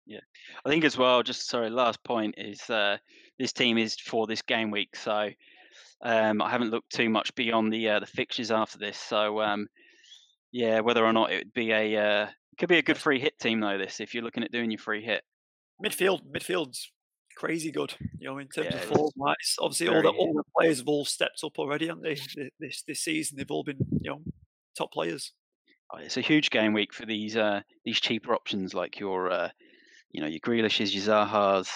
Yeah, 0.06 0.20
I 0.66 0.70
think 0.70 0.84
as 0.84 0.98
well. 0.98 1.24
Just 1.24 1.48
sorry, 1.48 1.70
last 1.70 2.04
point 2.04 2.36
is 2.38 2.70
uh, 2.70 2.98
this 3.40 3.54
team 3.54 3.78
is 3.78 3.96
for 3.96 4.28
this 4.28 4.42
game 4.42 4.72
week, 4.72 4.96
so 4.96 5.30
um, 6.04 6.42
I 6.42 6.50
haven't 6.50 6.72
looked 6.72 6.92
too 6.92 7.10
much 7.10 7.34
beyond 7.36 7.72
the 7.72 7.90
uh, 7.90 8.00
the 8.00 8.06
fixtures 8.06 8.52
after 8.52 8.78
this. 8.78 8.98
So 8.98 9.42
um, 9.42 9.68
yeah, 10.52 10.82
whether 10.82 11.04
or 11.04 11.14
not 11.14 11.32
it 11.32 11.38
would 11.38 11.54
be 11.54 11.72
a 11.72 11.98
uh, 11.98 12.28
could 12.58 12.70
be 12.70 12.78
a 12.78 12.84
good 12.84 12.98
free 12.98 13.20
hit 13.20 13.40
team 13.40 13.60
though. 13.60 13.78
This 13.78 14.00
if 14.00 14.14
you're 14.14 14.24
looking 14.24 14.44
at 14.44 14.52
doing 14.52 14.72
your 14.72 14.80
free 14.80 15.04
hit. 15.04 15.24
Midfield, 15.84 16.22
midfield's 16.32 16.92
crazy 17.38 17.72
good. 17.72 17.94
You 18.20 18.30
know, 18.30 18.38
in 18.38 18.48
terms 18.48 18.70
yeah, 18.72 18.78
of 18.78 18.84
form, 18.84 19.12
obviously 19.60 19.88
all 19.88 20.02
the 20.02 20.10
all 20.10 20.34
the 20.34 20.44
players 20.58 20.80
have 20.80 20.88
all 20.88 21.06
stepped 21.06 21.44
up 21.44 21.58
already, 21.58 21.88
haven't 21.88 22.04
they? 22.04 22.18
This 22.60 22.84
this 22.84 23.00
season, 23.00 23.38
they've 23.38 23.50
all 23.50 23.64
been 23.64 23.80
you 24.02 24.12
know 24.12 24.22
top 24.78 24.92
players. 24.92 25.34
Oh, 25.92 25.98
it's 26.00 26.18
a 26.18 26.22
huge 26.22 26.50
game 26.50 26.74
week 26.74 26.94
for 26.94 27.06
these 27.06 27.36
uh, 27.36 27.62
these 27.86 28.00
cheaper 28.00 28.34
options 28.34 28.74
like 28.74 29.00
your 29.00 29.32
uh, 29.32 29.50
you 30.12 30.22
know 30.22 30.28
your 30.28 30.40
Grealishes, 30.40 30.94
your 30.94 31.04
Zahas, 31.04 31.70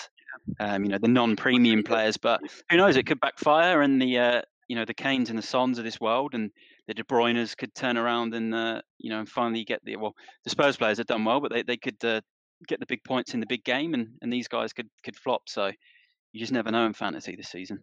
um, 0.60 0.84
you 0.84 0.90
know 0.90 0.98
the 0.98 1.08
non-premium 1.08 1.84
players. 1.86 2.18
But 2.18 2.42
who 2.70 2.78
knows? 2.78 2.98
It 2.98 3.06
could 3.06 3.20
backfire, 3.20 3.82
and 3.82 4.02
the 4.02 4.18
uh, 4.18 4.42
you 4.68 4.76
know 4.76 4.86
the 4.86 4.94
Kanes 4.94 5.30
and 5.30 5.38
the 5.38 5.44
Sons 5.44 5.78
of 5.78 5.84
this 5.84 6.00
world, 6.00 6.34
and 6.34 6.52
the 6.88 6.94
De 6.94 7.04
Bruyne's 7.04 7.56
could 7.56 7.74
turn 7.76 7.98
around 7.98 8.34
and 8.34 8.54
uh, 8.54 8.82
you 8.98 9.10
know 9.10 9.20
and 9.20 9.30
finally 9.30 9.64
get 9.64 9.84
the 9.84 9.96
well. 9.96 10.16
The 10.44 10.50
Spurs 10.50 10.78
players 10.78 10.98
have 10.98 11.08
done 11.08 11.26
well, 11.26 11.40
but 11.40 11.52
they 11.52 11.64
they 11.64 11.78
could 11.78 12.04
uh, 12.04 12.22
get 12.68 12.80
the 12.80 12.86
big 12.86 13.04
points 13.04 13.34
in 13.34 13.40
the 13.40 13.46
big 13.48 13.64
game, 13.64 13.94
and, 13.94 14.10
and 14.22 14.32
these 14.32 14.48
guys 14.48 14.74
could 14.74 14.90
could 15.04 15.16
flop. 15.16 15.44
So 15.48 15.72
you 16.32 16.40
just 16.40 16.52
never 16.52 16.72
know 16.72 16.86
in 16.86 16.94
fantasy 16.94 17.36
this 17.36 17.50
season. 17.50 17.80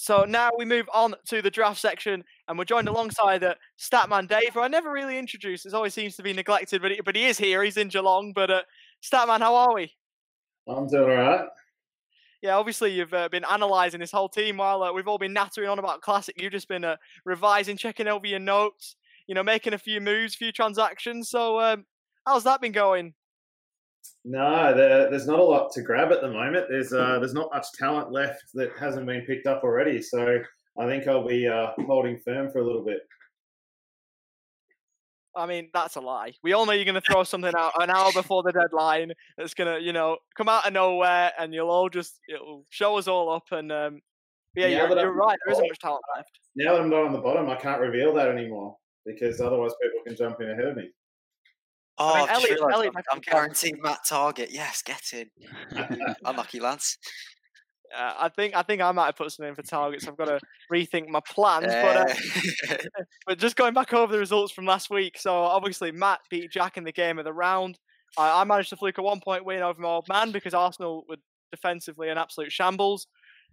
So 0.00 0.24
now 0.24 0.48
we 0.56 0.64
move 0.64 0.88
on 0.94 1.14
to 1.26 1.42
the 1.42 1.50
draft 1.50 1.78
section, 1.78 2.24
and 2.48 2.56
we're 2.56 2.64
joined 2.64 2.88
alongside 2.88 3.44
uh, 3.44 3.54
Statman 3.78 4.28
Dave, 4.28 4.54
who 4.54 4.60
I 4.60 4.68
never 4.68 4.90
really 4.90 5.18
introduced. 5.18 5.66
It 5.66 5.74
always 5.74 5.92
seems 5.92 6.16
to 6.16 6.22
be 6.22 6.32
neglected, 6.32 6.80
but 6.80 6.92
he, 6.92 7.00
but 7.04 7.14
he 7.14 7.26
is 7.26 7.36
here. 7.36 7.62
He's 7.62 7.76
in 7.76 7.88
Geelong. 7.88 8.32
But 8.34 8.50
uh, 8.50 8.62
Statman, 9.02 9.40
how 9.40 9.54
are 9.54 9.74
we? 9.74 9.92
I'm 10.66 10.86
doing 10.86 11.10
all 11.10 11.16
right 11.16 11.48
yeah, 12.42 12.56
obviously 12.56 12.92
you've 12.92 13.12
uh, 13.12 13.28
been 13.28 13.44
analysing 13.48 14.00
this 14.00 14.12
whole 14.12 14.28
team 14.28 14.56
while 14.56 14.82
uh, 14.82 14.92
we've 14.92 15.08
all 15.08 15.18
been 15.18 15.34
nattering 15.34 15.68
on 15.68 15.78
about 15.78 16.00
Classic. 16.00 16.40
You've 16.40 16.52
just 16.52 16.68
been 16.68 16.84
uh, 16.84 16.96
revising, 17.24 17.76
checking 17.76 18.08
over 18.08 18.26
your 18.26 18.38
notes, 18.38 18.96
you 19.26 19.34
know, 19.34 19.42
making 19.42 19.74
a 19.74 19.78
few 19.78 20.00
moves, 20.00 20.34
a 20.34 20.38
few 20.38 20.52
transactions. 20.52 21.28
So, 21.28 21.60
um, 21.60 21.84
how's 22.26 22.44
that 22.44 22.62
been 22.62 22.72
going? 22.72 23.12
No, 24.24 24.74
there, 24.74 25.10
there's 25.10 25.26
not 25.26 25.38
a 25.38 25.44
lot 25.44 25.72
to 25.72 25.82
grab 25.82 26.12
at 26.12 26.20
the 26.20 26.30
moment. 26.30 26.66
There's 26.68 26.92
uh, 26.92 27.18
there's 27.18 27.34
not 27.34 27.50
much 27.52 27.66
talent 27.78 28.12
left 28.12 28.42
that 28.54 28.70
hasn't 28.78 29.06
been 29.06 29.22
picked 29.22 29.46
up 29.46 29.62
already. 29.64 30.02
So 30.02 30.38
I 30.78 30.86
think 30.86 31.06
I'll 31.08 31.26
be 31.26 31.48
uh, 31.48 31.68
holding 31.86 32.18
firm 32.18 32.50
for 32.50 32.58
a 32.58 32.64
little 32.64 32.84
bit. 32.84 33.00
I 35.36 35.46
mean, 35.46 35.70
that's 35.72 35.96
a 35.96 36.00
lie. 36.00 36.32
We 36.42 36.52
all 36.52 36.66
know 36.66 36.72
you're 36.72 36.84
going 36.84 36.96
to 36.96 37.00
throw 37.00 37.22
something 37.22 37.52
out 37.56 37.72
an 37.80 37.88
hour 37.88 38.12
before 38.12 38.42
the 38.42 38.52
deadline 38.52 39.12
that's 39.38 39.54
going 39.54 39.72
to, 39.74 39.80
you 39.80 39.92
know, 39.92 40.18
come 40.36 40.48
out 40.48 40.66
of 40.66 40.72
nowhere 40.72 41.32
and 41.38 41.54
you'll 41.54 41.70
all 41.70 41.88
just, 41.88 42.18
it'll 42.28 42.66
show 42.68 42.98
us 42.98 43.06
all 43.06 43.30
up. 43.30 43.44
And 43.52 43.70
um, 43.70 44.00
yeah, 44.56 44.66
you're, 44.66 44.88
you're 44.88 45.12
right. 45.12 45.38
There 45.46 45.52
isn't 45.52 45.68
much 45.68 45.78
talent 45.78 46.02
left. 46.16 46.30
Now 46.56 46.72
that 46.72 46.82
I'm 46.82 46.90
not 46.90 47.04
on 47.04 47.12
the 47.12 47.20
bottom, 47.20 47.48
I 47.48 47.54
can't 47.54 47.80
reveal 47.80 48.12
that 48.14 48.28
anymore 48.28 48.76
because 49.06 49.40
otherwise 49.40 49.72
people 49.80 50.00
can 50.04 50.16
jump 50.16 50.40
in 50.40 50.50
ahead 50.50 50.66
of 50.66 50.76
me. 50.76 50.90
Oh, 52.02 52.14
I 52.14 52.20
mean, 52.20 52.28
Elliot, 52.30 52.60
Elliot, 52.72 52.94
I'm 53.12 53.20
guaranteed 53.20 53.76
Matt 53.82 54.00
Targett. 54.08 54.48
Yes, 54.50 54.82
get 54.82 55.02
in. 55.12 55.28
Unlucky 56.24 56.58
lads. 56.58 56.96
Uh, 57.94 58.14
I 58.20 58.28
think 58.30 58.56
I 58.56 58.62
think 58.62 58.80
I 58.80 58.90
might 58.92 59.06
have 59.06 59.16
put 59.16 59.30
something 59.30 59.50
in 59.50 59.54
for 59.54 59.62
targets. 59.62 60.08
I've 60.08 60.16
got 60.16 60.26
to 60.26 60.38
rethink 60.72 61.08
my 61.08 61.20
plans. 61.28 61.66
But 61.66 61.96
uh, 61.96 62.76
but 63.26 63.38
just 63.38 63.56
going 63.56 63.74
back 63.74 63.92
over 63.92 64.12
the 64.12 64.18
results 64.18 64.50
from 64.50 64.64
last 64.64 64.88
week. 64.88 65.18
So 65.18 65.34
obviously 65.34 65.92
Matt 65.92 66.20
beat 66.30 66.50
Jack 66.50 66.78
in 66.78 66.84
the 66.84 66.92
game 66.92 67.18
of 67.18 67.26
the 67.26 67.34
round. 67.34 67.78
I, 68.16 68.40
I 68.40 68.44
managed 68.44 68.70
to 68.70 68.76
fluke 68.76 68.96
a 68.96 69.02
one 69.02 69.20
point 69.20 69.44
win 69.44 69.60
over 69.60 69.80
my 69.80 69.88
old 69.88 70.08
man 70.08 70.30
because 70.30 70.54
Arsenal 70.54 71.04
were 71.06 71.16
defensively 71.50 72.08
an 72.08 72.16
absolute 72.16 72.50
shambles. 72.50 73.08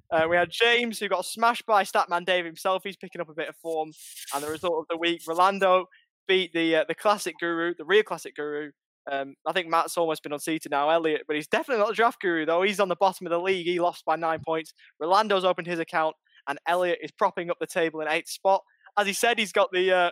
Uh, 0.10 0.26
we 0.30 0.38
had 0.38 0.50
James 0.50 1.00
who 1.00 1.10
got 1.10 1.26
smashed 1.26 1.66
by 1.66 1.84
Statman 1.84 2.26
Dave 2.26 2.45
himself. 2.45 2.84
He's 2.86 2.95
picking 2.95 3.20
up 3.20 3.30
a 3.30 3.34
bit 3.34 3.50
of 3.50 3.56
form. 3.58 3.91
And 4.34 4.41
the 4.41 4.50
result 4.50 4.80
of 4.80 4.86
the 4.89 4.98
week, 4.98 5.24
Rolando 5.28 5.88
beat 6.28 6.53
the 6.53 6.78
uh, 6.78 6.86
the 6.88 6.95
classic 6.95 7.36
guru, 7.39 7.73
the 7.78 7.86
real 7.86 8.03
classic 8.03 8.36
guru, 8.36 8.71
um, 9.09 9.36
I 9.45 9.53
think 9.53 9.69
Matt's 9.69 9.97
almost 9.97 10.23
been 10.23 10.34
unseated 10.34 10.71
now, 10.71 10.89
Elliot, 10.89 11.21
but 11.28 11.36
he's 11.36 11.47
definitely 11.47 11.82
not 11.82 11.91
a 11.91 11.95
draft 11.95 12.19
guru, 12.21 12.45
though. 12.45 12.61
He's 12.61 12.80
on 12.80 12.89
the 12.89 12.95
bottom 12.95 13.25
of 13.25 13.32
the 13.32 13.39
league. 13.39 13.65
He 13.65 13.80
lost 13.80 14.03
by 14.05 14.15
nine 14.17 14.39
points. 14.45 14.73
Rolando's 15.01 15.45
opened 15.45 15.67
his 15.67 15.80
account, 15.80 16.15
and 16.47 16.59
Elliot 16.67 16.99
is 17.01 17.11
propping 17.11 17.49
up 17.49 17.57
the 17.59 17.67
table 17.67 18.01
in 18.01 18.07
eighth 18.09 18.30
spot. 18.30 18.61
As 18.97 19.07
he 19.07 19.13
said, 19.13 19.39
he's 19.39 19.53
got 19.53 19.69
the 19.71 19.91
uh, 19.91 20.09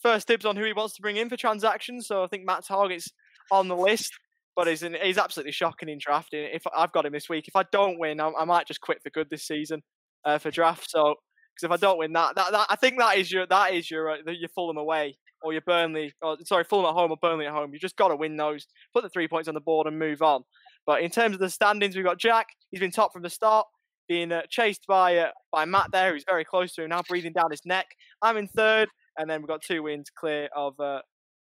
first 0.00 0.26
dibs 0.26 0.46
on 0.46 0.56
who 0.56 0.64
he 0.64 0.72
wants 0.72 0.94
to 0.94 1.02
bring 1.02 1.16
in 1.16 1.28
for 1.28 1.36
transactions. 1.36 2.06
So 2.06 2.24
I 2.24 2.28
think 2.28 2.46
Matt 2.46 2.64
Targett's 2.66 3.10
on 3.52 3.68
the 3.68 3.76
list, 3.76 4.12
but 4.56 4.68
he's, 4.68 4.82
in, 4.82 4.96
he's 5.02 5.18
absolutely 5.18 5.52
shocking 5.52 5.88
in 5.88 5.98
drafting. 6.00 6.48
If 6.52 6.62
I've 6.74 6.92
got 6.92 7.04
him 7.04 7.12
this 7.12 7.28
week, 7.28 7.46
if 7.46 7.56
I 7.56 7.64
don't 7.72 7.98
win, 7.98 8.20
I, 8.20 8.30
I 8.38 8.44
might 8.44 8.66
just 8.66 8.80
quit 8.80 9.02
for 9.02 9.10
good 9.10 9.28
this 9.28 9.46
season 9.46 9.82
uh, 10.24 10.38
for 10.38 10.50
draft. 10.50 10.90
So 10.90 11.16
because 11.54 11.64
if 11.64 11.70
I 11.72 11.76
don't 11.76 11.98
win 11.98 12.12
that, 12.14 12.36
that, 12.36 12.52
that 12.52 12.66
I 12.70 12.76
think 12.76 12.98
that 12.98 13.18
is 13.18 13.30
your 13.30 13.46
that 13.48 13.74
is 13.74 13.90
your 13.90 14.10
uh, 14.10 14.16
your 14.26 14.48
Fulham 14.54 14.78
away 14.78 15.16
or 15.42 15.52
your 15.52 15.62
Burnley, 15.62 16.12
or 16.22 16.36
sorry, 16.44 16.64
Fulham 16.64 16.86
at 16.86 16.92
home 16.94 17.10
or 17.10 17.16
Burnley 17.16 17.46
at 17.46 17.52
home. 17.52 17.72
You 17.72 17.78
just 17.78 17.96
got 17.96 18.08
to 18.08 18.16
win 18.16 18.36
those, 18.36 18.66
put 18.94 19.02
the 19.02 19.08
three 19.08 19.28
points 19.28 19.48
on 19.48 19.54
the 19.54 19.60
board, 19.60 19.86
and 19.86 19.98
move 19.98 20.22
on. 20.22 20.44
But 20.86 21.02
in 21.02 21.10
terms 21.10 21.34
of 21.34 21.40
the 21.40 21.50
standings, 21.50 21.96
we've 21.96 22.04
got 22.04 22.18
Jack. 22.18 22.48
He's 22.70 22.80
been 22.80 22.90
top 22.90 23.12
from 23.12 23.22
the 23.22 23.30
start, 23.30 23.66
being 24.08 24.32
uh, 24.32 24.42
chased 24.48 24.86
by 24.86 25.16
uh, 25.16 25.30
by 25.52 25.64
Matt 25.64 25.92
there, 25.92 26.12
who's 26.12 26.24
very 26.28 26.44
close 26.44 26.74
to 26.74 26.82
him 26.82 26.90
now, 26.90 27.02
breathing 27.08 27.32
down 27.32 27.50
his 27.50 27.64
neck. 27.64 27.86
I'm 28.22 28.36
in 28.36 28.48
third, 28.48 28.88
and 29.18 29.30
then 29.30 29.40
we've 29.40 29.48
got 29.48 29.62
two 29.62 29.82
wins 29.82 30.10
clear 30.14 30.48
of 30.54 30.78
uh, 30.80 31.00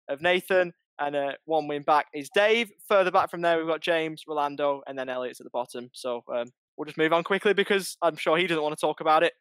of 0.10 0.22
Nathan, 0.22 0.74
and 1.00 1.16
uh, 1.16 1.32
one 1.46 1.68
win 1.68 1.84
back 1.84 2.08
is 2.14 2.30
Dave. 2.34 2.72
Further 2.88 3.12
back 3.12 3.32
from 3.32 3.42
there, 3.42 3.58
we've 3.58 3.68
got 3.68 3.82
James, 3.82 4.24
Rolando, 4.28 4.82
and 4.88 4.98
then 4.98 5.10
Elliot's 5.10 5.40
at 5.40 5.46
the 5.46 5.52
bottom. 5.52 5.90
So 5.94 6.24
um, 6.34 6.48
we'll 6.78 6.86
just 6.86 6.98
move 6.98 7.14
on 7.14 7.24
quickly 7.24 7.54
because 7.54 7.98
I'm 8.02 8.16
sure 8.16 8.38
he 8.38 8.48
doesn't 8.48 8.64
want 8.64 8.78
to 8.78 8.82
talk 8.82 9.02
about 9.02 9.24
it. 9.24 9.34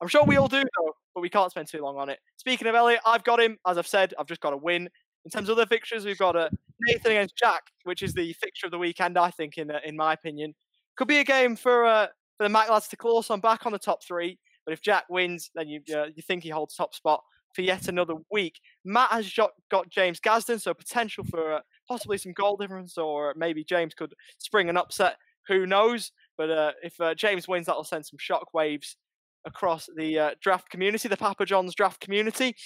I'm 0.00 0.08
sure 0.08 0.24
we 0.24 0.36
all 0.36 0.48
do 0.48 0.62
though, 0.62 0.92
but 1.14 1.20
we 1.20 1.28
can't 1.28 1.50
spend 1.50 1.68
too 1.68 1.82
long 1.82 1.96
on 1.96 2.08
it. 2.08 2.18
Speaking 2.36 2.68
of 2.68 2.74
Elliot, 2.74 3.00
I've 3.06 3.24
got 3.24 3.40
him. 3.40 3.58
As 3.66 3.78
I've 3.78 3.86
said, 3.86 4.14
I've 4.18 4.26
just 4.26 4.40
got 4.40 4.52
a 4.52 4.56
win. 4.56 4.88
In 5.24 5.30
terms 5.30 5.48
of 5.48 5.56
the 5.56 5.66
fixtures, 5.66 6.04
we've 6.04 6.18
got 6.18 6.36
a 6.36 6.46
uh, 6.46 6.48
Nathan 6.88 7.12
against 7.12 7.36
Jack, 7.36 7.62
which 7.84 8.02
is 8.02 8.12
the 8.12 8.32
fixture 8.34 8.66
of 8.66 8.72
the 8.72 8.78
weekend, 8.78 9.16
I 9.16 9.30
think, 9.30 9.56
in 9.58 9.70
uh, 9.70 9.78
in 9.84 9.96
my 9.96 10.12
opinion. 10.12 10.54
Could 10.96 11.08
be 11.08 11.18
a 11.18 11.24
game 11.24 11.56
for 11.56 11.84
uh, 11.86 12.06
for 12.36 12.44
the 12.44 12.48
Mac 12.48 12.68
lads 12.68 12.88
to 12.88 12.96
claw 12.96 13.22
some 13.22 13.40
back 13.40 13.66
on 13.66 13.72
the 13.72 13.78
top 13.78 14.02
three. 14.02 14.38
But 14.64 14.72
if 14.72 14.82
Jack 14.82 15.04
wins, 15.08 15.50
then 15.54 15.68
you 15.68 15.80
uh, 15.94 16.06
you 16.14 16.22
think 16.22 16.42
he 16.42 16.50
holds 16.50 16.74
top 16.74 16.94
spot 16.94 17.22
for 17.54 17.62
yet 17.62 17.88
another 17.88 18.14
week. 18.30 18.60
Matt 18.84 19.10
has 19.10 19.32
got, 19.32 19.50
got 19.70 19.90
James 19.90 20.20
Gazden, 20.20 20.60
so 20.60 20.74
potential 20.74 21.24
for 21.24 21.54
uh, 21.54 21.60
possibly 21.88 22.18
some 22.18 22.32
goal 22.32 22.56
difference, 22.56 22.96
or 22.96 23.34
maybe 23.36 23.64
James 23.64 23.94
could 23.94 24.14
spring 24.38 24.68
an 24.68 24.76
upset. 24.76 25.16
Who 25.48 25.66
knows? 25.66 26.12
But 26.38 26.50
uh, 26.50 26.72
if 26.82 27.00
uh, 27.00 27.14
James 27.14 27.48
wins, 27.48 27.66
that'll 27.66 27.84
send 27.84 28.06
some 28.06 28.18
shock 28.18 28.54
waves 28.54 28.96
across 29.44 29.88
the 29.96 30.18
uh, 30.18 30.30
draft 30.40 30.70
community, 30.70 31.08
the 31.08 31.16
Papa 31.16 31.44
John's 31.44 31.74
draft 31.74 32.00
community. 32.00 32.56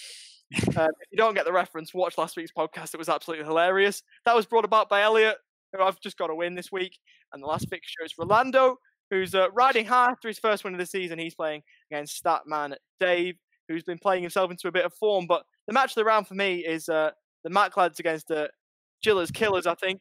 Um, 0.77 0.91
if 1.01 1.09
you 1.11 1.17
don't 1.17 1.35
get 1.35 1.45
the 1.45 1.53
reference, 1.53 1.93
watch 1.93 2.17
last 2.17 2.37
week's 2.37 2.53
podcast. 2.57 2.95
It 2.95 2.99
was 2.99 3.09
absolutely 3.09 3.45
hilarious. 3.45 4.05
That 4.25 4.37
was 4.37 4.47
brought 4.47 4.65
about 4.65 4.89
by 4.89 5.03
Elliot, 5.03 5.39
who 5.73 5.83
I've 5.83 5.99
just 6.01 6.17
got 6.17 6.29
to 6.29 6.37
win 6.37 6.55
this 6.55 6.71
week. 6.71 6.97
And 7.33 7.43
the 7.43 7.49
last 7.49 7.69
fixture 7.69 8.05
is 8.05 8.15
Rolando, 8.17 8.77
who's 9.11 9.35
uh, 9.35 9.51
riding 9.51 9.87
high 9.87 10.11
after 10.11 10.29
his 10.29 10.39
first 10.39 10.63
win 10.63 10.73
of 10.73 10.79
the 10.79 10.87
season. 10.87 11.19
He's 11.19 11.35
playing 11.35 11.63
against 11.91 12.23
Statman 12.23 12.77
Dave, 13.01 13.37
who's 13.69 13.83
been 13.83 13.99
playing 13.99 14.23
himself 14.23 14.53
into 14.53 14.69
a 14.69 14.73
bit 14.73 14.85
of 14.85 14.95
form. 14.95 15.27
But 15.27 15.45
the 15.67 15.73
match 15.73 15.91
of 15.91 15.97
the 15.97 16.05
round 16.05 16.29
for 16.29 16.35
me 16.35 16.65
is 16.65 16.89
uh, 16.89 17.11
the 17.43 17.51
Mac 17.51 17.77
lads 17.77 17.99
against 17.99 18.29
the 18.29 18.51
Gillers 19.05 19.33
Killers, 19.33 19.67
I 19.67 19.75
think, 19.75 20.01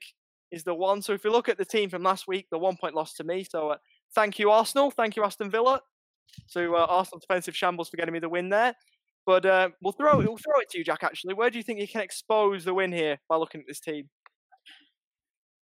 is 0.51 0.63
the 0.63 0.75
one. 0.75 1.01
So 1.01 1.13
if 1.13 1.23
you 1.23 1.31
look 1.31 1.49
at 1.49 1.57
the 1.57 1.65
team 1.65 1.89
from 1.89 2.03
last 2.03 2.27
week, 2.27 2.47
the 2.51 2.59
one 2.59 2.77
point 2.77 2.95
loss 2.95 3.13
to 3.15 3.23
me. 3.23 3.43
So 3.43 3.69
uh, 3.69 3.77
thank 4.13 4.39
you, 4.39 4.51
Arsenal. 4.51 4.91
Thank 4.91 5.15
you, 5.15 5.23
Aston 5.23 5.49
Villa. 5.49 5.81
So 6.47 6.75
uh, 6.75 6.85
Arsenal 6.89 7.19
defensive 7.19 7.55
shambles 7.55 7.89
for 7.89 7.97
getting 7.97 8.13
me 8.13 8.19
the 8.19 8.29
win 8.29 8.49
there. 8.49 8.75
But 9.25 9.45
uh, 9.45 9.69
we'll 9.81 9.93
throw 9.93 10.19
it. 10.19 10.27
We'll 10.27 10.37
throw 10.37 10.59
it 10.59 10.69
to 10.71 10.77
you, 10.77 10.83
Jack. 10.83 11.03
Actually, 11.03 11.33
where 11.33 11.49
do 11.49 11.57
you 11.57 11.63
think 11.63 11.79
you 11.79 11.87
can 11.87 12.01
expose 12.01 12.63
the 12.63 12.73
win 12.73 12.91
here 12.91 13.17
by 13.27 13.37
looking 13.37 13.61
at 13.61 13.67
this 13.67 13.79
team? 13.79 14.09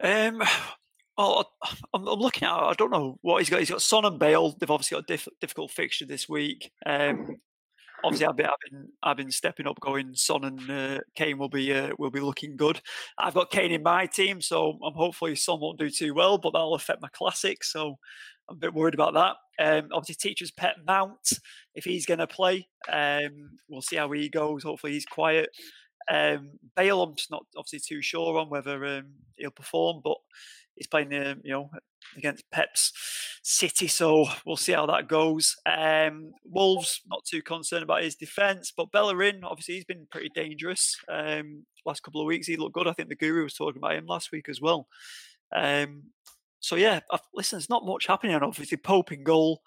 Um, 0.03 0.43
well, 1.17 1.49
I'm, 1.93 2.07
I'm 2.07 2.19
looking 2.19 2.47
at. 2.47 2.53
I 2.53 2.73
don't 2.73 2.91
know 2.91 3.17
what 3.21 3.39
he's 3.39 3.49
got. 3.49 3.59
He's 3.59 3.69
got 3.69 3.81
Son 3.81 4.05
and 4.05 4.19
Bale. 4.19 4.55
They've 4.59 4.69
obviously 4.69 4.95
got 4.95 5.03
a 5.03 5.07
diff, 5.07 5.27
difficult 5.39 5.71
fixture 5.71 6.05
this 6.05 6.27
week. 6.27 6.71
Um, 6.85 7.37
obviously, 8.03 8.27
I've 8.27 8.35
been, 8.35 8.47
I've 8.47 8.71
been, 8.71 8.87
I've 9.01 9.17
been 9.17 9.31
stepping 9.31 9.67
up, 9.67 9.79
going. 9.79 10.13
Son 10.15 10.43
and 10.43 10.69
uh, 10.69 10.99
Kane 11.15 11.37
will 11.37 11.49
be 11.49 11.71
uh, 11.73 11.91
will 11.97 12.11
be 12.11 12.19
looking 12.19 12.57
good. 12.57 12.81
I've 13.17 13.35
got 13.35 13.51
Kane 13.51 13.71
in 13.71 13.83
my 13.83 14.07
team, 14.07 14.41
so 14.41 14.77
I'm 14.85 14.93
hopefully 14.93 15.35
Son 15.35 15.59
won't 15.61 15.79
do 15.79 15.89
too 15.89 16.13
well, 16.13 16.37
but 16.37 16.51
that'll 16.51 16.75
affect 16.75 17.01
my 17.01 17.09
classic. 17.13 17.63
So 17.63 17.97
I'm 18.49 18.57
a 18.57 18.59
bit 18.59 18.73
worried 18.73 18.93
about 18.93 19.13
that. 19.13 19.35
Um, 19.59 19.89
obviously, 19.91 20.15
teacher's 20.15 20.51
pet 20.51 20.75
Mount, 20.85 21.39
if 21.75 21.85
he's 21.85 22.05
going 22.05 22.19
to 22.19 22.27
play, 22.27 22.67
um, 22.91 23.51
we'll 23.69 23.81
see 23.81 23.95
how 23.95 24.11
he 24.11 24.29
goes. 24.29 24.63
Hopefully, 24.63 24.93
he's 24.93 25.05
quiet. 25.05 25.49
Um, 26.11 26.59
Bale, 26.75 27.01
I'm 27.01 27.15
just 27.15 27.31
not 27.31 27.45
obviously 27.55 27.79
too 27.79 28.01
sure 28.01 28.37
on 28.37 28.49
whether 28.49 28.83
um, 28.85 29.05
he'll 29.37 29.51
perform, 29.51 30.01
but 30.03 30.17
he's 30.75 30.87
playing, 30.87 31.13
um, 31.13 31.41
you 31.43 31.53
know, 31.53 31.69
against 32.17 32.49
Pep's 32.51 32.91
City, 33.41 33.87
so 33.87 34.25
we'll 34.45 34.57
see 34.57 34.73
how 34.73 34.85
that 34.87 35.07
goes. 35.07 35.55
Um, 35.65 36.31
Wolves, 36.43 37.01
not 37.07 37.25
too 37.25 37.41
concerned 37.41 37.83
about 37.83 38.03
his 38.03 38.15
defence, 38.15 38.73
but 38.75 38.91
Bellerin, 38.91 39.43
obviously, 39.43 39.75
he's 39.75 39.85
been 39.85 40.07
pretty 40.11 40.29
dangerous. 40.33 40.97
Um, 41.09 41.65
last 41.85 42.03
couple 42.03 42.21
of 42.21 42.27
weeks, 42.27 42.47
he 42.47 42.57
looked 42.57 42.73
good. 42.73 42.87
I 42.87 42.93
think 42.93 43.09
the 43.09 43.15
Guru 43.15 43.43
was 43.43 43.53
talking 43.53 43.79
about 43.79 43.95
him 43.95 44.05
last 44.05 44.31
week 44.31 44.49
as 44.49 44.61
well. 44.61 44.87
Um, 45.55 46.03
so 46.63 46.77
yeah, 46.77 47.01
I've, 47.11 47.19
listen, 47.35 47.57
there's 47.57 47.69
not 47.69 47.85
much 47.85 48.07
happening. 48.07 48.33
And 48.33 48.43
obviously, 48.43 48.77
Pope 48.77 49.11
in 49.11 49.23
goal, 49.23 49.61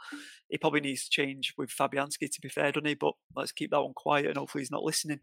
he 0.49 0.57
probably 0.57 0.80
needs 0.80 1.05
to 1.05 1.11
change 1.11 1.53
with 1.59 1.68
Fabianski. 1.68 2.30
To 2.32 2.40
be 2.40 2.49
fair, 2.49 2.72
doesn't 2.72 2.88
he? 2.88 2.94
But 2.94 3.12
let's 3.36 3.53
keep 3.53 3.70
that 3.70 3.82
one 3.82 3.92
quiet, 3.94 4.26
and 4.26 4.38
hopefully, 4.38 4.62
he's 4.62 4.70
not 4.70 4.82
listening. 4.82 5.20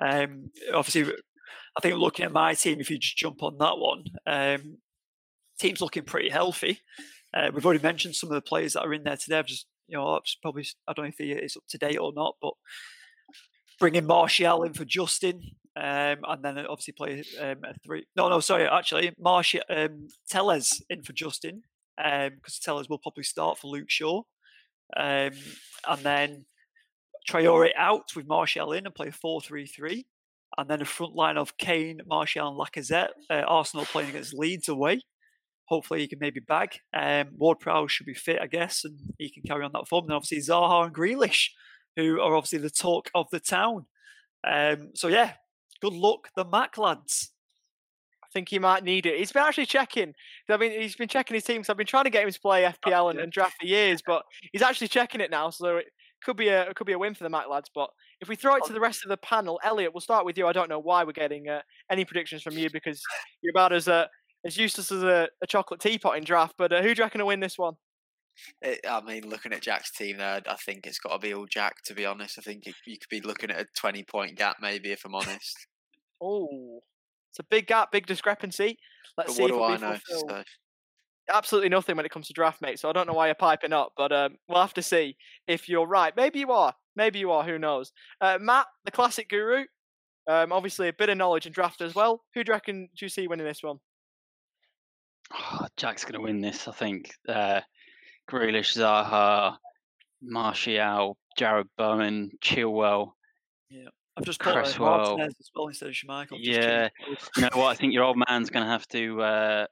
Um, 0.00 0.52
obviously, 0.72 1.12
I 1.76 1.80
think 1.80 1.96
looking 1.96 2.24
at 2.24 2.32
my 2.32 2.54
team, 2.54 2.80
if 2.80 2.88
you 2.88 2.98
just 2.98 3.16
jump 3.16 3.42
on 3.42 3.58
that 3.58 3.78
one, 3.78 4.04
um, 4.26 4.78
team's 5.58 5.80
looking 5.80 6.04
pretty 6.04 6.28
healthy. 6.28 6.78
Uh, 7.34 7.50
we've 7.52 7.66
already 7.66 7.82
mentioned 7.82 8.14
some 8.14 8.30
of 8.30 8.34
the 8.34 8.40
players 8.40 8.74
that 8.74 8.82
are 8.82 8.94
in 8.94 9.02
there 9.02 9.16
today. 9.16 9.38
I've 9.38 9.46
just, 9.46 9.66
you 9.88 9.98
know, 9.98 10.20
probably 10.40 10.66
I 10.86 10.92
don't 10.92 11.06
know 11.06 11.12
if 11.18 11.20
is 11.20 11.56
up 11.56 11.64
to 11.70 11.78
date 11.78 11.98
or 11.98 12.12
not, 12.14 12.36
but 12.40 12.52
bringing 13.80 14.06
Martial 14.06 14.62
in 14.62 14.72
for 14.72 14.84
Justin, 14.84 15.42
um, 15.76 16.18
and 16.28 16.42
then 16.42 16.58
obviously 16.58 16.92
play 16.92 17.22
um, 17.40 17.58
a 17.64 17.74
three. 17.84 18.06
No, 18.16 18.28
no, 18.28 18.40
sorry, 18.40 18.66
actually, 18.66 19.12
Martial 19.18 19.62
um, 19.70 20.08
Telles 20.28 20.82
in 20.90 21.02
for 21.02 21.12
Justin 21.12 21.62
because 21.96 22.30
um, 22.32 22.60
Telles 22.62 22.88
will 22.88 22.98
probably 22.98 23.24
start 23.24 23.58
for 23.58 23.68
Luke 23.68 23.90
Shaw, 23.90 24.22
um, 24.96 25.32
and 25.88 26.02
then 26.02 26.44
Traore 27.28 27.70
out 27.76 28.14
with 28.16 28.26
Martial 28.26 28.72
in 28.72 28.86
and 28.86 28.94
play 28.94 29.08
a 29.08 29.12
four-three-three, 29.12 30.06
and 30.58 30.68
then 30.68 30.82
a 30.82 30.86
front 30.86 31.14
line 31.14 31.36
of 31.36 31.56
Kane, 31.58 32.00
Martial, 32.06 32.48
and 32.48 32.58
Lacazette. 32.58 33.10
Uh, 33.30 33.44
Arsenal 33.46 33.86
playing 33.86 34.10
against 34.10 34.34
Leeds 34.34 34.68
away. 34.68 35.02
Hopefully, 35.66 36.00
he 36.00 36.08
can 36.08 36.18
maybe 36.18 36.40
bag. 36.40 36.80
Um, 36.92 37.28
Ward 37.36 37.60
Prowse 37.60 37.92
should 37.92 38.06
be 38.06 38.14
fit, 38.14 38.40
I 38.42 38.46
guess, 38.46 38.84
and 38.84 38.98
he 39.18 39.30
can 39.30 39.42
carry 39.44 39.64
on 39.64 39.72
that 39.74 39.88
form. 39.88 40.04
And 40.04 40.12
obviously, 40.12 40.38
Zaha 40.38 40.86
and 40.86 40.94
Grealish 40.94 41.48
who 41.96 42.20
are 42.20 42.34
obviously 42.34 42.58
the 42.58 42.70
talk 42.70 43.10
of 43.14 43.26
the 43.30 43.40
town. 43.40 43.86
Um, 44.46 44.90
so 44.94 45.08
yeah, 45.08 45.32
good 45.82 45.92
luck, 45.92 46.28
the 46.36 46.44
Mac 46.44 46.78
lads. 46.78 47.32
I 48.24 48.28
think 48.32 48.48
he 48.48 48.58
might 48.58 48.82
need 48.82 49.04
it. 49.04 49.18
He's 49.18 49.32
been 49.32 49.42
actually 49.42 49.66
checking. 49.66 50.14
I 50.48 50.56
mean, 50.56 50.70
he's 50.80 50.96
been 50.96 51.08
checking 51.08 51.34
his 51.34 51.44
teams. 51.44 51.68
I've 51.68 51.76
been 51.76 51.86
trying 51.86 52.04
to 52.04 52.10
get 52.10 52.24
him 52.24 52.30
to 52.30 52.40
play 52.40 52.62
FPL 52.62 53.10
and, 53.10 53.18
and, 53.18 53.30
draft 53.30 53.56
for 53.60 53.66
years, 53.66 54.00
but 54.06 54.22
he's 54.52 54.62
actually 54.62 54.88
checking 54.88 55.20
it 55.20 55.30
now. 55.30 55.50
So 55.50 55.76
it 55.76 55.86
could 56.24 56.38
be 56.38 56.48
a 56.48 56.62
it 56.62 56.76
could 56.76 56.86
be 56.86 56.94
a 56.94 56.98
win 56.98 57.14
for 57.14 57.24
the 57.24 57.30
Mac 57.30 57.50
lads. 57.50 57.70
But 57.74 57.90
if 58.22 58.28
we 58.28 58.36
throw 58.36 58.54
it 58.54 58.64
to 58.66 58.72
the 58.72 58.80
rest 58.80 59.04
of 59.04 59.10
the 59.10 59.18
panel, 59.18 59.60
Elliot, 59.62 59.92
we'll 59.92 60.00
start 60.00 60.24
with 60.24 60.38
you. 60.38 60.46
I 60.46 60.52
don't 60.52 60.70
know 60.70 60.78
why 60.78 61.04
we're 61.04 61.12
getting 61.12 61.48
uh, 61.48 61.60
any 61.90 62.06
predictions 62.06 62.42
from 62.42 62.56
you 62.56 62.70
because 62.70 63.02
you're 63.42 63.50
about 63.50 63.74
as 63.74 63.86
uh, 63.86 64.06
as 64.46 64.56
useless 64.56 64.90
as 64.90 65.02
a, 65.02 65.28
a 65.42 65.46
chocolate 65.46 65.80
teapot 65.80 66.16
in 66.16 66.24
draft. 66.24 66.54
But 66.56 66.72
uh, 66.72 66.80
who 66.80 66.94
do 66.94 67.00
you 67.00 67.04
reckon 67.04 67.20
will 67.20 67.28
win 67.28 67.40
this 67.40 67.58
one? 67.58 67.74
It, 68.62 68.80
I 68.88 69.02
mean, 69.02 69.28
looking 69.28 69.52
at 69.52 69.60
Jack's 69.60 69.92
team 69.92 70.16
there, 70.16 70.40
I 70.48 70.56
think 70.56 70.86
it's 70.86 70.98
got 70.98 71.12
to 71.12 71.18
be 71.18 71.34
all 71.34 71.46
Jack. 71.46 71.82
To 71.86 71.94
be 71.94 72.06
honest, 72.06 72.38
I 72.38 72.42
think 72.42 72.66
it, 72.66 72.74
you 72.86 72.96
could 72.98 73.10
be 73.10 73.20
looking 73.20 73.50
at 73.50 73.60
a 73.60 73.66
twenty-point 73.76 74.36
gap, 74.36 74.56
maybe 74.60 74.90
if 74.90 75.04
I'm 75.04 75.14
honest. 75.14 75.66
Oh, 76.22 76.80
it's 77.30 77.40
a 77.40 77.44
big 77.44 77.66
gap, 77.66 77.90
big 77.90 78.06
discrepancy. 78.06 78.78
Let's 79.16 79.30
but 79.30 79.36
see. 79.36 79.42
What 79.42 79.50
do 79.50 79.62
I 79.62 79.76
know? 79.76 79.98
So. 80.06 80.42
Absolutely 81.30 81.68
nothing 81.68 81.96
when 81.96 82.04
it 82.04 82.10
comes 82.12 82.26
to 82.28 82.32
draft, 82.32 82.60
mate. 82.60 82.78
So 82.78 82.88
I 82.88 82.92
don't 82.92 83.06
know 83.06 83.14
why 83.14 83.26
you're 83.26 83.34
piping 83.34 83.72
up, 83.72 83.92
but 83.96 84.12
um, 84.12 84.36
we'll 84.48 84.60
have 84.60 84.74
to 84.74 84.82
see 84.82 85.16
if 85.46 85.68
you're 85.68 85.86
right. 85.86 86.14
Maybe 86.16 86.40
you 86.40 86.52
are. 86.52 86.74
Maybe 86.94 87.18
you 87.18 87.30
are. 87.30 87.44
Who 87.44 87.58
knows? 87.58 87.92
Uh, 88.20 88.38
Matt, 88.40 88.66
the 88.84 88.90
classic 88.90 89.28
guru. 89.28 89.64
Um, 90.28 90.52
obviously, 90.52 90.88
a 90.88 90.92
bit 90.92 91.08
of 91.08 91.16
knowledge 91.16 91.46
in 91.46 91.52
draft 91.52 91.80
as 91.80 91.94
well. 91.94 92.22
Who 92.34 92.44
do 92.44 92.50
you 92.50 92.54
reckon 92.54 92.88
do 92.96 93.04
you 93.04 93.08
see 93.08 93.26
winning 93.26 93.46
this 93.46 93.62
one? 93.62 93.78
Oh, 95.32 95.66
Jack's 95.76 96.04
going 96.04 96.14
to 96.14 96.20
win 96.20 96.40
this, 96.40 96.68
I 96.68 96.72
think. 96.72 97.10
Uh, 97.28 97.60
Grealish, 98.30 98.76
Zaha, 98.76 99.56
Martial, 100.20 101.16
Jarrod 101.38 101.68
Bowen, 101.78 102.30
Chilwell. 102.42 103.12
Yeah. 103.70 103.88
I've 104.16 104.24
just 104.24 104.40
put 104.40 104.52
Cresswell. 104.52 105.16
Martinez 105.16 105.34
as 105.40 105.50
well 105.54 105.68
instead 105.68 105.88
of 105.88 105.94
Schmeichel. 105.94 106.38
Yeah. 106.38 106.88
you 107.36 107.42
know 107.42 107.48
what? 107.54 107.66
I 107.68 107.74
think 107.74 107.94
your 107.94 108.04
old 108.04 108.18
man's 108.28 108.50
going 108.50 108.64
to 108.64 108.70
have 108.70 108.86
to 108.88 109.22
uh, 109.22 109.66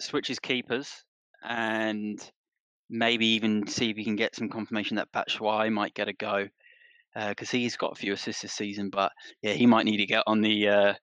switch 0.00 0.26
his 0.26 0.40
keepers 0.40 1.04
and 1.42 2.20
maybe 2.90 3.26
even 3.26 3.66
see 3.66 3.90
if 3.90 3.96
he 3.96 4.04
can 4.04 4.16
get 4.16 4.34
some 4.34 4.48
confirmation 4.48 4.96
that 4.96 5.12
Batshuayi 5.12 5.72
might 5.72 5.94
get 5.94 6.08
a 6.08 6.12
go 6.12 6.48
because 7.14 7.48
uh, 7.48 7.56
he's 7.56 7.76
got 7.76 7.92
a 7.92 7.96
few 7.96 8.12
assists 8.12 8.42
this 8.42 8.52
season. 8.52 8.90
But 8.90 9.12
yeah, 9.40 9.52
he 9.52 9.66
might 9.66 9.84
need 9.84 9.98
to 9.98 10.06
get 10.06 10.24
on 10.26 10.40
the 10.40 10.68
uh, 10.68 10.94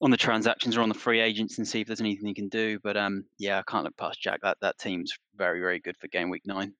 on 0.00 0.10
the 0.10 0.16
transactions 0.16 0.76
or 0.76 0.82
on 0.82 0.88
the 0.88 0.94
free 0.94 1.20
agents 1.20 1.58
and 1.58 1.66
see 1.66 1.80
if 1.80 1.86
there's 1.86 2.00
anything 2.00 2.26
he 2.26 2.34
can 2.34 2.48
do. 2.48 2.78
But 2.82 2.96
um, 2.96 3.24
yeah, 3.38 3.58
I 3.58 3.70
can't 3.70 3.84
look 3.84 3.96
past 3.96 4.20
Jack. 4.20 4.40
That 4.42 4.56
that 4.62 4.78
team's 4.78 5.12
very 5.36 5.60
very 5.60 5.80
good 5.80 5.96
for 5.98 6.08
game 6.08 6.30
week 6.30 6.46
nine. 6.46 6.72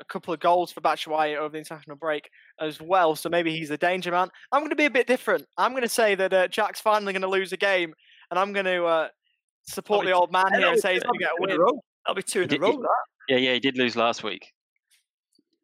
A 0.00 0.04
couple 0.04 0.32
of 0.32 0.40
goals 0.40 0.72
for 0.72 0.80
Batshuayi 0.80 1.36
over 1.36 1.50
the 1.50 1.58
international 1.58 1.96
break 1.96 2.30
as 2.60 2.80
well. 2.80 3.16
So 3.16 3.28
maybe 3.28 3.56
he's 3.56 3.68
the 3.68 3.76
danger 3.76 4.10
man. 4.10 4.28
I'm 4.52 4.60
going 4.60 4.70
to 4.70 4.76
be 4.76 4.86
a 4.86 4.90
bit 4.90 5.06
different. 5.06 5.46
I'm 5.56 5.72
going 5.72 5.82
to 5.82 5.88
say 5.88 6.14
that 6.14 6.32
uh, 6.32 6.48
Jack's 6.48 6.80
finally 6.80 7.12
going 7.12 7.22
to 7.22 7.28
lose 7.28 7.52
a 7.52 7.56
game, 7.56 7.94
and 8.30 8.38
I'm 8.38 8.52
going 8.52 8.66
to 8.66 8.84
uh, 8.84 9.08
support 9.66 10.06
the 10.06 10.12
old 10.12 10.32
man 10.32 10.52
here 10.54 10.68
and 10.68 10.80
say 10.80 10.94
he's 10.94 11.02
going 11.02 11.18
to 11.18 11.24
get 11.24 11.30
a 11.30 11.40
win. 11.40 11.80
That'll 12.06 12.16
be 12.16 12.22
two 12.22 12.42
in 12.42 12.54
a 12.54 12.58
row. 12.58 12.72
That. 12.72 12.88
Yeah, 13.28 13.36
yeah, 13.36 13.52
he 13.54 13.60
did 13.60 13.76
lose 13.76 13.96
last 13.96 14.22
week. 14.22 14.52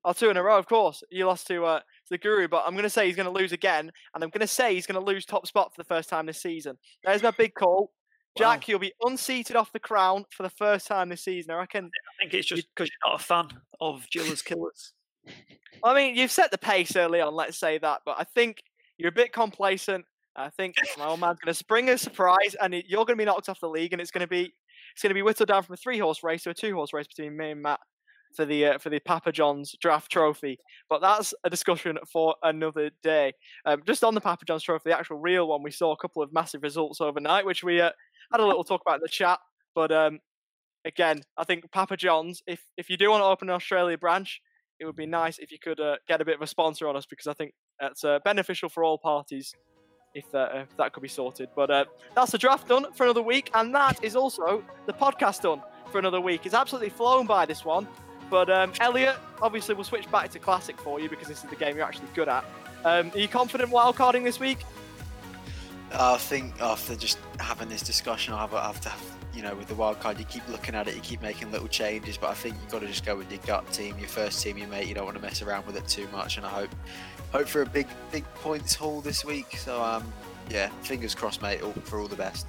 Oh, 0.04 0.12
two 0.12 0.28
in 0.28 0.36
a 0.36 0.42
row, 0.42 0.58
of 0.58 0.66
course. 0.66 1.02
You 1.10 1.26
lost 1.26 1.46
to, 1.46 1.64
uh, 1.64 1.78
to 1.78 1.84
the 2.10 2.18
Guru, 2.18 2.46
but 2.46 2.64
I'm 2.66 2.74
going 2.74 2.82
to 2.82 2.90
say 2.90 3.06
he's 3.06 3.16
going 3.16 3.32
to 3.32 3.32
lose 3.32 3.52
again, 3.52 3.90
and 4.14 4.22
I'm 4.22 4.28
going 4.28 4.40
to 4.40 4.46
say 4.46 4.74
he's 4.74 4.86
going 4.86 5.02
to 5.02 5.06
lose 5.06 5.24
top 5.24 5.46
spot 5.46 5.72
for 5.74 5.80
the 5.82 5.86
first 5.86 6.10
time 6.10 6.26
this 6.26 6.42
season. 6.42 6.76
There's 7.02 7.22
my 7.22 7.30
big 7.30 7.54
call. 7.54 7.92
Jack, 8.36 8.68
you'll 8.68 8.78
be 8.78 8.92
unseated 9.02 9.56
off 9.56 9.72
the 9.72 9.78
crown 9.78 10.24
for 10.30 10.42
the 10.42 10.50
first 10.50 10.86
time 10.86 11.08
this 11.08 11.22
season. 11.22 11.52
I 11.52 11.58
reckon. 11.58 11.84
I 11.84 12.22
think 12.22 12.34
it's 12.34 12.48
just 12.48 12.66
because 12.74 12.90
you're 12.90 13.10
not 13.10 13.20
a 13.20 13.24
fan 13.24 13.48
of 13.80 14.06
Giller's 14.10 14.42
Killers. 14.42 14.92
I 15.82 15.94
mean, 15.94 16.16
you've 16.16 16.30
set 16.30 16.50
the 16.50 16.58
pace 16.58 16.96
early 16.96 17.20
on, 17.20 17.34
let's 17.34 17.58
say 17.58 17.78
that, 17.78 18.00
but 18.04 18.16
I 18.18 18.24
think 18.24 18.62
you're 18.98 19.10
a 19.10 19.12
bit 19.12 19.32
complacent. 19.32 20.04
I 20.36 20.50
think 20.50 20.76
my 20.98 21.06
old 21.06 21.20
man's 21.20 21.38
going 21.38 21.52
to 21.52 21.54
spring 21.54 21.90
a 21.90 21.98
surprise, 21.98 22.56
and 22.60 22.74
you're 22.88 23.04
going 23.04 23.16
to 23.16 23.22
be 23.22 23.24
knocked 23.24 23.48
off 23.48 23.60
the 23.60 23.68
league, 23.68 23.92
and 23.92 24.02
it's 24.02 24.10
going 24.10 24.22
to 24.22 24.26
be 24.26 24.52
it's 24.92 25.02
going 25.02 25.10
to 25.10 25.14
be 25.14 25.22
whittled 25.22 25.48
down 25.48 25.62
from 25.62 25.74
a 25.74 25.76
three 25.76 25.98
horse 25.98 26.22
race 26.22 26.42
to 26.44 26.50
a 26.50 26.54
two 26.54 26.74
horse 26.74 26.92
race 26.92 27.06
between 27.06 27.36
me 27.36 27.52
and 27.52 27.62
Matt 27.62 27.80
for 28.34 28.44
the 28.44 28.66
uh, 28.66 28.78
for 28.78 28.90
the 28.90 29.00
Papa 29.00 29.32
John's 29.32 29.74
draft 29.80 30.10
trophy. 30.10 30.58
But 30.88 31.00
that's 31.00 31.34
a 31.44 31.50
discussion 31.50 31.98
for 32.10 32.34
another 32.42 32.90
day. 33.02 33.32
Um, 33.64 33.82
just 33.86 34.04
on 34.04 34.14
the 34.14 34.20
Papa 34.20 34.44
John's 34.44 34.62
trophy, 34.62 34.90
the 34.90 34.98
actual 34.98 35.18
real 35.18 35.48
one, 35.48 35.62
we 35.62 35.70
saw 35.70 35.92
a 35.92 35.96
couple 35.96 36.22
of 36.22 36.32
massive 36.32 36.62
results 36.62 37.00
overnight, 37.00 37.46
which 37.46 37.64
we 37.64 37.80
uh, 37.80 37.90
had 38.32 38.40
a 38.40 38.46
little 38.46 38.64
talk 38.64 38.82
about 38.82 38.96
in 38.96 39.02
the 39.02 39.08
chat. 39.08 39.38
But 39.74 39.92
um, 39.92 40.20
again, 40.84 41.22
I 41.36 41.44
think 41.44 41.70
Papa 41.72 41.96
John's, 41.96 42.42
if 42.46 42.62
if 42.76 42.90
you 42.90 42.96
do 42.96 43.10
want 43.10 43.22
to 43.22 43.26
open 43.26 43.48
an 43.48 43.54
Australia 43.54 43.98
branch, 43.98 44.40
it 44.80 44.84
would 44.84 44.96
be 44.96 45.06
nice 45.06 45.38
if 45.38 45.52
you 45.52 45.58
could 45.58 45.80
uh, 45.80 45.96
get 46.08 46.20
a 46.20 46.24
bit 46.24 46.36
of 46.36 46.42
a 46.42 46.46
sponsor 46.46 46.88
on 46.88 46.96
us 46.96 47.06
because 47.06 47.26
I 47.26 47.34
think 47.34 47.52
that's 47.80 48.04
uh, 48.04 48.18
beneficial 48.24 48.68
for 48.68 48.84
all 48.84 48.98
parties 48.98 49.54
if, 50.14 50.32
uh, 50.34 50.48
if 50.54 50.76
that 50.76 50.92
could 50.92 51.02
be 51.02 51.08
sorted. 51.08 51.48
But 51.54 51.70
uh, 51.70 51.84
that's 52.14 52.32
the 52.32 52.38
draft 52.38 52.68
done 52.68 52.92
for 52.94 53.04
another 53.04 53.22
week, 53.22 53.50
and 53.54 53.74
that 53.74 54.02
is 54.02 54.16
also 54.16 54.64
the 54.86 54.92
podcast 54.92 55.42
done 55.42 55.62
for 55.90 55.98
another 55.98 56.20
week. 56.20 56.46
It's 56.46 56.54
absolutely 56.54 56.90
flown 56.90 57.26
by 57.26 57.46
this 57.46 57.64
one. 57.64 57.86
But 58.30 58.50
um, 58.50 58.72
Elliot, 58.80 59.16
obviously, 59.42 59.74
we'll 59.74 59.84
switch 59.84 60.10
back 60.10 60.30
to 60.30 60.38
classic 60.38 60.80
for 60.80 61.00
you 61.00 61.08
because 61.08 61.28
this 61.28 61.44
is 61.44 61.50
the 61.50 61.56
game 61.56 61.76
you're 61.76 61.86
actually 61.86 62.08
good 62.14 62.28
at. 62.28 62.44
Um, 62.84 63.10
are 63.14 63.18
you 63.18 63.28
confident 63.28 63.70
wildcarding 63.70 64.24
this 64.24 64.38
week? 64.38 64.58
I 65.92 66.16
think 66.16 66.60
after 66.60 66.96
just 66.96 67.18
having 67.38 67.68
this 67.68 67.82
discussion, 67.82 68.34
I 68.34 68.40
have, 68.40 68.54
I 68.54 68.66
have 68.66 68.80
to 68.80 68.88
have, 68.88 69.02
you 69.32 69.42
know, 69.42 69.54
with 69.54 69.68
the 69.68 69.74
wild 69.74 70.00
card, 70.00 70.18
you 70.18 70.24
keep 70.24 70.46
looking 70.48 70.74
at 70.74 70.88
it, 70.88 70.94
you 70.94 71.00
keep 71.00 71.22
making 71.22 71.52
little 71.52 71.68
changes, 71.68 72.16
but 72.16 72.30
I 72.30 72.34
think 72.34 72.56
you've 72.60 72.70
got 72.70 72.80
to 72.80 72.88
just 72.88 73.06
go 73.06 73.16
with 73.16 73.30
your 73.30 73.40
gut 73.46 73.70
team, 73.72 73.98
your 73.98 74.08
first 74.08 74.42
team 74.42 74.58
you 74.58 74.66
mate. 74.66 74.88
You 74.88 74.94
don't 74.94 75.04
want 75.04 75.16
to 75.16 75.22
mess 75.22 75.40
around 75.40 75.66
with 75.66 75.76
it 75.76 75.86
too 75.86 76.08
much, 76.08 76.36
and 76.36 76.44
I 76.44 76.48
hope 76.48 76.70
hope 77.32 77.46
for 77.46 77.62
a 77.62 77.66
big 77.66 77.86
big 78.10 78.24
points 78.34 78.74
haul 78.74 79.00
this 79.00 79.24
week. 79.24 79.56
So 79.56 79.82
um, 79.82 80.12
yeah, 80.50 80.68
fingers 80.82 81.14
crossed, 81.14 81.42
mate. 81.42 81.62
All, 81.62 81.72
for 81.72 82.00
all 82.00 82.08
the 82.08 82.16
best. 82.16 82.46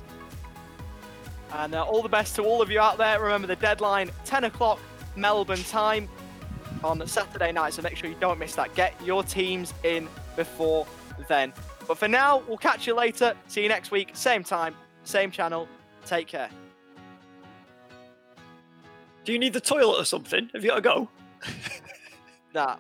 And 1.53 1.75
uh, 1.75 1.83
all 1.83 2.01
the 2.01 2.09
best 2.09 2.35
to 2.35 2.43
all 2.43 2.61
of 2.61 2.71
you 2.71 2.79
out 2.79 2.97
there. 2.97 3.21
Remember 3.21 3.47
the 3.47 3.55
deadline, 3.55 4.09
10 4.25 4.45
o'clock 4.45 4.79
Melbourne 5.15 5.63
time 5.63 6.09
on 6.83 7.05
Saturday 7.07 7.51
night, 7.51 7.73
so 7.73 7.81
make 7.81 7.95
sure 7.95 8.09
you 8.09 8.15
don't 8.19 8.39
miss 8.39 8.55
that. 8.55 8.73
Get 8.75 8.93
your 9.03 9.23
teams 9.23 9.73
in 9.83 10.07
before 10.35 10.85
then. 11.27 11.53
But 11.87 11.97
for 11.97 12.07
now, 12.07 12.43
we'll 12.47 12.57
catch 12.57 12.87
you 12.87 12.95
later. 12.95 13.35
See 13.47 13.63
you 13.63 13.69
next 13.69 13.91
week, 13.91 14.11
same 14.13 14.43
time, 14.43 14.75
same 15.03 15.31
channel. 15.31 15.67
Take 16.05 16.27
care. 16.27 16.49
Do 19.23 19.31
you 19.31 19.39
need 19.39 19.53
the 19.53 19.61
toilet 19.61 20.01
or 20.01 20.05
something? 20.05 20.49
Have 20.53 20.63
you 20.63 20.69
got 20.69 20.75
to 20.75 20.81
go? 20.81 21.09
Nah. 22.53 22.77